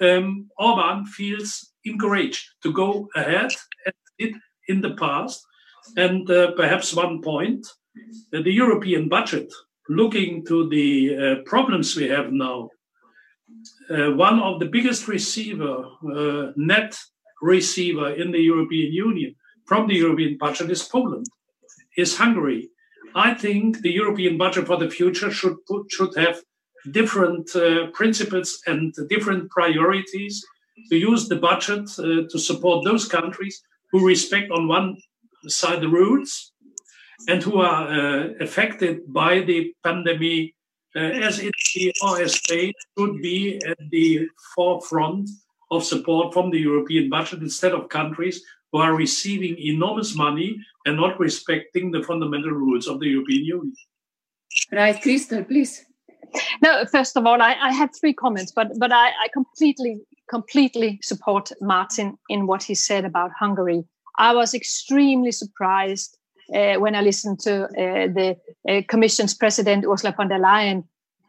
um, 0.00 0.50
Orban 0.58 1.06
feels 1.06 1.72
encouraged 1.84 2.44
to 2.62 2.72
go 2.72 3.08
ahead 3.14 3.52
as 3.86 3.92
did 4.18 4.34
in 4.68 4.80
the 4.80 4.94
past. 4.94 5.44
And 5.96 6.30
uh, 6.30 6.52
perhaps 6.52 6.94
one 6.94 7.22
point 7.22 7.66
uh, 8.32 8.42
the 8.42 8.52
European 8.52 9.08
budget, 9.08 9.52
looking 9.88 10.44
to 10.46 10.68
the 10.68 11.16
uh, 11.16 11.34
problems 11.44 11.96
we 11.96 12.08
have 12.08 12.32
now, 12.32 12.70
uh, 13.90 14.10
one 14.12 14.38
of 14.38 14.60
the 14.60 14.66
biggest 14.66 15.08
receiver, 15.08 15.84
uh, 16.16 16.52
net 16.56 16.96
receiver 17.42 18.10
in 18.10 18.30
the 18.32 18.40
European 18.40 18.92
Union 18.92 19.34
from 19.66 19.86
the 19.86 19.94
European 19.94 20.38
budget 20.38 20.70
is 20.70 20.82
Poland, 20.82 21.26
is 21.96 22.16
Hungary. 22.16 22.68
I 23.14 23.34
think 23.34 23.80
the 23.80 23.92
European 23.92 24.38
budget 24.38 24.66
for 24.66 24.78
the 24.78 24.88
future 24.90 25.30
should 25.30 25.56
put, 25.66 25.90
should 25.90 26.14
have 26.16 26.40
different 26.90 27.54
uh, 27.54 27.88
principles 27.92 28.60
and 28.66 28.94
different 29.08 29.50
priorities 29.50 30.42
to 30.88 30.96
use 30.96 31.28
the 31.28 31.36
budget 31.36 31.86
to 31.96 32.38
support 32.38 32.84
those 32.84 33.06
countries 33.06 33.62
who 33.92 34.06
respect 34.06 34.50
on 34.50 34.66
one 34.66 34.96
side 35.48 35.80
the 35.80 35.88
rules 35.88 36.52
and 37.28 37.42
who 37.42 37.60
are 37.60 37.86
uh, 37.88 38.28
affected 38.40 39.00
by 39.12 39.40
the 39.40 39.72
pandemic 39.84 40.54
uh, 40.94 41.00
as 41.00 41.38
it 41.38 41.54
the 41.74 41.92
RSA 42.02 42.72
should 42.98 43.22
be 43.22 43.60
at 43.66 43.78
the 43.90 44.28
forefront 44.54 45.28
of 45.70 45.84
support 45.84 46.34
from 46.34 46.50
the 46.50 46.58
European 46.58 47.08
budget 47.08 47.40
instead 47.40 47.72
of 47.72 47.88
countries 47.88 48.42
who 48.70 48.78
are 48.78 48.94
receiving 48.94 49.56
enormous 49.58 50.14
money 50.14 50.58
and 50.84 50.96
not 50.96 51.18
respecting 51.18 51.90
the 51.90 52.02
fundamental 52.02 52.50
rules 52.50 52.88
of 52.88 53.00
the 53.00 53.06
European 53.06 53.44
Union. 53.44 53.74
Right, 54.70 55.00
Christel, 55.00 55.44
please. 55.44 55.84
No, 56.62 56.84
first 56.86 57.16
of 57.16 57.26
all, 57.26 57.40
I, 57.40 57.54
I 57.60 57.72
have 57.72 57.90
three 57.98 58.14
comments, 58.14 58.52
but 58.52 58.68
but 58.78 58.92
I, 58.92 59.08
I 59.08 59.28
completely 59.32 60.00
completely 60.30 60.98
support 61.02 61.52
Martin 61.60 62.18
in 62.28 62.46
what 62.46 62.62
he 62.62 62.74
said 62.74 63.04
about 63.04 63.30
Hungary. 63.38 63.84
I 64.18 64.34
was 64.34 64.54
extremely 64.54 65.32
surprised 65.32 66.18
uh, 66.54 66.74
when 66.74 66.94
I 66.94 67.00
listened 67.00 67.40
to 67.40 67.64
uh, 67.64 67.68
the 68.08 68.36
uh, 68.68 68.82
Commission's 68.88 69.34
president 69.34 69.84
Ursula 69.86 70.14
von 70.16 70.28
der 70.28 70.38
Leyen. 70.38 70.84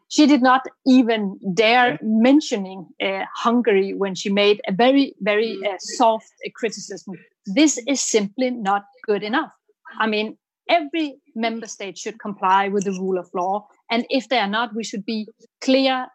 She 0.10 0.28
did 0.28 0.42
not 0.42 0.62
even 0.86 1.40
dare 1.56 1.98
mentioning 2.02 2.88
uh, 3.02 3.24
Hungary 3.36 3.94
when 3.94 4.16
she 4.16 4.30
made 4.30 4.62
a 4.68 4.72
very 4.72 5.16
very 5.22 5.60
uh, 5.66 5.78
soft 5.80 6.32
criticism. 6.56 7.16
This 7.46 7.80
is 7.88 8.02
simply 8.02 8.52
not 8.52 8.86
good 9.08 9.24
enough. 9.24 9.52
I 9.98 10.08
mean, 10.08 10.38
every 10.70 11.16
member 11.36 11.68
state 11.68 11.98
should 11.98 12.20
comply 12.20 12.68
with 12.68 12.84
the 12.84 12.92
rule 12.92 13.18
of 13.18 13.30
law, 13.34 13.68
and 13.90 14.06
if 14.10 14.30
they 14.30 14.38
are 14.38 14.48
not, 14.48 14.76
we 14.76 14.84
should 14.84 15.06
be 15.06 15.28
clear 15.62 16.08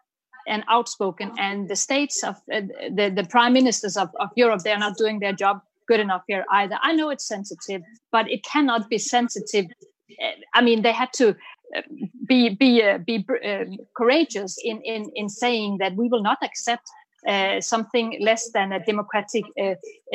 and 0.47 0.63
outspoken. 0.69 1.31
And 1.37 1.67
the 1.67 1.75
states 1.75 2.23
of 2.23 2.35
uh, 2.53 2.61
the 2.89 3.11
the 3.13 3.25
prime 3.29 3.53
ministers 3.53 3.97
of, 3.97 4.09
of 4.19 4.29
Europe, 4.35 4.61
they 4.63 4.71
are 4.71 4.79
not 4.79 4.97
doing 4.97 5.19
their 5.19 5.33
job 5.33 5.61
good 5.89 5.99
enough 5.99 6.23
here 6.27 6.45
either. 6.59 6.77
I 6.89 6.93
know 6.93 7.09
it's 7.09 7.27
sensitive, 7.27 7.81
but 8.11 8.25
it 8.35 8.41
cannot 8.53 8.89
be 8.89 8.99
sensitive. 9.15 9.65
Uh, 10.23 10.35
I 10.53 10.61
mean, 10.61 10.81
they 10.83 10.93
had 10.93 11.11
to 11.13 11.35
uh, 11.75 11.81
be 12.31 12.55
be 12.63 12.71
uh, 12.83 12.99
be 13.09 13.25
uh, 13.29 13.65
courageous 13.99 14.51
in 14.63 14.77
in 14.93 15.01
in 15.15 15.27
saying 15.29 15.77
that 15.81 15.95
we 15.95 16.07
will 16.11 16.23
not 16.23 16.37
accept 16.41 16.85
uh, 17.27 17.59
something 17.61 18.07
less 18.29 18.43
than 18.55 18.71
a 18.71 18.79
democratic 18.91 19.45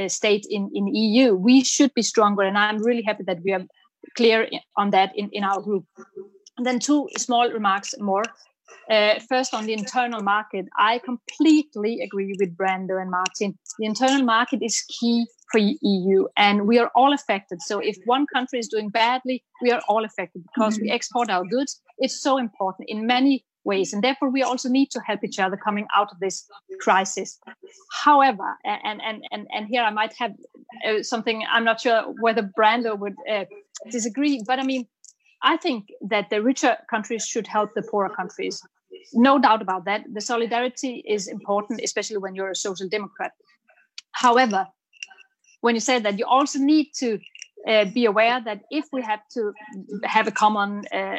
state 0.09 0.47
in 0.57 0.71
in 0.75 0.85
EU. 0.87 1.35
We 1.35 1.65
should 1.65 1.93
be 1.95 2.03
stronger, 2.03 2.43
and 2.43 2.57
I'm 2.57 2.83
really 2.89 3.05
happy 3.11 3.25
that 3.25 3.41
we 3.45 3.53
are 3.57 3.65
clear 4.17 4.49
on 4.77 4.91
that 4.91 5.11
in 5.15 5.29
in 5.33 5.45
our 5.45 5.61
group. 5.61 5.85
And 6.57 6.67
then 6.67 6.79
two 6.79 7.09
small 7.19 7.51
remarks 7.51 7.95
more. 7.99 8.25
Uh, 8.91 9.19
first, 9.29 9.55
on 9.55 9.67
the 9.67 9.73
internal 9.73 10.23
market, 10.23 10.67
I 10.79 10.99
completely 10.99 12.01
agree 12.01 12.35
with 12.39 12.57
Brando 12.57 13.01
and 13.01 13.11
Martin. 13.11 13.59
The 13.79 13.87
internal 13.87 14.25
market 14.25 14.61
is 14.63 14.83
key 15.01 15.27
for 15.51 15.59
EU, 15.59 16.27
and 16.37 16.67
we 16.67 16.79
are 16.79 16.91
all 16.95 17.13
affected. 17.13 17.63
So, 17.63 17.79
if 17.79 17.97
one 18.05 18.27
country 18.33 18.59
is 18.59 18.69
doing 18.69 18.91
badly, 18.91 19.45
we 19.63 19.71
are 19.71 19.83
all 19.89 20.05
affected 20.05 20.43
because 20.55 20.79
we 20.79 20.91
export 20.91 21.31
our 21.31 21.45
goods. 21.45 21.81
It's 21.99 22.21
so 22.21 22.39
important 22.39 22.89
in 22.89 23.07
many 23.07 23.45
ways, 23.65 23.93
and 23.93 24.03
therefore 24.03 24.31
we 24.31 24.43
also 24.43 24.69
need 24.69 24.91
to 24.91 25.01
help 25.01 25.25
each 25.25 25.39
other 25.39 25.57
coming 25.57 25.87
out 25.97 26.09
of 26.13 26.21
this 26.21 26.47
crisis. 26.81 27.39
However, 28.05 28.57
and 28.65 29.01
and 29.03 29.23
and 29.31 29.47
and 29.51 29.67
here 29.67 29.83
I 29.83 29.91
might 29.91 30.15
have 30.19 30.33
uh, 30.87 31.03
something. 31.03 31.45
I'm 31.51 31.65
not 31.65 31.81
sure 31.81 32.03
whether 32.21 32.43
Brando 32.59 32.99
would 32.99 33.15
uh, 33.31 33.45
disagree, 33.91 34.43
but 34.47 34.59
I 34.59 34.65
mean 34.65 34.87
I 35.45 35.59
think 35.59 35.91
that 36.01 36.31
the 36.31 36.43
richer 36.43 36.77
countries 36.89 37.27
should 37.27 37.47
help 37.47 37.75
the 37.75 37.83
poorer 37.83 38.09
countries. 38.09 38.63
No 39.13 39.39
doubt 39.39 39.61
about 39.61 39.85
that. 39.85 40.03
The 40.13 40.21
solidarity 40.23 41.05
is 41.07 41.29
important, 41.29 41.81
especially 41.85 42.17
when 42.17 42.35
you're 42.35 42.51
a 42.51 42.57
social 42.57 42.89
democrat. 42.89 43.33
However, 44.13 44.67
when 45.61 45.75
you 45.75 45.81
say 45.81 45.99
that, 45.99 46.19
you 46.19 46.25
also 46.25 46.59
need 46.59 46.87
to 46.97 47.19
uh, 47.69 47.85
be 47.87 48.07
aware 48.07 48.41
that 48.43 48.63
if 48.71 48.87
we 48.93 49.03
have 49.03 49.21
to 49.35 49.53
have 50.05 50.27
a 50.27 50.31
common, 50.31 50.85
uh, 50.93 50.97
uh, 50.97 51.19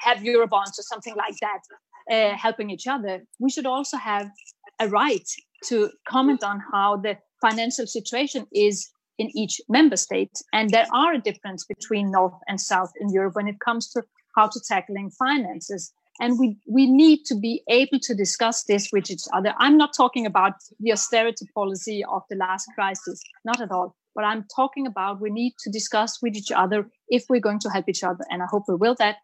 have 0.00 0.18
Eurobonds 0.18 0.78
or 0.78 0.82
something 0.82 1.14
like 1.16 1.36
that, 1.40 1.62
uh, 2.10 2.36
helping 2.36 2.68
each 2.70 2.86
other, 2.86 3.22
we 3.38 3.50
should 3.50 3.66
also 3.66 3.96
have 3.96 4.30
a 4.78 4.88
right 4.88 5.28
to 5.64 5.90
comment 6.06 6.42
on 6.42 6.60
how 6.72 6.96
the 6.96 7.16
financial 7.40 7.86
situation 7.86 8.46
is 8.52 8.90
in 9.22 9.28
each 9.42 9.60
member 9.68 9.96
state. 9.96 10.36
And 10.52 10.70
there 10.70 10.88
are 10.92 11.12
a 11.14 11.24
difference 11.28 11.62
between 11.74 12.10
North 12.10 12.38
and 12.48 12.60
South 12.60 12.92
in 13.00 13.08
Europe 13.10 13.36
when 13.36 13.48
it 13.52 13.60
comes 13.66 13.84
to 13.92 14.02
how 14.36 14.46
to 14.48 14.60
tackling 14.72 15.10
finances. 15.24 15.92
And 16.20 16.38
we, 16.40 16.56
we 16.66 16.84
need 17.02 17.20
to 17.30 17.34
be 17.34 17.62
able 17.68 18.00
to 18.08 18.14
discuss 18.14 18.64
this 18.64 18.84
with 18.92 19.10
each 19.10 19.26
other. 19.32 19.54
I'm 19.64 19.76
not 19.82 19.92
talking 20.02 20.26
about 20.26 20.54
the 20.80 20.92
austerity 20.92 21.46
policy 21.54 21.98
of 22.16 22.22
the 22.30 22.36
last 22.36 22.66
crisis, 22.74 23.18
not 23.44 23.60
at 23.60 23.70
all. 23.70 23.94
But 24.14 24.24
I'm 24.24 24.44
talking 24.54 24.86
about 24.86 25.22
we 25.22 25.30
need 25.30 25.54
to 25.64 25.70
discuss 25.70 26.20
with 26.22 26.34
each 26.36 26.52
other 26.52 26.90
if 27.08 27.22
we're 27.30 27.46
going 27.48 27.60
to 27.60 27.70
help 27.70 27.88
each 27.88 28.04
other. 28.04 28.24
And 28.30 28.42
I 28.42 28.46
hope 28.46 28.64
we 28.68 28.74
will 28.74 28.96
that. 28.98 29.16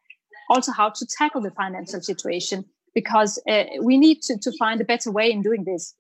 Also, 0.49 0.73
how 0.73 0.89
to 0.99 1.07
tackle 1.19 1.43
the 1.43 1.51
financial 1.51 2.01
situation, 2.01 2.65
because 2.95 3.33
uh, 3.51 3.65
we 3.83 3.99
need 3.99 4.23
to, 4.23 4.39
to 4.39 4.51
find 4.63 4.81
a 4.81 4.91
better 4.93 5.11
way 5.19 5.31
in 5.31 5.43
doing 5.43 5.65
this 5.65 5.95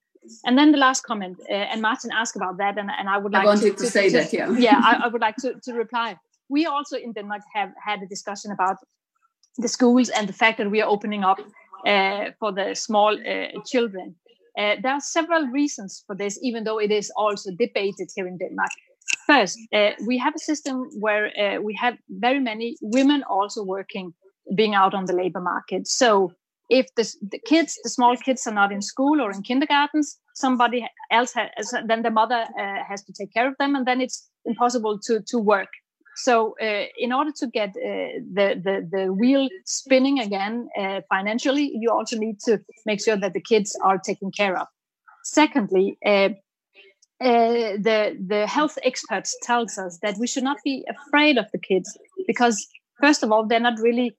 and 0.44 0.56
then 0.58 0.72
the 0.72 0.78
last 0.78 1.02
comment, 1.02 1.38
uh, 1.50 1.52
and 1.52 1.80
Martin 1.82 2.10
asked 2.12 2.36
about 2.36 2.58
that, 2.58 2.78
and, 2.78 2.90
and 2.98 3.08
I 3.08 3.18
would 3.18 3.32
like 3.32 3.42
I 3.42 3.46
wanted 3.46 3.76
to, 3.76 3.76
to, 3.76 3.84
to 3.84 3.90
say 3.90 4.08
to, 4.08 4.16
that, 4.16 4.32
yeah. 4.32 4.50
yeah, 4.50 4.80
I, 4.84 5.00
I, 5.04 5.08
would 5.08 5.20
like 5.20 5.36
to, 5.36 5.54
to 5.64 5.72
reply. 5.74 6.16
We 6.48 6.66
also 6.66 6.96
in 6.96 7.12
Denmark 7.12 7.42
have 7.54 7.72
had 7.84 8.02
a 8.02 8.06
discussion 8.06 8.50
about 8.52 8.76
the 9.58 9.68
schools 9.68 10.08
and 10.08 10.28
the 10.28 10.32
fact 10.32 10.58
that 10.58 10.70
we 10.70 10.80
are 10.80 10.88
opening 10.88 11.24
up 11.24 11.38
uh, 11.86 12.30
for 12.38 12.52
the 12.52 12.74
small 12.74 13.16
uh, 13.18 13.60
children. 13.66 14.14
Uh, 14.58 14.76
there 14.82 14.92
are 14.92 15.00
several 15.00 15.46
reasons 15.46 16.02
for 16.06 16.16
this, 16.16 16.38
even 16.42 16.64
though 16.64 16.78
it 16.78 16.90
is 16.90 17.12
also 17.16 17.50
debated 17.50 18.08
here 18.14 18.26
in 18.26 18.38
Denmark. 18.38 18.70
First, 19.26 19.58
uh, 19.72 19.90
we 20.06 20.18
have 20.18 20.34
a 20.34 20.38
system 20.38 20.88
where 20.98 21.26
uh, 21.38 21.60
we 21.60 21.74
have 21.74 21.96
very 22.08 22.40
many 22.40 22.76
women 22.80 23.22
also 23.22 23.62
working, 23.62 24.14
being 24.54 24.74
out 24.74 24.94
on 24.94 25.04
the 25.04 25.12
labor 25.12 25.40
market. 25.40 25.86
So 25.86 26.32
if 26.68 26.86
the, 26.96 27.10
the 27.30 27.38
kids, 27.38 27.78
the 27.82 27.90
small 27.90 28.16
kids, 28.16 28.46
are 28.46 28.54
not 28.54 28.72
in 28.72 28.82
school 28.82 29.20
or 29.20 29.30
in 29.30 29.42
kindergartens, 29.42 30.18
somebody 30.34 30.86
else 31.10 31.32
has, 31.32 31.72
then 31.86 32.02
the 32.02 32.10
mother 32.10 32.46
uh, 32.58 32.84
has 32.88 33.02
to 33.04 33.12
take 33.12 33.32
care 33.32 33.48
of 33.48 33.54
them, 33.58 33.74
and 33.74 33.86
then 33.86 34.00
it's 34.00 34.28
impossible 34.44 34.98
to 35.06 35.20
to 35.28 35.38
work. 35.38 35.68
So, 36.16 36.56
uh, 36.60 36.86
in 36.98 37.12
order 37.12 37.30
to 37.36 37.46
get 37.46 37.70
uh, 37.70 38.20
the, 38.34 38.60
the 38.64 38.88
the 38.90 39.12
wheel 39.12 39.48
spinning 39.64 40.18
again 40.18 40.68
uh, 40.78 41.00
financially, 41.08 41.70
you 41.74 41.90
also 41.90 42.18
need 42.18 42.40
to 42.40 42.60
make 42.86 43.02
sure 43.02 43.16
that 43.16 43.32
the 43.32 43.40
kids 43.40 43.76
are 43.84 43.98
taken 43.98 44.30
care 44.30 44.58
of. 44.58 44.66
Secondly, 45.24 45.96
uh, 46.04 46.30
uh, 47.20 47.76
the 47.86 48.16
the 48.26 48.46
health 48.46 48.78
experts 48.84 49.36
tells 49.42 49.78
us 49.78 49.98
that 50.02 50.16
we 50.18 50.26
should 50.26 50.44
not 50.44 50.58
be 50.64 50.84
afraid 50.88 51.38
of 51.38 51.46
the 51.52 51.58
kids 51.58 51.96
because 52.26 52.66
first 53.00 53.22
of 53.22 53.32
all, 53.32 53.46
they're 53.46 53.60
not 53.60 53.78
really 53.78 54.16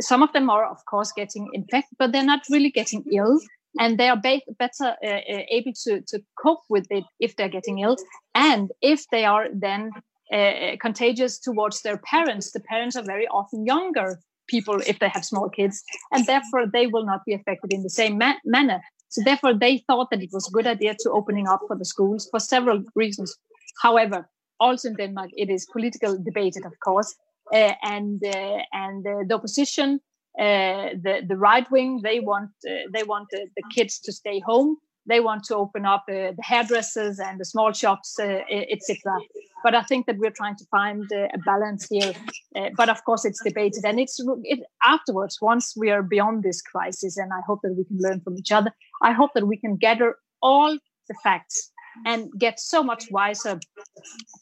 some 0.00 0.22
of 0.22 0.32
them 0.32 0.50
are, 0.50 0.68
of 0.70 0.84
course, 0.86 1.12
getting 1.12 1.48
infected, 1.52 1.96
but 1.98 2.12
they're 2.12 2.24
not 2.24 2.42
really 2.50 2.70
getting 2.70 3.04
ill. 3.12 3.40
And 3.78 3.98
they 3.98 4.08
are 4.08 4.20
be- 4.20 4.44
better 4.58 4.96
uh, 5.02 5.06
uh, 5.06 5.42
able 5.50 5.72
to, 5.84 6.02
to 6.02 6.22
cope 6.42 6.60
with 6.68 6.86
it 6.90 7.04
if 7.20 7.36
they're 7.36 7.48
getting 7.48 7.78
ill. 7.78 7.96
And 8.34 8.70
if 8.82 9.08
they 9.10 9.24
are 9.24 9.46
then 9.52 9.90
uh, 10.32 10.76
contagious 10.80 11.38
towards 11.38 11.82
their 11.82 11.98
parents, 11.98 12.52
the 12.52 12.60
parents 12.60 12.96
are 12.96 13.04
very 13.04 13.26
often 13.28 13.64
younger 13.64 14.18
people 14.48 14.80
if 14.86 14.98
they 14.98 15.08
have 15.08 15.24
small 15.24 15.48
kids, 15.48 15.82
and 16.10 16.26
therefore 16.26 16.66
they 16.66 16.86
will 16.86 17.06
not 17.06 17.24
be 17.24 17.32
affected 17.32 17.72
in 17.72 17.82
the 17.82 17.90
same 17.90 18.18
ma- 18.18 18.40
manner. 18.44 18.80
So 19.08 19.22
therefore, 19.24 19.54
they 19.54 19.84
thought 19.86 20.10
that 20.10 20.22
it 20.22 20.30
was 20.32 20.48
a 20.48 20.50
good 20.50 20.66
idea 20.66 20.94
to 21.00 21.10
opening 21.10 21.46
up 21.48 21.60
for 21.66 21.76
the 21.76 21.84
schools 21.84 22.28
for 22.30 22.40
several 22.40 22.82
reasons. 22.94 23.36
However, 23.82 24.28
also 24.58 24.88
in 24.88 24.94
Denmark, 24.94 25.30
it 25.36 25.50
is 25.50 25.66
political 25.72 26.16
debated, 26.22 26.64
of 26.64 26.72
course, 26.84 27.14
uh, 27.14 27.31
and 27.52 28.22
uh, 28.24 28.58
and 28.72 29.04
the 29.04 29.34
opposition, 29.34 30.00
uh, 30.38 30.94
the 31.04 31.22
the 31.26 31.36
right 31.36 31.70
wing, 31.70 32.00
they 32.02 32.20
want 32.20 32.50
they 32.92 33.02
want 33.02 33.28
the, 33.30 33.46
kids 33.74 33.98
to 34.00 34.12
stay 34.12 34.40
home 34.40 34.76
they 35.06 35.20
want 35.20 35.44
to 35.44 35.56
open 35.56 35.84
up 35.84 36.04
uh, 36.08 36.32
the 36.36 36.42
hairdressers 36.42 37.18
and 37.18 37.40
the 37.40 37.44
small 37.44 37.72
shops, 37.72 38.16
uh, 38.20 38.40
etc. 38.70 39.18
But 39.62 39.74
I 39.74 39.82
think 39.82 40.06
that 40.06 40.18
we're 40.18 40.30
trying 40.30 40.56
to 40.56 40.64
find 40.70 41.10
uh, 41.12 41.28
a 41.34 41.38
balance 41.38 41.88
here. 41.88 42.12
Uh, 42.54 42.70
but 42.76 42.88
of 42.88 43.04
course, 43.04 43.24
it's 43.24 43.42
debated, 43.42 43.84
and 43.84 43.98
it's 43.98 44.20
it, 44.44 44.60
afterwards. 44.84 45.38
Once 45.40 45.74
we 45.76 45.90
are 45.90 46.02
beyond 46.02 46.42
this 46.42 46.62
crisis, 46.62 47.16
and 47.16 47.32
I 47.32 47.40
hope 47.46 47.60
that 47.62 47.74
we 47.76 47.84
can 47.84 47.98
learn 47.98 48.20
from 48.20 48.36
each 48.38 48.52
other. 48.52 48.70
I 49.02 49.12
hope 49.12 49.30
that 49.34 49.46
we 49.46 49.56
can 49.56 49.76
gather 49.76 50.16
all 50.40 50.78
the 51.08 51.14
facts 51.22 51.72
and 52.06 52.30
get 52.38 52.58
so 52.60 52.82
much 52.82 53.10
wiser 53.10 53.60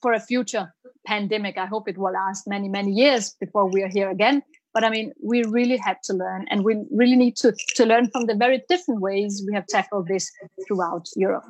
for 0.02 0.12
a 0.12 0.20
future 0.20 0.72
pandemic. 1.06 1.58
I 1.58 1.66
hope 1.66 1.88
it 1.88 1.98
will 1.98 2.12
last 2.12 2.46
many, 2.46 2.68
many 2.68 2.92
years 2.92 3.34
before 3.40 3.66
we 3.66 3.82
are 3.82 3.88
here 3.88 4.10
again. 4.10 4.42
But 4.72 4.84
I 4.84 4.90
mean, 4.90 5.12
we 5.22 5.42
really 5.44 5.76
had 5.76 5.96
to 6.04 6.12
learn, 6.12 6.46
and 6.48 6.64
we 6.64 6.76
really 6.92 7.16
need 7.16 7.36
to, 7.38 7.52
to 7.74 7.84
learn 7.84 8.08
from 8.10 8.26
the 8.26 8.36
very 8.36 8.62
different 8.68 9.00
ways 9.00 9.42
we 9.46 9.54
have 9.54 9.66
tackled 9.66 10.06
this 10.06 10.30
throughout 10.66 11.06
Europe. 11.16 11.44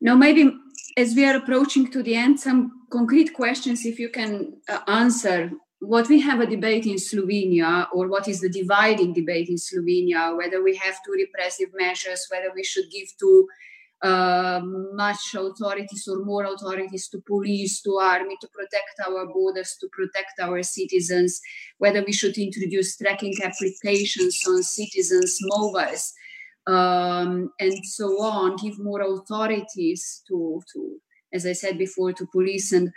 Now, 0.00 0.14
maybe 0.14 0.54
as 0.98 1.14
we 1.14 1.24
are 1.24 1.36
approaching 1.36 1.90
to 1.92 2.02
the 2.02 2.14
end, 2.14 2.38
some 2.38 2.86
concrete 2.90 3.32
questions, 3.32 3.86
if 3.86 3.98
you 3.98 4.10
can 4.10 4.54
uh, 4.68 4.80
answer. 4.86 5.50
What 5.80 6.08
we 6.08 6.20
have 6.20 6.40
a 6.40 6.46
debate 6.46 6.86
in 6.86 6.96
Slovenia, 6.96 7.86
or 7.92 8.08
what 8.08 8.28
is 8.28 8.40
the 8.40 8.48
dividing 8.48 9.12
debate 9.12 9.48
in 9.48 9.56
Slovenia, 9.56 10.36
whether 10.36 10.62
we 10.62 10.74
have 10.76 10.96
two 11.04 11.12
repressive 11.12 11.68
measures, 11.74 12.26
whether 12.30 12.50
we 12.54 12.64
should 12.64 12.90
give 12.90 13.08
to 13.20 13.46
much 14.04 15.34
authorities 15.34 16.08
or 16.08 16.24
more 16.24 16.44
authorities 16.44 17.08
to 17.08 17.20
police, 17.26 17.80
to 17.82 17.96
army, 17.96 18.36
to 18.40 18.48
protect 18.48 19.00
our 19.06 19.26
borders, 19.26 19.76
to 19.80 19.88
protect 19.92 20.38
our 20.40 20.62
citizens, 20.62 21.40
whether 21.78 22.02
we 22.04 22.12
should 22.12 22.36
introduce 22.36 22.96
tracking 22.96 23.34
applications 23.42 24.42
on 24.46 24.62
citizens' 24.62 25.38
mobiles, 25.42 26.12
um, 26.66 27.50
and 27.60 27.74
so 27.84 28.20
on, 28.20 28.56
give 28.56 28.78
more 28.78 29.02
authorities 29.02 30.22
to, 30.28 30.60
to, 30.72 30.96
as 31.32 31.46
I 31.46 31.52
said 31.52 31.78
before, 31.78 32.12
to 32.12 32.26
police 32.32 32.72
and 32.72 32.90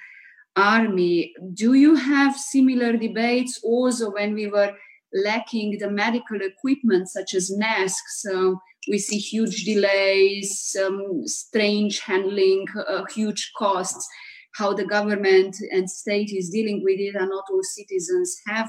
army. 0.56 1.34
Do 1.54 1.74
you 1.74 1.96
have 1.96 2.36
similar 2.36 2.98
debates 2.98 3.60
also 3.64 4.12
when 4.12 4.34
we 4.34 4.48
were 4.48 4.74
lacking 5.14 5.78
the 5.80 5.90
medical 5.90 6.42
equipment 6.42 7.10
such 7.10 7.34
as 7.34 7.56
masks? 7.56 8.26
Uh, 8.26 8.54
we 8.90 8.98
see 8.98 9.18
huge 9.18 9.64
delays, 9.66 10.76
um, 10.84 11.22
strange 11.26 12.00
handling, 12.00 12.66
uh, 12.88 13.06
huge 13.06 13.52
costs. 13.58 14.08
How 14.56 14.74
the 14.74 14.86
government 14.86 15.56
and 15.72 15.90
state 15.90 16.32
is 16.32 16.50
dealing 16.50 16.84
with 16.84 17.00
it, 17.00 17.16
and 17.16 17.30
not 17.30 17.46
all 17.52 17.62
citizens 17.62 18.36
have 18.48 18.68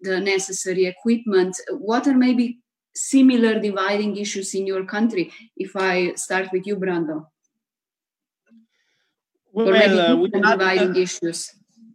the 0.00 0.20
necessary 0.20 0.86
equipment. 0.86 1.56
What 1.70 2.08
are 2.08 2.16
maybe 2.16 2.58
similar 2.94 3.60
dividing 3.60 4.16
issues 4.16 4.54
in 4.54 4.66
your 4.66 4.84
country? 4.84 5.32
If 5.56 5.76
I 5.76 6.14
start 6.14 6.48
with 6.52 6.66
you, 6.66 6.76
Brando. 6.76 7.26
Well, 9.52 9.68
or 9.68 9.72
maybe 9.72 9.98
uh, 9.98 10.50
dividing 10.50 10.96
uh, 10.96 10.98
issues 10.98 11.48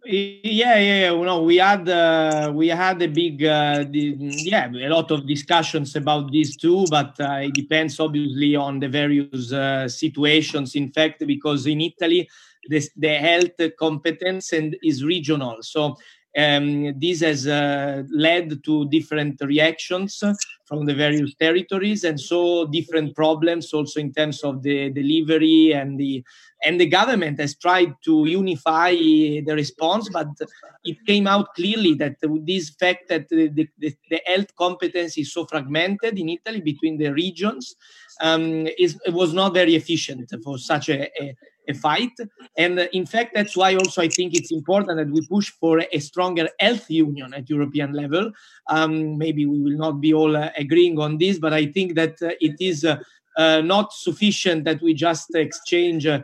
yeah 0.05 0.77
yeah 0.77 1.39
we 1.39 1.57
had 1.57 1.87
uh, 1.89 2.51
we 2.53 2.67
had 2.67 3.01
a 3.01 3.07
big 3.07 3.43
uh, 3.43 3.83
yeah 3.91 4.69
a 4.69 4.89
lot 4.89 5.09
of 5.11 5.27
discussions 5.27 5.95
about 5.95 6.31
this 6.31 6.55
too 6.55 6.85
but 6.89 7.19
uh, 7.19 7.39
it 7.41 7.53
depends 7.53 7.99
obviously 7.99 8.55
on 8.55 8.79
the 8.79 8.87
various 8.87 9.51
uh, 9.51 9.87
situations. 9.87 10.75
In 10.75 10.91
fact 10.91 11.25
because 11.25 11.65
in 11.65 11.81
italy 11.81 12.29
this, 12.69 12.89
the 12.95 13.15
health 13.15 13.59
competence 13.77 14.51
and 14.51 14.75
is 14.83 15.03
regional. 15.03 15.57
So 15.61 15.95
um, 16.37 16.99
this 16.99 17.21
has 17.21 17.47
uh, 17.47 18.03
led 18.11 18.63
to 18.63 18.87
different 18.89 19.39
reactions 19.41 20.21
from 20.65 20.85
the 20.85 20.93
various 20.93 21.33
territories 21.35 22.03
and 22.03 22.19
so 22.19 22.65
different 22.67 23.15
problems 23.15 23.71
also 23.71 23.99
in 23.99 24.11
terms 24.11 24.43
of 24.43 24.63
the 24.63 24.89
delivery 24.89 25.73
and 25.73 25.99
the 25.99 26.23
and 26.63 26.81
the 26.81 26.87
government 26.87 27.39
has 27.39 27.55
tried 27.55 27.93
to 28.03 28.25
unify 28.25 28.91
the 28.91 29.53
response 29.53 30.09
but 30.09 30.27
it 30.83 30.97
came 31.05 31.27
out 31.27 31.53
clearly 31.53 31.93
that 31.93 32.15
this 32.41 32.71
fact 32.71 33.07
that 33.09 33.29
the, 33.29 33.49
the, 33.49 33.95
the 34.09 34.21
health 34.25 34.53
competence 34.55 35.17
is 35.17 35.31
so 35.31 35.45
fragmented 35.45 36.17
in 36.17 36.29
italy 36.29 36.61
between 36.61 36.97
the 36.97 37.09
regions 37.09 37.75
um, 38.21 38.67
is, 38.79 38.99
was 39.09 39.33
not 39.33 39.53
very 39.53 39.75
efficient 39.75 40.31
for 40.43 40.57
such 40.57 40.89
a, 40.89 41.03
a 41.21 41.35
a 41.67 41.73
fight. 41.73 42.11
And 42.57 42.79
uh, 42.79 42.87
in 42.93 43.05
fact, 43.05 43.31
that's 43.33 43.55
why 43.55 43.75
also 43.75 44.01
I 44.01 44.09
think 44.09 44.33
it's 44.33 44.51
important 44.51 44.97
that 44.97 45.09
we 45.09 45.25
push 45.27 45.51
for 45.51 45.83
a 45.91 45.99
stronger 45.99 46.49
health 46.59 46.89
union 46.89 47.33
at 47.33 47.49
European 47.49 47.93
level. 47.93 48.31
Um, 48.69 49.17
maybe 49.17 49.45
we 49.45 49.61
will 49.61 49.77
not 49.77 50.01
be 50.01 50.13
all 50.13 50.35
uh, 50.35 50.49
agreeing 50.57 50.99
on 50.99 51.17
this, 51.17 51.39
but 51.39 51.53
I 51.53 51.67
think 51.67 51.95
that 51.95 52.21
uh, 52.21 52.31
it 52.41 52.55
is 52.59 52.85
uh, 52.85 52.97
uh 53.37 53.61
not 53.61 53.91
sufficient 53.91 54.63
that 54.63 54.81
we 54.81 54.93
just 54.93 55.35
exchange 55.35 56.05
uh, 56.05 56.21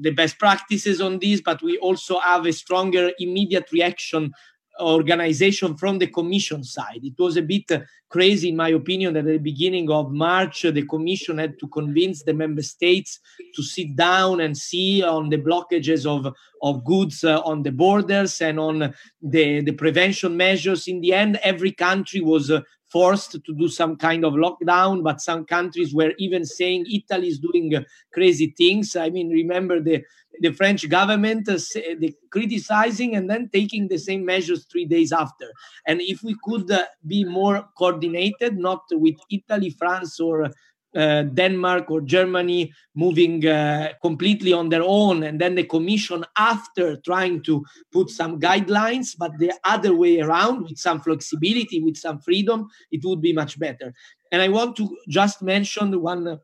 the 0.00 0.10
best 0.10 0.38
practices 0.38 1.00
on 1.00 1.18
this, 1.18 1.40
but 1.40 1.62
we 1.62 1.78
also 1.78 2.18
have 2.20 2.46
a 2.46 2.52
stronger 2.52 3.10
immediate 3.18 3.70
reaction 3.72 4.32
organization 4.80 5.76
from 5.76 5.98
the 5.98 6.06
commission 6.06 6.64
side. 6.64 7.00
It 7.02 7.14
was 7.18 7.36
a 7.36 7.42
bit 7.42 7.70
crazy, 8.08 8.48
in 8.48 8.56
my 8.56 8.70
opinion, 8.70 9.14
that 9.14 9.26
at 9.26 9.32
the 9.32 9.38
beginning 9.38 9.90
of 9.90 10.10
March, 10.10 10.62
the 10.62 10.86
commission 10.86 11.38
had 11.38 11.58
to 11.60 11.68
convince 11.68 12.22
the 12.22 12.34
member 12.34 12.62
states 12.62 13.20
to 13.54 13.62
sit 13.62 13.94
down 13.96 14.40
and 14.40 14.56
see 14.56 15.02
on 15.02 15.28
the 15.28 15.38
blockages 15.38 16.06
of, 16.06 16.34
of 16.62 16.84
goods 16.84 17.24
uh, 17.24 17.40
on 17.40 17.62
the 17.62 17.72
borders 17.72 18.40
and 18.40 18.58
on 18.58 18.94
the, 19.22 19.60
the 19.62 19.72
prevention 19.72 20.36
measures. 20.36 20.88
In 20.88 21.00
the 21.00 21.14
end, 21.14 21.38
every 21.42 21.72
country 21.72 22.20
was 22.20 22.50
uh, 22.50 22.60
forced 22.90 23.32
to 23.32 23.54
do 23.54 23.68
some 23.68 23.96
kind 23.96 24.24
of 24.24 24.34
lockdown, 24.34 25.02
but 25.02 25.20
some 25.20 25.44
countries 25.44 25.94
were 25.94 26.12
even 26.18 26.44
saying 26.44 26.86
Italy 26.92 27.28
is 27.28 27.38
doing 27.38 27.74
uh, 27.74 27.82
crazy 28.12 28.52
things. 28.56 28.96
I 28.96 29.10
mean, 29.10 29.30
remember 29.30 29.80
the 29.80 30.02
the 30.40 30.52
French 30.52 30.88
government 30.88 31.48
uh, 31.48 31.58
the 31.98 32.14
criticizing 32.30 33.14
and 33.14 33.28
then 33.30 33.48
taking 33.52 33.88
the 33.88 33.98
same 33.98 34.24
measures 34.24 34.66
three 34.70 34.86
days 34.86 35.12
after. 35.12 35.46
And 35.86 36.00
if 36.00 36.22
we 36.22 36.34
could 36.42 36.70
uh, 36.70 36.86
be 37.06 37.24
more 37.24 37.68
coordinated, 37.78 38.58
not 38.58 38.82
with 38.90 39.16
Italy, 39.30 39.70
France, 39.70 40.18
or 40.18 40.50
uh, 40.96 41.22
Denmark 41.22 41.90
or 41.90 42.00
Germany 42.00 42.72
moving 42.96 43.46
uh, 43.46 43.92
completely 44.02 44.52
on 44.52 44.70
their 44.70 44.82
own, 44.82 45.22
and 45.22 45.40
then 45.40 45.54
the 45.54 45.64
Commission 45.64 46.24
after 46.36 46.96
trying 46.96 47.42
to 47.44 47.64
put 47.92 48.10
some 48.10 48.40
guidelines, 48.40 49.14
but 49.16 49.30
the 49.38 49.52
other 49.62 49.94
way 49.94 50.20
around 50.20 50.64
with 50.64 50.78
some 50.78 51.00
flexibility, 51.00 51.80
with 51.80 51.96
some 51.96 52.18
freedom, 52.18 52.66
it 52.90 53.02
would 53.04 53.20
be 53.20 53.32
much 53.32 53.58
better. 53.58 53.92
And 54.32 54.42
I 54.42 54.48
want 54.48 54.76
to 54.76 54.96
just 55.08 55.42
mention 55.42 56.00
one 56.00 56.40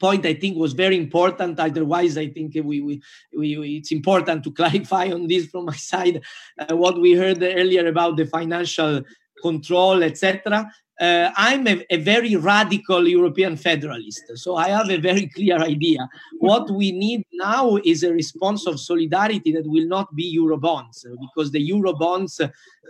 point 0.00 0.26
I 0.26 0.34
think 0.34 0.56
was 0.56 0.72
very 0.72 0.96
important. 0.96 1.58
Otherwise, 1.58 2.16
I 2.16 2.28
think 2.28 2.54
we, 2.54 2.80
we, 2.80 3.00
we, 3.36 3.76
it's 3.78 3.92
important 3.92 4.44
to 4.44 4.52
clarify 4.60 5.10
on 5.10 5.26
this 5.26 5.46
from 5.46 5.66
my 5.66 5.76
side 5.76 6.22
uh, 6.58 6.76
what 6.76 7.00
we 7.00 7.12
heard 7.12 7.42
earlier 7.42 7.86
about 7.86 8.16
the 8.16 8.26
financial 8.26 9.02
control, 9.42 10.02
etc 10.02 10.68
uh, 11.00 11.30
I'm 11.36 11.66
a, 11.68 11.84
a, 11.90 11.96
very 11.98 12.34
radical 12.34 13.06
European 13.06 13.56
federalist. 13.56 14.24
So 14.34 14.56
I 14.56 14.68
have 14.70 14.90
a 14.90 14.96
very 14.96 15.28
clear 15.28 15.58
idea. 15.58 16.08
What 16.38 16.70
we 16.70 16.90
need 16.90 17.24
now 17.32 17.76
is 17.84 18.02
a 18.02 18.12
response 18.12 18.66
of 18.66 18.80
solidarity 18.80 19.52
that 19.52 19.66
will 19.66 19.86
not 19.86 20.14
be 20.14 20.36
Eurobonds, 20.36 21.04
because 21.20 21.52
the 21.52 21.70
Eurobonds 21.70 22.40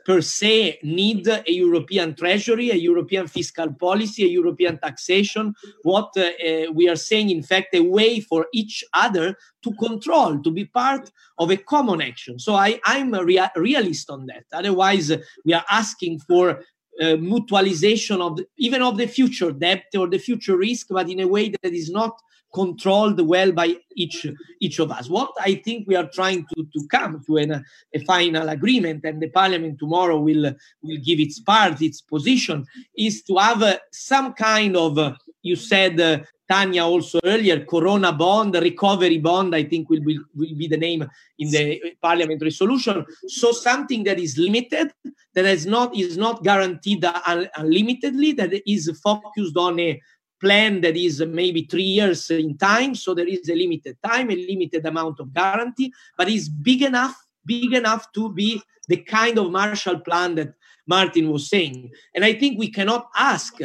per 0.07 0.23
se 0.23 0.79
need 0.83 1.29
a 1.29 1.43
European 1.53 2.15
treasury, 2.15 2.71
a 2.71 2.77
European 2.77 3.27
fiscal 3.27 3.73
policy, 3.75 4.25
a 4.25 4.29
European 4.29 4.79
taxation. 4.79 5.55
What 5.83 6.11
uh, 6.17 6.23
uh, 6.23 6.73
we 6.73 6.89
are 6.89 6.97
saying, 6.97 7.29
in 7.29 7.43
fact, 7.43 7.75
a 7.75 7.81
way 7.81 8.21
for 8.21 8.47
each 8.55 8.85
other 8.95 9.37
to 9.65 9.73
control, 9.75 10.41
to 10.43 10.51
be 10.51 10.65
part 10.65 11.11
of 11.39 11.51
a 11.51 11.57
common 11.59 12.01
action. 12.01 12.39
So 12.39 12.55
I, 12.55 12.81
I'm 12.85 13.13
a 13.13 13.23
rea- 13.23 13.51
realist 13.57 14.09
on 14.09 14.27
that. 14.27 14.45
Otherwise, 14.53 15.13
we 15.45 15.53
are 15.53 15.65
asking 15.71 16.21
for 16.21 16.63
uh, 17.01 17.17
mutualization 17.17 18.21
of 18.21 18.37
the, 18.37 18.47
even 18.57 18.83
of 18.83 18.97
the 18.97 19.07
future 19.07 19.53
debt 19.53 19.85
or 19.97 20.09
the 20.09 20.19
future 20.19 20.57
risk, 20.57 20.89
but 20.91 21.09
in 21.09 21.21
a 21.21 21.29
way 21.29 21.49
that 21.49 21.73
is 21.73 21.91
not 21.91 22.21
controlled 22.53 23.21
well 23.21 23.53
by 23.53 23.77
each 23.95 24.27
each 24.61 24.79
of 24.79 24.91
us. 24.91 25.09
What 25.09 25.33
I 25.41 25.57
think 25.57 25.87
we 25.87 25.97
are 25.97 26.09
trying 26.09 26.47
to, 26.55 26.65
to 26.65 26.87
come 26.91 27.23
to 27.27 27.37
an, 27.37 27.65
a 27.95 27.99
final 28.01 28.49
agreement, 28.49 29.05
and 29.05 29.21
the 29.21 29.29
Parliament 29.29 29.79
tomorrow 29.79 30.19
will 30.19 30.55
will 30.83 30.99
give 31.05 31.21
its 31.21 31.41
part, 31.41 31.83
its 31.83 32.01
position, 32.01 32.67
is 32.97 33.23
to 33.25 33.37
have 33.37 33.63
uh, 33.63 33.79
some 33.93 34.33
kind 34.33 34.77
of 34.77 34.99
uh, 34.99 35.15
you 35.43 35.57
said 35.57 36.01
uh, 36.01 36.21
Tanya 36.49 36.85
also 36.85 37.21
earlier, 37.25 37.65
Corona 37.65 38.13
bond, 38.13 38.55
recovery 38.55 39.19
bond, 39.19 39.55
I 39.55 39.65
think 39.65 39.91
will 39.91 40.01
be, 40.01 40.19
will 40.35 40.55
be 40.57 40.67
the 40.67 40.77
name 40.79 41.09
in 41.39 41.51
the 41.51 41.95
parliament 42.01 42.41
resolution. 42.43 43.05
So 43.27 43.53
something 43.53 44.03
that 44.05 44.19
is 44.19 44.39
limited, 44.39 44.93
that 45.35 45.45
is 45.45 45.67
not, 45.67 45.95
is 45.97 46.17
not 46.17 46.43
guaranteed 46.43 47.05
un- 47.05 47.51
unlimitedly, 47.57 48.37
that 48.39 48.71
is 48.71 48.99
focused 49.03 49.57
on 49.57 49.79
a 49.79 50.01
plan 50.41 50.81
that 50.81 50.97
is 50.97 51.21
maybe 51.21 51.65
three 51.65 51.83
years 51.83 52.31
in 52.31 52.57
time. 52.57 52.95
So 52.95 53.13
there 53.13 53.29
is 53.29 53.49
a 53.49 53.55
limited 53.55 53.99
time, 54.03 54.31
a 54.31 54.37
limited 54.37 54.87
amount 54.87 55.21
of 55.21 55.35
guarantee, 55.35 55.93
but 56.17 56.29
is 56.29 56.49
big 56.49 56.83
enough, 56.83 57.17
big 57.45 57.75
enough 57.75 58.11
to 58.13 58.33
be 58.33 58.63
the 58.87 58.97
kind 58.97 59.39
of 59.39 59.51
Marshall 59.51 60.01
Plan 60.01 60.37
that 60.37 60.55
Martin 60.87 61.31
was 61.31 61.51
saying. 61.51 61.91
And 62.15 62.25
I 62.25 62.33
think 62.33 62.59
we 62.59 62.71
cannot 62.71 63.09
ask 63.15 63.59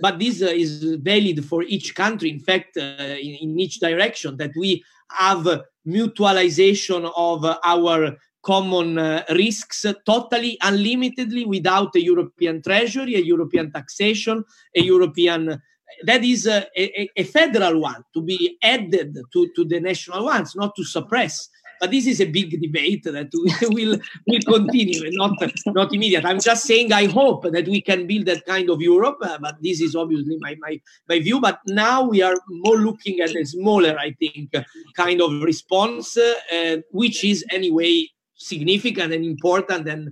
but 0.00 0.18
this 0.18 0.42
uh, 0.42 0.46
is 0.46 0.96
valid 1.00 1.44
for 1.44 1.62
each 1.62 1.94
country. 1.94 2.30
In 2.30 2.40
fact, 2.40 2.76
uh, 2.76 2.80
in, 2.80 3.34
in, 3.42 3.60
each 3.60 3.80
direction, 3.80 4.36
that 4.38 4.52
we 4.56 4.82
have 5.10 5.46
mutualization 5.86 7.10
of 7.16 7.44
our 7.64 8.16
common 8.42 8.98
uh, 8.98 9.22
risks 9.30 9.84
totally 10.06 10.56
unlimitedly 10.62 11.44
without 11.44 11.94
a 11.94 12.02
European 12.02 12.62
treasury, 12.62 13.14
a 13.14 13.20
European 13.20 13.70
taxation, 13.70 14.44
a 14.74 14.82
European 14.82 15.60
that 16.04 16.24
is 16.24 16.46
a, 16.46 16.66
a, 16.76 17.10
a, 17.16 17.24
federal 17.24 17.80
one 17.80 18.04
to 18.14 18.22
be 18.22 18.56
added 18.62 19.18
to, 19.32 19.48
to 19.56 19.64
the 19.64 19.80
national 19.80 20.24
ones, 20.24 20.54
not 20.54 20.74
to 20.76 20.84
suppress. 20.84 21.48
But 21.80 21.90
this 21.90 22.06
is 22.06 22.20
a 22.20 22.26
big 22.26 22.60
debate 22.60 23.04
that 23.04 23.30
will 23.62 23.98
will 24.26 24.40
continue 24.46 25.10
not 25.12 25.32
not 25.66 25.94
immediate. 25.94 26.24
I'm 26.24 26.40
just 26.40 26.64
saying 26.64 26.92
I 26.92 27.06
hope 27.06 27.44
that 27.50 27.66
we 27.66 27.80
can 27.80 28.06
build 28.06 28.26
that 28.26 28.44
kind 28.46 28.68
of 28.68 28.80
Europe, 28.80 29.18
uh, 29.22 29.38
but 29.40 29.56
this 29.62 29.80
is 29.80 29.96
obviously 29.96 30.36
my, 30.40 30.56
my 30.60 30.80
my 31.08 31.18
view. 31.20 31.40
But 31.40 31.60
now 31.66 32.02
we 32.02 32.22
are 32.22 32.36
more 32.48 32.76
looking 32.76 33.20
at 33.20 33.34
a 33.34 33.44
smaller, 33.44 33.98
I 33.98 34.12
think, 34.12 34.52
kind 34.96 35.22
of 35.22 35.42
response, 35.42 36.16
uh, 36.16 36.76
which 36.90 37.24
is 37.24 37.44
anyway 37.50 38.06
significant 38.34 39.12
and 39.12 39.24
important 39.24 39.86
and 39.88 40.10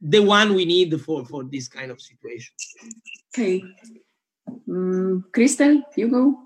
the 0.00 0.20
one 0.20 0.54
we 0.54 0.64
need 0.64 1.00
for 1.00 1.24
for 1.24 1.44
this 1.44 1.68
kind 1.68 1.90
of 1.90 2.00
situation. 2.00 2.54
Okay, 3.32 3.62
um, 4.68 5.24
Christel, 5.32 5.82
you 5.96 6.08
go. 6.08 6.44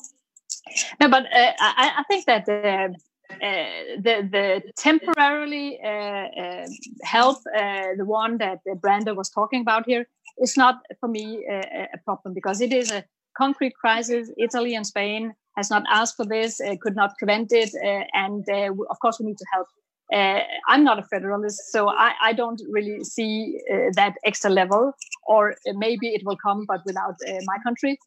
No, 1.01 1.09
but 1.09 1.25
uh, 1.25 1.53
I, 1.59 1.93
I, 1.99 2.03
think 2.09 2.27
that 2.27 2.49
uh, 2.49 2.89
the 3.29 4.29
the 4.31 4.62
temporarily 4.76 5.79
uh, 5.83 5.89
uh, 5.89 6.66
help, 7.03 7.39
the 7.45 8.05
one 8.05 8.39
that 8.39 8.59
Brando 8.76 9.14
was 9.14 9.31
talking 9.31 9.61
about 9.61 9.87
here, 9.87 10.07
is 10.39 10.57
not 10.57 10.81
for 11.01 11.09
me 11.09 11.47
a 11.49 11.99
problem 12.05 12.35
because 12.35 12.61
it 12.61 12.72
is 12.72 12.91
a 12.91 13.05
concrete 13.37 13.74
crisis. 13.74 14.31
Italy 14.39 14.74
and 14.74 14.87
Spain 14.87 15.33
has 15.57 15.70
not 15.70 15.85
asked 15.89 16.16
for 16.16 16.26
this, 16.26 16.61
could 16.81 16.97
not 16.97 17.16
prevent 17.18 17.53
it, 17.53 17.70
and 18.14 18.45
of 18.91 18.99
course 19.01 19.18
we 19.20 19.26
need 19.26 19.39
to 19.39 19.47
help. 19.53 19.68
Uh, 20.12 20.41
I'm 20.68 20.85
not 20.85 20.99
a 20.99 21.03
federalist, 21.03 21.70
so 21.70 21.91
I, 21.91 22.12
I 22.22 22.33
don't 22.33 22.61
really 22.70 23.05
see 23.05 23.61
uh, 23.70 23.91
that 23.93 24.14
extra 24.24 24.51
level. 24.51 24.93
Or 25.26 25.55
maybe 25.74 26.09
it 26.09 26.22
will 26.24 26.37
come, 26.37 26.64
but 26.66 26.81
without 26.87 27.16
uh, 27.29 27.33
my 27.45 27.59
country. 27.62 27.99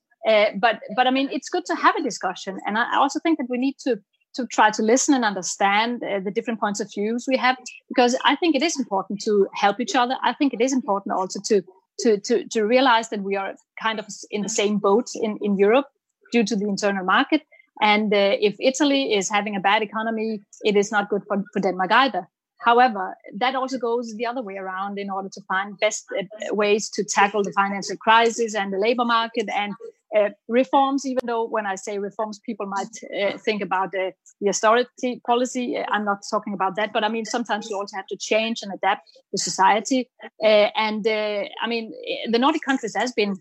but 0.59 0.79
but 0.95 1.05
I 1.05 1.11
mean, 1.11 1.29
it's 1.31 1.49
good 1.49 1.65
to 1.65 1.75
have 1.75 1.95
a 1.95 2.01
discussion, 2.01 2.59
and 2.65 2.77
I 2.77 2.97
also 2.97 3.19
think 3.19 3.37
that 3.37 3.47
we 3.49 3.57
need 3.57 3.75
to 3.85 3.99
to 4.33 4.47
try 4.47 4.69
to 4.71 4.81
listen 4.81 5.13
and 5.13 5.25
understand 5.25 6.03
uh, 6.03 6.19
the 6.19 6.31
different 6.31 6.59
points 6.59 6.79
of 6.79 6.89
views 6.93 7.25
we 7.27 7.37
have 7.37 7.57
because 7.87 8.15
i 8.23 8.35
think 8.35 8.55
it 8.55 8.61
is 8.61 8.79
important 8.79 9.19
to 9.21 9.47
help 9.53 9.79
each 9.79 9.95
other. 9.95 10.15
I 10.23 10.33
think 10.33 10.53
it 10.53 10.61
is 10.61 10.73
important 10.73 11.13
also 11.15 11.39
to 11.49 11.61
to 11.99 12.17
to, 12.27 12.47
to 12.53 12.59
realize 12.63 13.09
that 13.09 13.21
we 13.21 13.35
are 13.35 13.55
kind 13.81 13.99
of 13.99 14.05
in 14.29 14.41
the 14.41 14.49
same 14.49 14.77
boat 14.77 15.07
in, 15.15 15.37
in 15.41 15.57
europe 15.57 15.87
due 16.31 16.45
to 16.45 16.55
the 16.55 16.67
internal 16.67 17.05
market. 17.05 17.41
And 17.81 18.13
uh, 18.13 18.35
if 18.47 18.55
italy 18.59 19.13
is 19.13 19.29
having 19.29 19.55
a 19.55 19.59
bad 19.69 19.81
economy 19.81 20.41
it 20.63 20.75
is 20.75 20.91
not 20.91 21.09
good 21.09 21.23
for, 21.27 21.43
for 21.53 21.59
denmark 21.59 21.91
either. 21.91 22.27
However, 22.61 23.15
that 23.37 23.55
also 23.55 23.77
goes 23.79 24.13
the 24.15 24.27
other 24.27 24.43
way 24.43 24.57
around 24.57 24.99
in 24.99 25.09
order 25.09 25.29
to 25.29 25.41
find 25.47 25.79
best 25.79 26.05
uh, 26.19 26.55
ways 26.55 26.89
to 26.91 27.03
tackle 27.03 27.43
the 27.43 27.53
financial 27.53 27.97
crisis 27.97 28.53
and 28.53 28.71
the 28.71 28.77
labor 28.77 29.05
market 29.05 29.49
and 29.49 29.73
uh, 30.17 30.29
reforms. 30.47 31.05
Even 31.05 31.25
though 31.25 31.47
when 31.47 31.65
I 31.65 31.75
say 31.75 31.97
reforms, 31.99 32.39
people 32.45 32.65
might 32.65 32.95
uh, 33.19 33.37
think 33.37 33.61
about 33.61 33.91
the, 33.91 34.11
the 34.39 34.49
austerity 34.49 35.21
policy. 35.25 35.77
Uh, 35.77 35.85
I'm 35.89 36.05
not 36.05 36.19
talking 36.29 36.53
about 36.53 36.75
that, 36.75 36.93
but 36.93 37.03
I 37.03 37.09
mean 37.09 37.25
sometimes 37.25 37.69
you 37.69 37.77
also 37.77 37.95
have 37.95 38.07
to 38.07 38.17
change 38.17 38.59
and 38.61 38.73
adapt 38.73 39.09
the 39.31 39.37
society. 39.37 40.09
Uh, 40.43 40.69
and 40.75 41.05
I 41.07 41.67
mean 41.67 41.93
the 42.31 42.39
Nordic 42.39 42.63
countries 42.63 42.95
has 42.95 43.11
been 43.11 43.35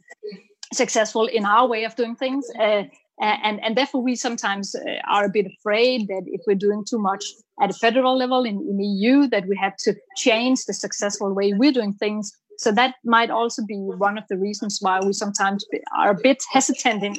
successful 0.73 1.27
in 1.27 1.45
our 1.45 1.66
way 1.66 1.85
of 1.85 1.97
doing 1.97 2.14
things. 2.14 2.47
And, 3.23 3.61
and 3.62 3.77
therefore, 3.77 4.03
we 4.03 4.16
sometimes 4.16 4.75
are 5.07 5.27
a 5.27 5.29
bit 5.29 5.45
afraid 5.45 6.09
that 6.09 6.23
if 6.27 6.41
we're 6.47 6.55
doing 6.55 6.85
too 6.89 6.99
much 6.99 7.23
at 7.61 7.68
a 7.68 7.75
federal 7.75 8.16
level 8.16 8.45
in, 8.45 8.57
in 8.71 8.81
EU, 8.81 9.27
that 9.29 9.47
we 9.47 9.57
have 9.57 9.77
to 9.81 9.95
change 10.16 10.64
the 10.64 10.73
successful 10.73 11.35
way 11.35 11.53
we're 11.53 11.73
doing 11.73 11.93
things. 11.93 12.33
So 12.61 12.71
that 12.73 12.97
might 13.07 13.31
also 13.31 13.65
be 13.65 13.77
one 13.77 14.19
of 14.19 14.25
the 14.29 14.37
reasons 14.37 14.81
why 14.83 15.01
we 15.01 15.15
sometimes 15.15 15.65
are 15.99 16.11
a 16.11 16.21
bit 16.23 16.43
hesitant 16.53 17.03
in, 17.03 17.17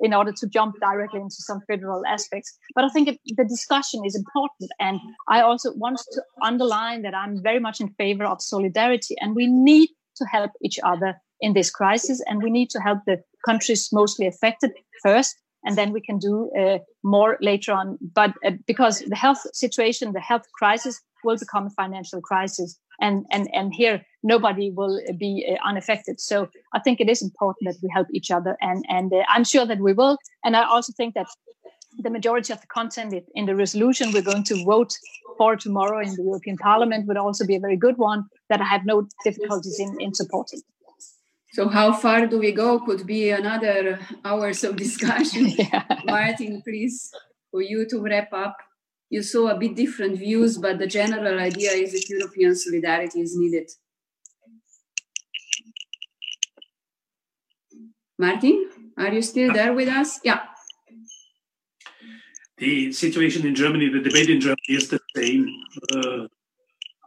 in 0.00 0.14
order 0.14 0.30
to 0.30 0.46
jump 0.46 0.76
directly 0.80 1.20
into 1.20 1.34
some 1.40 1.60
federal 1.66 2.06
aspects. 2.06 2.56
But 2.76 2.84
I 2.84 2.88
think 2.90 3.08
it, 3.08 3.18
the 3.36 3.44
discussion 3.44 4.04
is 4.04 4.14
important. 4.14 4.70
And 4.78 5.00
I 5.28 5.40
also 5.40 5.72
want 5.74 5.98
to 6.12 6.22
underline 6.40 7.02
that 7.02 7.12
I'm 7.12 7.42
very 7.42 7.58
much 7.58 7.80
in 7.80 7.88
favor 7.98 8.24
of 8.24 8.40
solidarity 8.40 9.16
and 9.20 9.34
we 9.34 9.48
need 9.48 9.88
to 10.18 10.24
help 10.26 10.52
each 10.62 10.78
other 10.84 11.20
in 11.40 11.54
this 11.54 11.72
crisis 11.72 12.22
and 12.28 12.40
we 12.40 12.50
need 12.50 12.70
to 12.70 12.78
help 12.78 13.00
the 13.04 13.20
countries 13.44 13.88
mostly 13.92 14.28
affected 14.28 14.70
first 15.02 15.34
and 15.64 15.76
then 15.76 15.92
we 15.92 16.00
can 16.00 16.18
do 16.18 16.52
uh, 16.56 16.78
more 17.02 17.36
later 17.40 17.72
on. 17.72 17.98
But 18.14 18.34
uh, 18.46 18.52
because 18.68 19.00
the 19.00 19.16
health 19.16 19.44
situation, 19.54 20.12
the 20.12 20.20
health 20.20 20.44
crisis 20.56 21.00
will 21.24 21.36
become 21.36 21.66
a 21.66 21.70
financial 21.70 22.20
crisis, 22.20 22.78
and 23.00 23.24
and 23.32 23.48
and 23.52 23.74
here 23.74 24.04
nobody 24.24 24.70
will 24.70 25.00
be 25.16 25.46
uh, 25.46 25.68
unaffected. 25.68 26.18
So 26.18 26.48
I 26.72 26.80
think 26.80 27.00
it 27.00 27.08
is 27.08 27.22
important 27.22 27.68
that 27.68 27.78
we 27.82 27.88
help 27.94 28.08
each 28.10 28.30
other, 28.30 28.56
and 28.60 28.84
and 28.88 29.12
uh, 29.12 29.22
I'm 29.28 29.44
sure 29.44 29.66
that 29.66 29.78
we 29.78 29.92
will. 29.92 30.16
And 30.44 30.56
I 30.56 30.64
also 30.64 30.92
think 30.96 31.14
that 31.14 31.28
the 31.98 32.10
majority 32.10 32.52
of 32.52 32.60
the 32.60 32.66
content 32.66 33.14
in 33.34 33.46
the 33.46 33.54
resolution 33.54 34.12
we're 34.12 34.22
going 34.32 34.44
to 34.44 34.64
vote 34.64 34.92
for 35.38 35.56
tomorrow 35.56 36.00
in 36.00 36.14
the 36.16 36.22
European 36.22 36.56
Parliament 36.56 37.06
would 37.06 37.16
also 37.16 37.46
be 37.46 37.54
a 37.54 37.60
very 37.60 37.76
good 37.76 37.98
one 37.98 38.24
that 38.48 38.60
I 38.60 38.64
have 38.64 38.84
no 38.84 39.06
difficulties 39.24 39.78
in, 39.78 39.96
in 40.00 40.14
supporting. 40.14 40.60
So 41.52 41.68
how 41.68 41.92
far 41.92 42.26
do 42.26 42.40
we 42.40 42.50
go? 42.50 42.80
Could 42.80 43.06
be 43.06 43.30
another 43.30 44.00
hours 44.24 44.64
of 44.64 44.74
discussion. 44.74 45.46
yeah. 45.58 45.84
Martin, 46.04 46.62
please, 46.62 47.12
for 47.52 47.62
you 47.62 47.86
to 47.90 48.02
wrap 48.02 48.32
up. 48.32 48.56
You 49.08 49.22
saw 49.22 49.48
a 49.48 49.58
bit 49.58 49.76
different 49.76 50.18
views, 50.18 50.58
but 50.58 50.80
the 50.80 50.88
general 50.88 51.38
idea 51.38 51.70
is 51.70 51.92
that 51.92 52.08
European 52.08 52.56
solidarity 52.56 53.20
is 53.20 53.36
needed. 53.36 53.70
Martin, 58.18 58.70
are 58.96 59.12
you 59.12 59.22
still 59.22 59.52
there 59.52 59.72
with 59.72 59.88
us? 59.88 60.20
Yeah. 60.22 60.40
The 62.58 62.92
situation 62.92 63.46
in 63.46 63.54
Germany, 63.54 63.88
the 63.88 64.00
debate 64.00 64.30
in 64.30 64.40
Germany 64.40 64.68
is 64.68 64.88
the 64.88 65.00
same. 65.16 65.48
Uh, 65.92 66.28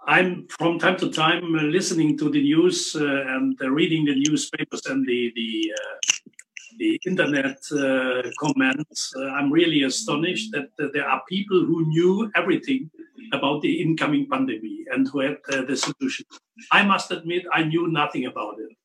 I'm 0.08 0.48
from 0.48 0.80
time 0.80 0.98
to 0.98 1.12
time 1.12 1.44
uh, 1.56 1.64
listening 1.64 2.18
to 2.18 2.30
the 2.30 2.42
news 2.42 2.96
uh, 2.96 3.04
and 3.04 3.58
uh, 3.62 3.70
reading 3.70 4.06
the 4.06 4.16
newspapers 4.16 4.86
and 4.86 5.06
the 5.06 5.34
the, 5.36 5.74
uh, 5.78 6.32
the 6.80 7.00
internet 7.06 7.60
uh, 7.74 8.24
comments. 8.40 9.14
I'm 9.18 9.52
really 9.52 9.84
astonished 9.84 10.52
that 10.54 10.70
there 10.94 11.08
are 11.10 11.22
people 11.28 11.60
who 11.60 11.88
knew 11.88 12.32
everything 12.36 12.90
about 13.34 13.62
the 13.62 13.82
incoming 13.82 14.28
pandemic 14.30 14.88
and 14.94 15.08
who 15.10 15.20
had 15.20 15.38
the 15.68 15.76
solution. 15.76 16.26
I 16.72 16.84
must 16.84 17.12
admit, 17.12 17.44
I 17.52 17.64
knew 17.64 17.88
nothing 17.88 18.26
about 18.26 18.56
it, 18.60 18.77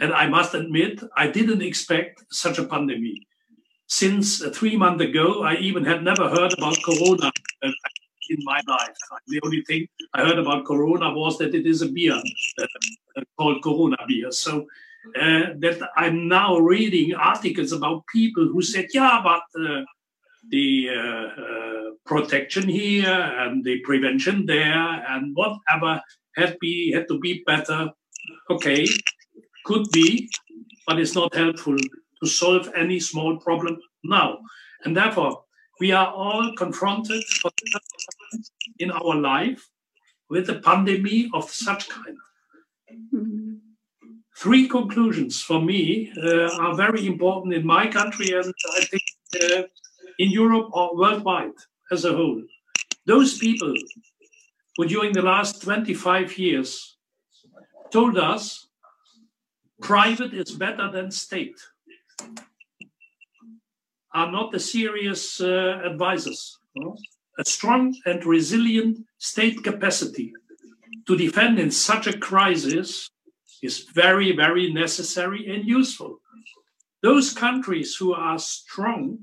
and 0.00 0.12
I 0.12 0.26
must 0.28 0.54
admit, 0.54 1.02
I 1.16 1.28
didn't 1.28 1.62
expect 1.62 2.24
such 2.30 2.58
a 2.58 2.64
pandemic. 2.64 3.18
Since 3.86 4.44
three 4.48 4.76
months 4.76 5.04
ago, 5.04 5.44
I 5.44 5.54
even 5.56 5.84
had 5.84 6.02
never 6.02 6.28
heard 6.28 6.52
about 6.58 6.76
Corona 6.84 7.30
in 8.30 8.38
my 8.42 8.60
life. 8.66 8.96
The 9.28 9.40
only 9.44 9.62
thing 9.62 9.86
I 10.12 10.22
heard 10.26 10.38
about 10.38 10.64
Corona 10.64 11.12
was 11.12 11.38
that 11.38 11.54
it 11.54 11.66
is 11.66 11.82
a 11.82 11.88
beer 11.88 12.20
uh, 12.60 13.22
called 13.38 13.62
Corona 13.62 13.96
beer. 14.08 14.32
So 14.32 14.66
uh, 15.14 15.54
that 15.58 15.78
I'm 15.96 16.26
now 16.28 16.58
reading 16.58 17.14
articles 17.14 17.72
about 17.72 18.04
people 18.12 18.48
who 18.48 18.62
said, 18.62 18.86
yeah, 18.92 19.20
but 19.22 19.44
uh, 19.60 19.82
the 20.50 20.88
uh, 20.90 21.42
uh, 21.42 21.90
protection 22.04 22.68
here 22.68 23.08
and 23.08 23.64
the 23.64 23.80
prevention 23.80 24.46
there 24.46 25.04
and 25.08 25.34
whatever 25.34 26.00
had 26.36 26.58
be 26.60 26.92
had 26.92 27.08
to 27.08 27.18
be 27.18 27.42
better. 27.46 27.90
Okay, 28.50 28.86
could 29.66 29.90
be, 29.92 30.30
but 30.86 30.98
it's 30.98 31.14
not 31.14 31.34
helpful 31.34 31.76
to 31.76 32.26
solve 32.26 32.70
any 32.74 32.98
small 33.00 33.36
problem 33.38 33.78
now. 34.04 34.38
And 34.84 34.96
therefore, 34.96 35.42
we 35.80 35.92
are 35.92 36.10
all 36.12 36.54
confronted 36.56 37.22
in 38.78 38.90
our 38.90 39.14
life 39.14 39.68
with 40.30 40.48
a 40.48 40.60
pandemic 40.60 41.26
of 41.34 41.50
such 41.50 41.88
kind. 41.88 42.16
Three 44.38 44.68
conclusions 44.68 45.42
for 45.42 45.60
me 45.60 46.12
uh, 46.22 46.50
are 46.62 46.74
very 46.74 47.06
important 47.06 47.54
in 47.54 47.66
my 47.66 47.86
country 47.86 48.32
and 48.32 48.52
I 48.78 48.84
think 48.84 49.02
uh, 49.42 49.62
in 50.18 50.30
Europe 50.30 50.68
or 50.72 50.96
worldwide 50.96 51.58
as 51.90 52.04
a 52.04 52.12
whole. 52.12 52.42
Those 53.06 53.38
people 53.38 53.74
who, 54.76 54.86
during 54.86 55.12
the 55.12 55.22
last 55.22 55.62
25 55.62 56.38
years, 56.38 56.96
told 57.90 58.18
us 58.18 58.65
private 59.80 60.34
is 60.34 60.52
better 60.52 60.90
than 60.90 61.10
state 61.10 61.58
are 64.14 64.32
not 64.32 64.50
the 64.50 64.60
serious 64.60 65.40
uh, 65.40 65.80
advisors. 65.84 66.58
No? 66.74 66.96
A 67.38 67.44
strong 67.44 67.94
and 68.06 68.24
resilient 68.24 68.98
state 69.18 69.62
capacity 69.62 70.32
to 71.06 71.16
defend 71.16 71.58
in 71.58 71.70
such 71.70 72.06
a 72.06 72.16
crisis 72.16 73.10
is 73.62 73.86
very, 73.94 74.34
very 74.34 74.72
necessary 74.72 75.54
and 75.54 75.66
useful. 75.66 76.20
Those 77.02 77.32
countries 77.32 77.94
who 77.96 78.14
are 78.14 78.38
strong 78.38 79.18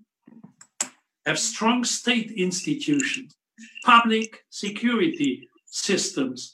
have 1.26 1.39
strong 1.39 1.84
state 1.84 2.32
institutions, 2.32 3.36
public 3.84 4.45
security 4.49 5.47
systems 5.66 6.54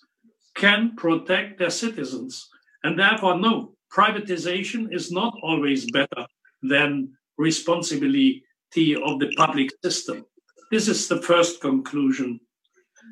can 0.56 0.96
protect 0.96 1.60
their 1.60 1.70
citizens. 1.70 2.48
And 2.84 2.98
therefore, 2.98 3.38
no, 3.38 3.74
privatization 3.94 4.94
is 4.94 5.12
not 5.12 5.34
always 5.44 5.90
better 5.92 6.26
than 6.62 7.14
responsibility 7.38 8.96
of 8.96 9.20
the 9.20 9.32
public 9.38 9.70
system. 9.84 10.26
This 10.72 10.88
is 10.88 11.08
the 11.08 11.22
first 11.22 11.62
conclusion. 11.62 12.40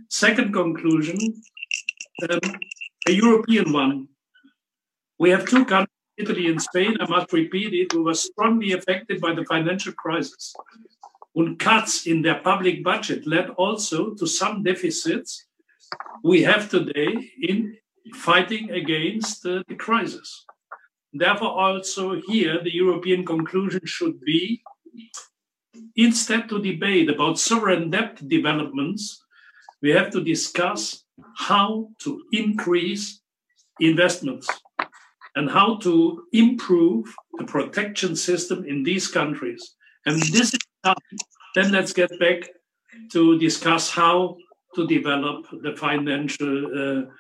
Second 0.10 0.54
conclusion, 0.54 1.18
um, 2.30 2.40
a 3.08 3.12
European 3.12 3.74
one. 3.74 4.08
We 5.20 5.30
have 5.32 5.46
two 5.46 5.66
countries, 5.66 5.94
Italy 6.18 6.48
and 6.48 6.62
Spain, 6.62 6.98
I 7.00 7.08
must 7.08 7.34
repeat 7.34 7.74
it, 7.74 7.92
who 7.92 8.04
were 8.04 8.14
strongly 8.14 8.74
affected 8.74 9.20
by 9.20 9.34
the 9.34 9.46
financial 9.46 9.94
crisis. 9.94 10.54
And 11.36 11.60
cuts 11.60 12.08
in 12.08 12.22
their 12.22 12.40
public 12.40 12.84
budget 12.84 13.28
led 13.28 13.50
also 13.52 14.16
to 14.16 14.26
some 14.26 14.64
deficits 14.64 15.46
we 16.24 16.44
have 16.44 16.70
today 16.70 17.32
in 17.42 17.78
fighting 18.16 18.72
against 18.72 19.46
uh, 19.46 19.64
the 19.68 19.76
crisis. 19.76 20.46
Therefore, 21.14 21.60
also 21.60 22.22
here, 22.28 22.62
the 22.64 22.74
European 22.74 23.26
conclusion 23.26 23.82
should 23.86 24.20
be 24.22 24.62
instead 25.96 26.48
to 26.50 26.62
debate 26.62 27.10
about 27.10 27.40
sovereign 27.40 27.90
debt 27.90 28.28
developments, 28.28 29.24
we 29.82 29.90
have 29.92 30.12
to 30.12 30.24
discuss 30.24 31.04
how 31.36 31.90
to 32.00 32.22
increase 32.32 33.22
investments 33.80 34.48
and 35.36 35.50
how 35.50 35.78
to 35.78 36.24
improve 36.34 37.14
the 37.38 37.46
protection 37.46 38.16
system 38.16 38.66
in 38.66 38.84
these 38.84 39.08
countries. 39.08 39.76
And 40.06 40.22
this 40.22 40.54
is 40.54 40.60
done, 40.84 40.96
then 41.56 41.72
let's 41.72 41.94
get 41.94 42.12
back 42.20 42.50
to 43.12 43.38
discuss 43.40 43.90
how 43.90 44.38
to 44.76 44.88
develop 44.88 45.46
the 45.64 45.76
financial 45.76 46.56
uh, 46.82 47.12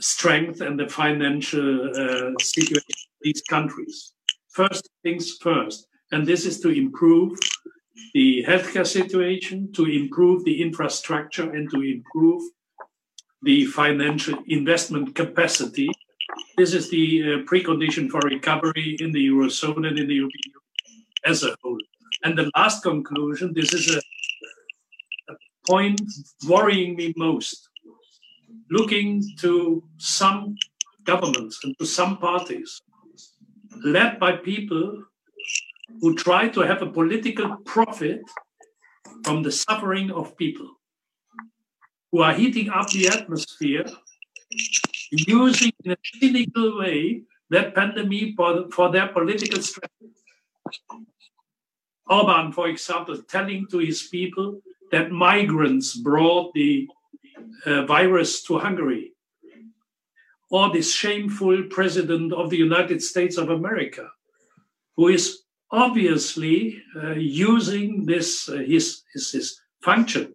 strength 0.00 0.60
and 0.60 0.78
the 0.78 0.88
financial 0.88 1.90
uh, 1.90 2.32
situation 2.40 3.07
these 3.22 3.42
countries. 3.48 4.12
First 4.48 4.88
things 5.02 5.36
first, 5.40 5.86
and 6.12 6.26
this 6.26 6.46
is 6.46 6.60
to 6.60 6.70
improve 6.70 7.38
the 8.14 8.44
healthcare 8.46 8.86
situation, 8.86 9.72
to 9.72 9.86
improve 9.86 10.44
the 10.44 10.62
infrastructure, 10.62 11.50
and 11.50 11.70
to 11.70 11.82
improve 11.82 12.42
the 13.42 13.66
financial 13.66 14.38
investment 14.48 15.14
capacity. 15.14 15.88
This 16.56 16.74
is 16.74 16.90
the 16.90 17.22
uh, 17.22 17.26
precondition 17.50 18.10
for 18.10 18.20
recovery 18.20 18.96
in 19.00 19.12
the 19.12 19.28
Eurozone 19.28 19.86
and 19.86 19.98
in 19.98 20.08
the 20.08 20.14
European 20.14 20.42
Union 20.46 20.68
as 21.24 21.42
a 21.42 21.54
whole. 21.62 21.78
And 22.24 22.36
the 22.36 22.50
last 22.56 22.82
conclusion 22.82 23.52
this 23.54 23.72
is 23.72 23.94
a, 23.94 24.00
a 25.32 25.36
point 25.66 26.00
worrying 26.48 26.96
me 26.96 27.14
most. 27.16 27.68
Looking 28.70 29.22
to 29.38 29.82
some 29.98 30.56
governments 31.04 31.60
and 31.64 31.74
to 31.78 31.86
some 31.86 32.18
parties 32.18 32.82
led 33.84 34.18
by 34.18 34.32
people 34.32 35.04
who 36.00 36.14
try 36.14 36.48
to 36.48 36.60
have 36.60 36.82
a 36.82 36.90
political 36.90 37.56
profit 37.64 38.22
from 39.24 39.42
the 39.42 39.52
suffering 39.52 40.10
of 40.10 40.36
people, 40.36 40.68
who 42.12 42.22
are 42.22 42.34
heating 42.34 42.68
up 42.70 42.88
the 42.90 43.08
atmosphere, 43.08 43.86
using 45.10 45.72
in 45.84 45.92
a 45.92 45.96
cynical 46.20 46.78
way 46.78 47.22
that 47.50 47.74
pandemic 47.74 48.34
for, 48.36 48.70
for 48.70 48.90
their 48.90 49.08
political 49.08 49.62
strategy. 49.62 50.12
Orban, 52.08 52.52
for 52.52 52.68
example, 52.68 53.20
telling 53.22 53.66
to 53.70 53.78
his 53.78 54.02
people 54.04 54.60
that 54.90 55.10
migrants 55.10 55.96
brought 55.96 56.52
the 56.54 56.88
uh, 57.66 57.84
virus 57.84 58.42
to 58.44 58.58
Hungary. 58.58 59.12
Or 60.50 60.72
this 60.72 60.94
shameful 60.94 61.64
president 61.70 62.32
of 62.32 62.48
the 62.50 62.56
United 62.56 63.02
States 63.02 63.36
of 63.36 63.50
America, 63.50 64.08
who 64.96 65.08
is 65.08 65.42
obviously 65.70 66.82
uh, 66.96 67.12
using 67.12 68.06
this 68.06 68.48
uh, 68.48 68.56
his, 68.56 69.02
his, 69.12 69.30
his 69.32 69.60
function 69.82 70.34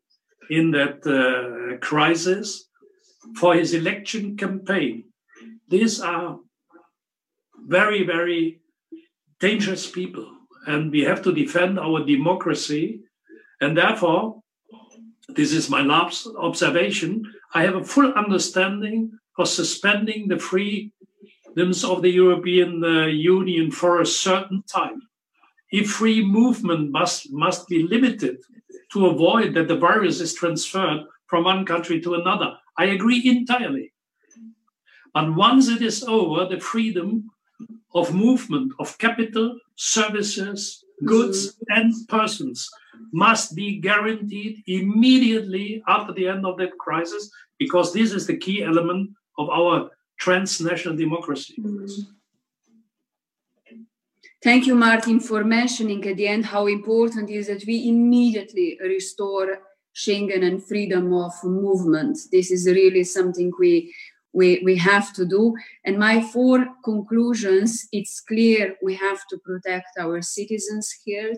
in 0.50 0.72
that 0.72 1.02
uh, 1.08 1.78
crisis 1.80 2.66
for 3.36 3.56
his 3.56 3.74
election 3.74 4.38
campaign. 4.38 5.06
These 5.70 6.00
are 6.02 6.38
very 7.66 8.06
very 8.06 8.62
dangerous 9.40 9.90
people, 9.90 10.30
and 10.68 10.92
we 10.92 11.02
have 11.02 11.22
to 11.24 11.34
defend 11.34 11.80
our 11.80 12.06
democracy. 12.06 13.02
And 13.62 13.78
therefore, 13.78 14.42
this 15.30 15.54
is 15.54 15.70
my 15.70 15.82
last 15.82 16.28
observation. 16.38 17.24
I 17.54 17.64
have 17.64 17.76
a 17.76 17.84
full 17.84 18.14
understanding 18.14 19.18
for 19.36 19.46
suspending 19.46 20.28
the 20.28 20.40
freedoms 20.40 21.84
of 21.84 22.02
the 22.02 22.10
European 22.10 22.84
uh, 22.84 23.06
Union 23.06 23.72
for 23.72 24.02
a 24.02 24.06
certain 24.06 24.64
time 24.64 25.02
if 25.74 25.90
free 25.90 26.24
movement 26.24 26.92
must, 26.92 27.34
must 27.34 27.68
be 27.68 27.82
limited 27.82 28.38
to 28.92 29.08
avoid 29.08 29.56
that 29.56 29.68
the 29.68 29.76
virus 29.76 30.22
is 30.22 30.36
transferred 30.36 31.02
from 31.26 31.44
one 31.46 31.66
country 31.66 32.00
to 32.00 32.14
another. 32.14 32.54
I 32.78 32.86
agree 32.86 33.24
entirely. 33.26 33.92
But 35.16 35.36
once 35.36 35.68
it 35.68 35.82
is 35.82 36.04
over, 36.04 36.46
the 36.46 36.60
freedom 36.60 37.32
of 37.96 38.14
movement 38.14 38.72
of 38.80 38.96
capital, 39.00 39.58
services, 39.76 40.86
goods, 41.06 41.58
and 41.70 41.92
persons 42.08 42.70
must 43.12 43.56
be 43.56 43.80
guaranteed 43.80 44.62
immediately 44.68 45.82
after 45.88 46.14
the 46.14 46.28
end 46.28 46.46
of 46.46 46.58
that 46.58 46.78
crisis, 46.78 47.32
because 47.58 47.94
this 47.94 48.12
is 48.12 48.28
the 48.28 48.38
key 48.38 48.64
element 48.64 49.10
of 49.38 49.50
our 49.50 49.92
transnational 50.20 50.98
democracy. 50.98 51.56
Mm-hmm. 51.60 52.12
Thank 54.44 54.68
you, 54.68 54.76
Martin, 54.76 55.22
for 55.22 55.46
mentioning 55.46 56.06
at 56.06 56.18
the 56.18 56.28
end 56.28 56.46
how 56.46 56.68
important 56.68 57.30
it 57.30 57.34
is 57.34 57.48
that 57.48 57.64
we 57.66 57.88
immediately 57.88 58.78
restore 58.82 59.60
Schengen 59.96 60.44
and 60.44 60.62
freedom 60.62 61.14
of 61.14 61.32
movement. 61.44 62.18
This 62.30 62.52
is 62.52 62.68
really 62.68 63.06
something 63.06 63.54
we, 63.58 63.96
we, 64.34 64.62
we 64.66 64.76
have 64.76 65.14
to 65.14 65.26
do. 65.26 65.56
And 65.86 65.98
my 65.98 66.22
four 66.22 66.66
conclusions 66.84 67.88
it's 67.94 68.20
clear 68.20 68.76
we 68.82 68.96
have 68.96 69.22
to 69.30 69.38
protect 69.46 69.98
our 69.98 70.22
citizens' 70.22 70.94
health. 71.08 71.38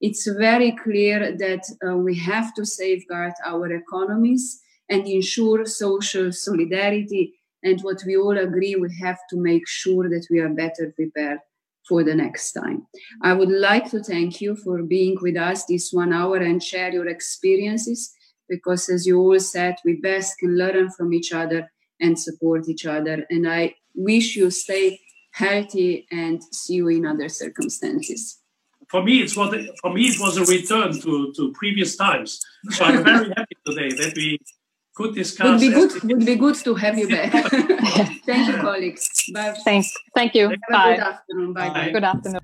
It's 0.00 0.26
very 0.26 0.72
clear 0.82 1.36
that 1.36 1.62
uh, 1.86 1.96
we 1.96 2.14
have 2.20 2.54
to 2.54 2.64
safeguard 2.64 3.34
our 3.44 3.70
economies 3.70 4.62
and 4.88 5.06
ensure 5.06 5.66
social 5.66 6.32
solidarity. 6.32 7.34
And 7.62 7.80
what 7.82 8.02
we 8.06 8.16
all 8.16 8.36
agree, 8.38 8.76
we 8.76 8.94
have 9.00 9.18
to 9.30 9.36
make 9.36 9.66
sure 9.66 10.08
that 10.08 10.26
we 10.30 10.38
are 10.38 10.48
better 10.48 10.92
prepared 10.94 11.40
for 11.88 12.02
the 12.04 12.14
next 12.14 12.52
time. 12.52 12.86
I 13.22 13.32
would 13.32 13.50
like 13.50 13.90
to 13.90 14.02
thank 14.02 14.40
you 14.40 14.56
for 14.56 14.82
being 14.82 15.16
with 15.20 15.36
us 15.36 15.64
this 15.64 15.92
one 15.92 16.12
hour 16.12 16.36
and 16.36 16.62
share 16.62 16.92
your 16.92 17.08
experiences 17.08 18.12
because, 18.48 18.88
as 18.88 19.06
you 19.06 19.18
all 19.18 19.40
said, 19.40 19.76
we 19.84 19.94
best 19.94 20.38
can 20.38 20.56
learn 20.56 20.90
from 20.90 21.12
each 21.12 21.32
other 21.32 21.70
and 22.00 22.18
support 22.18 22.68
each 22.68 22.86
other. 22.86 23.24
And 23.30 23.48
I 23.48 23.74
wish 23.94 24.36
you 24.36 24.50
stay 24.50 25.00
healthy 25.32 26.06
and 26.10 26.42
see 26.52 26.74
you 26.74 26.88
in 26.88 27.06
other 27.06 27.28
circumstances. 27.28 28.38
For 28.88 29.02
me, 29.02 29.20
it's 29.22 29.36
what 29.36 29.52
for 29.80 29.92
me 29.92 30.06
it 30.06 30.20
was 30.20 30.36
a 30.36 30.44
return 30.44 30.92
to, 31.00 31.32
to 31.34 31.52
previous 31.52 31.96
times. 31.96 32.40
So 32.70 32.84
I'm 32.84 33.02
very 33.02 33.28
happy 33.36 33.56
today 33.66 33.90
that 33.96 34.12
we 34.16 34.38
could 34.96 35.14
discuss. 35.14 35.46
Would 35.46 35.60
be 35.60 35.68
good. 35.68 36.02
Would 36.02 36.26
be 36.26 36.36
good 36.36 36.56
to 36.64 36.74
have 36.74 36.98
you 36.98 37.08
back. 37.08 37.30
Thank 38.26 38.48
you, 38.48 38.56
colleagues. 38.56 39.30
Bye. 39.32 39.54
Thanks. 39.64 39.94
Thank 40.14 40.34
you. 40.34 40.48
Bye. 40.70 40.96
Good 40.96 41.06
afternoon. 41.12 41.52
Bye. 41.52 41.68
Bye. 41.68 41.90
Good 41.92 42.04
afternoon. 42.04 42.40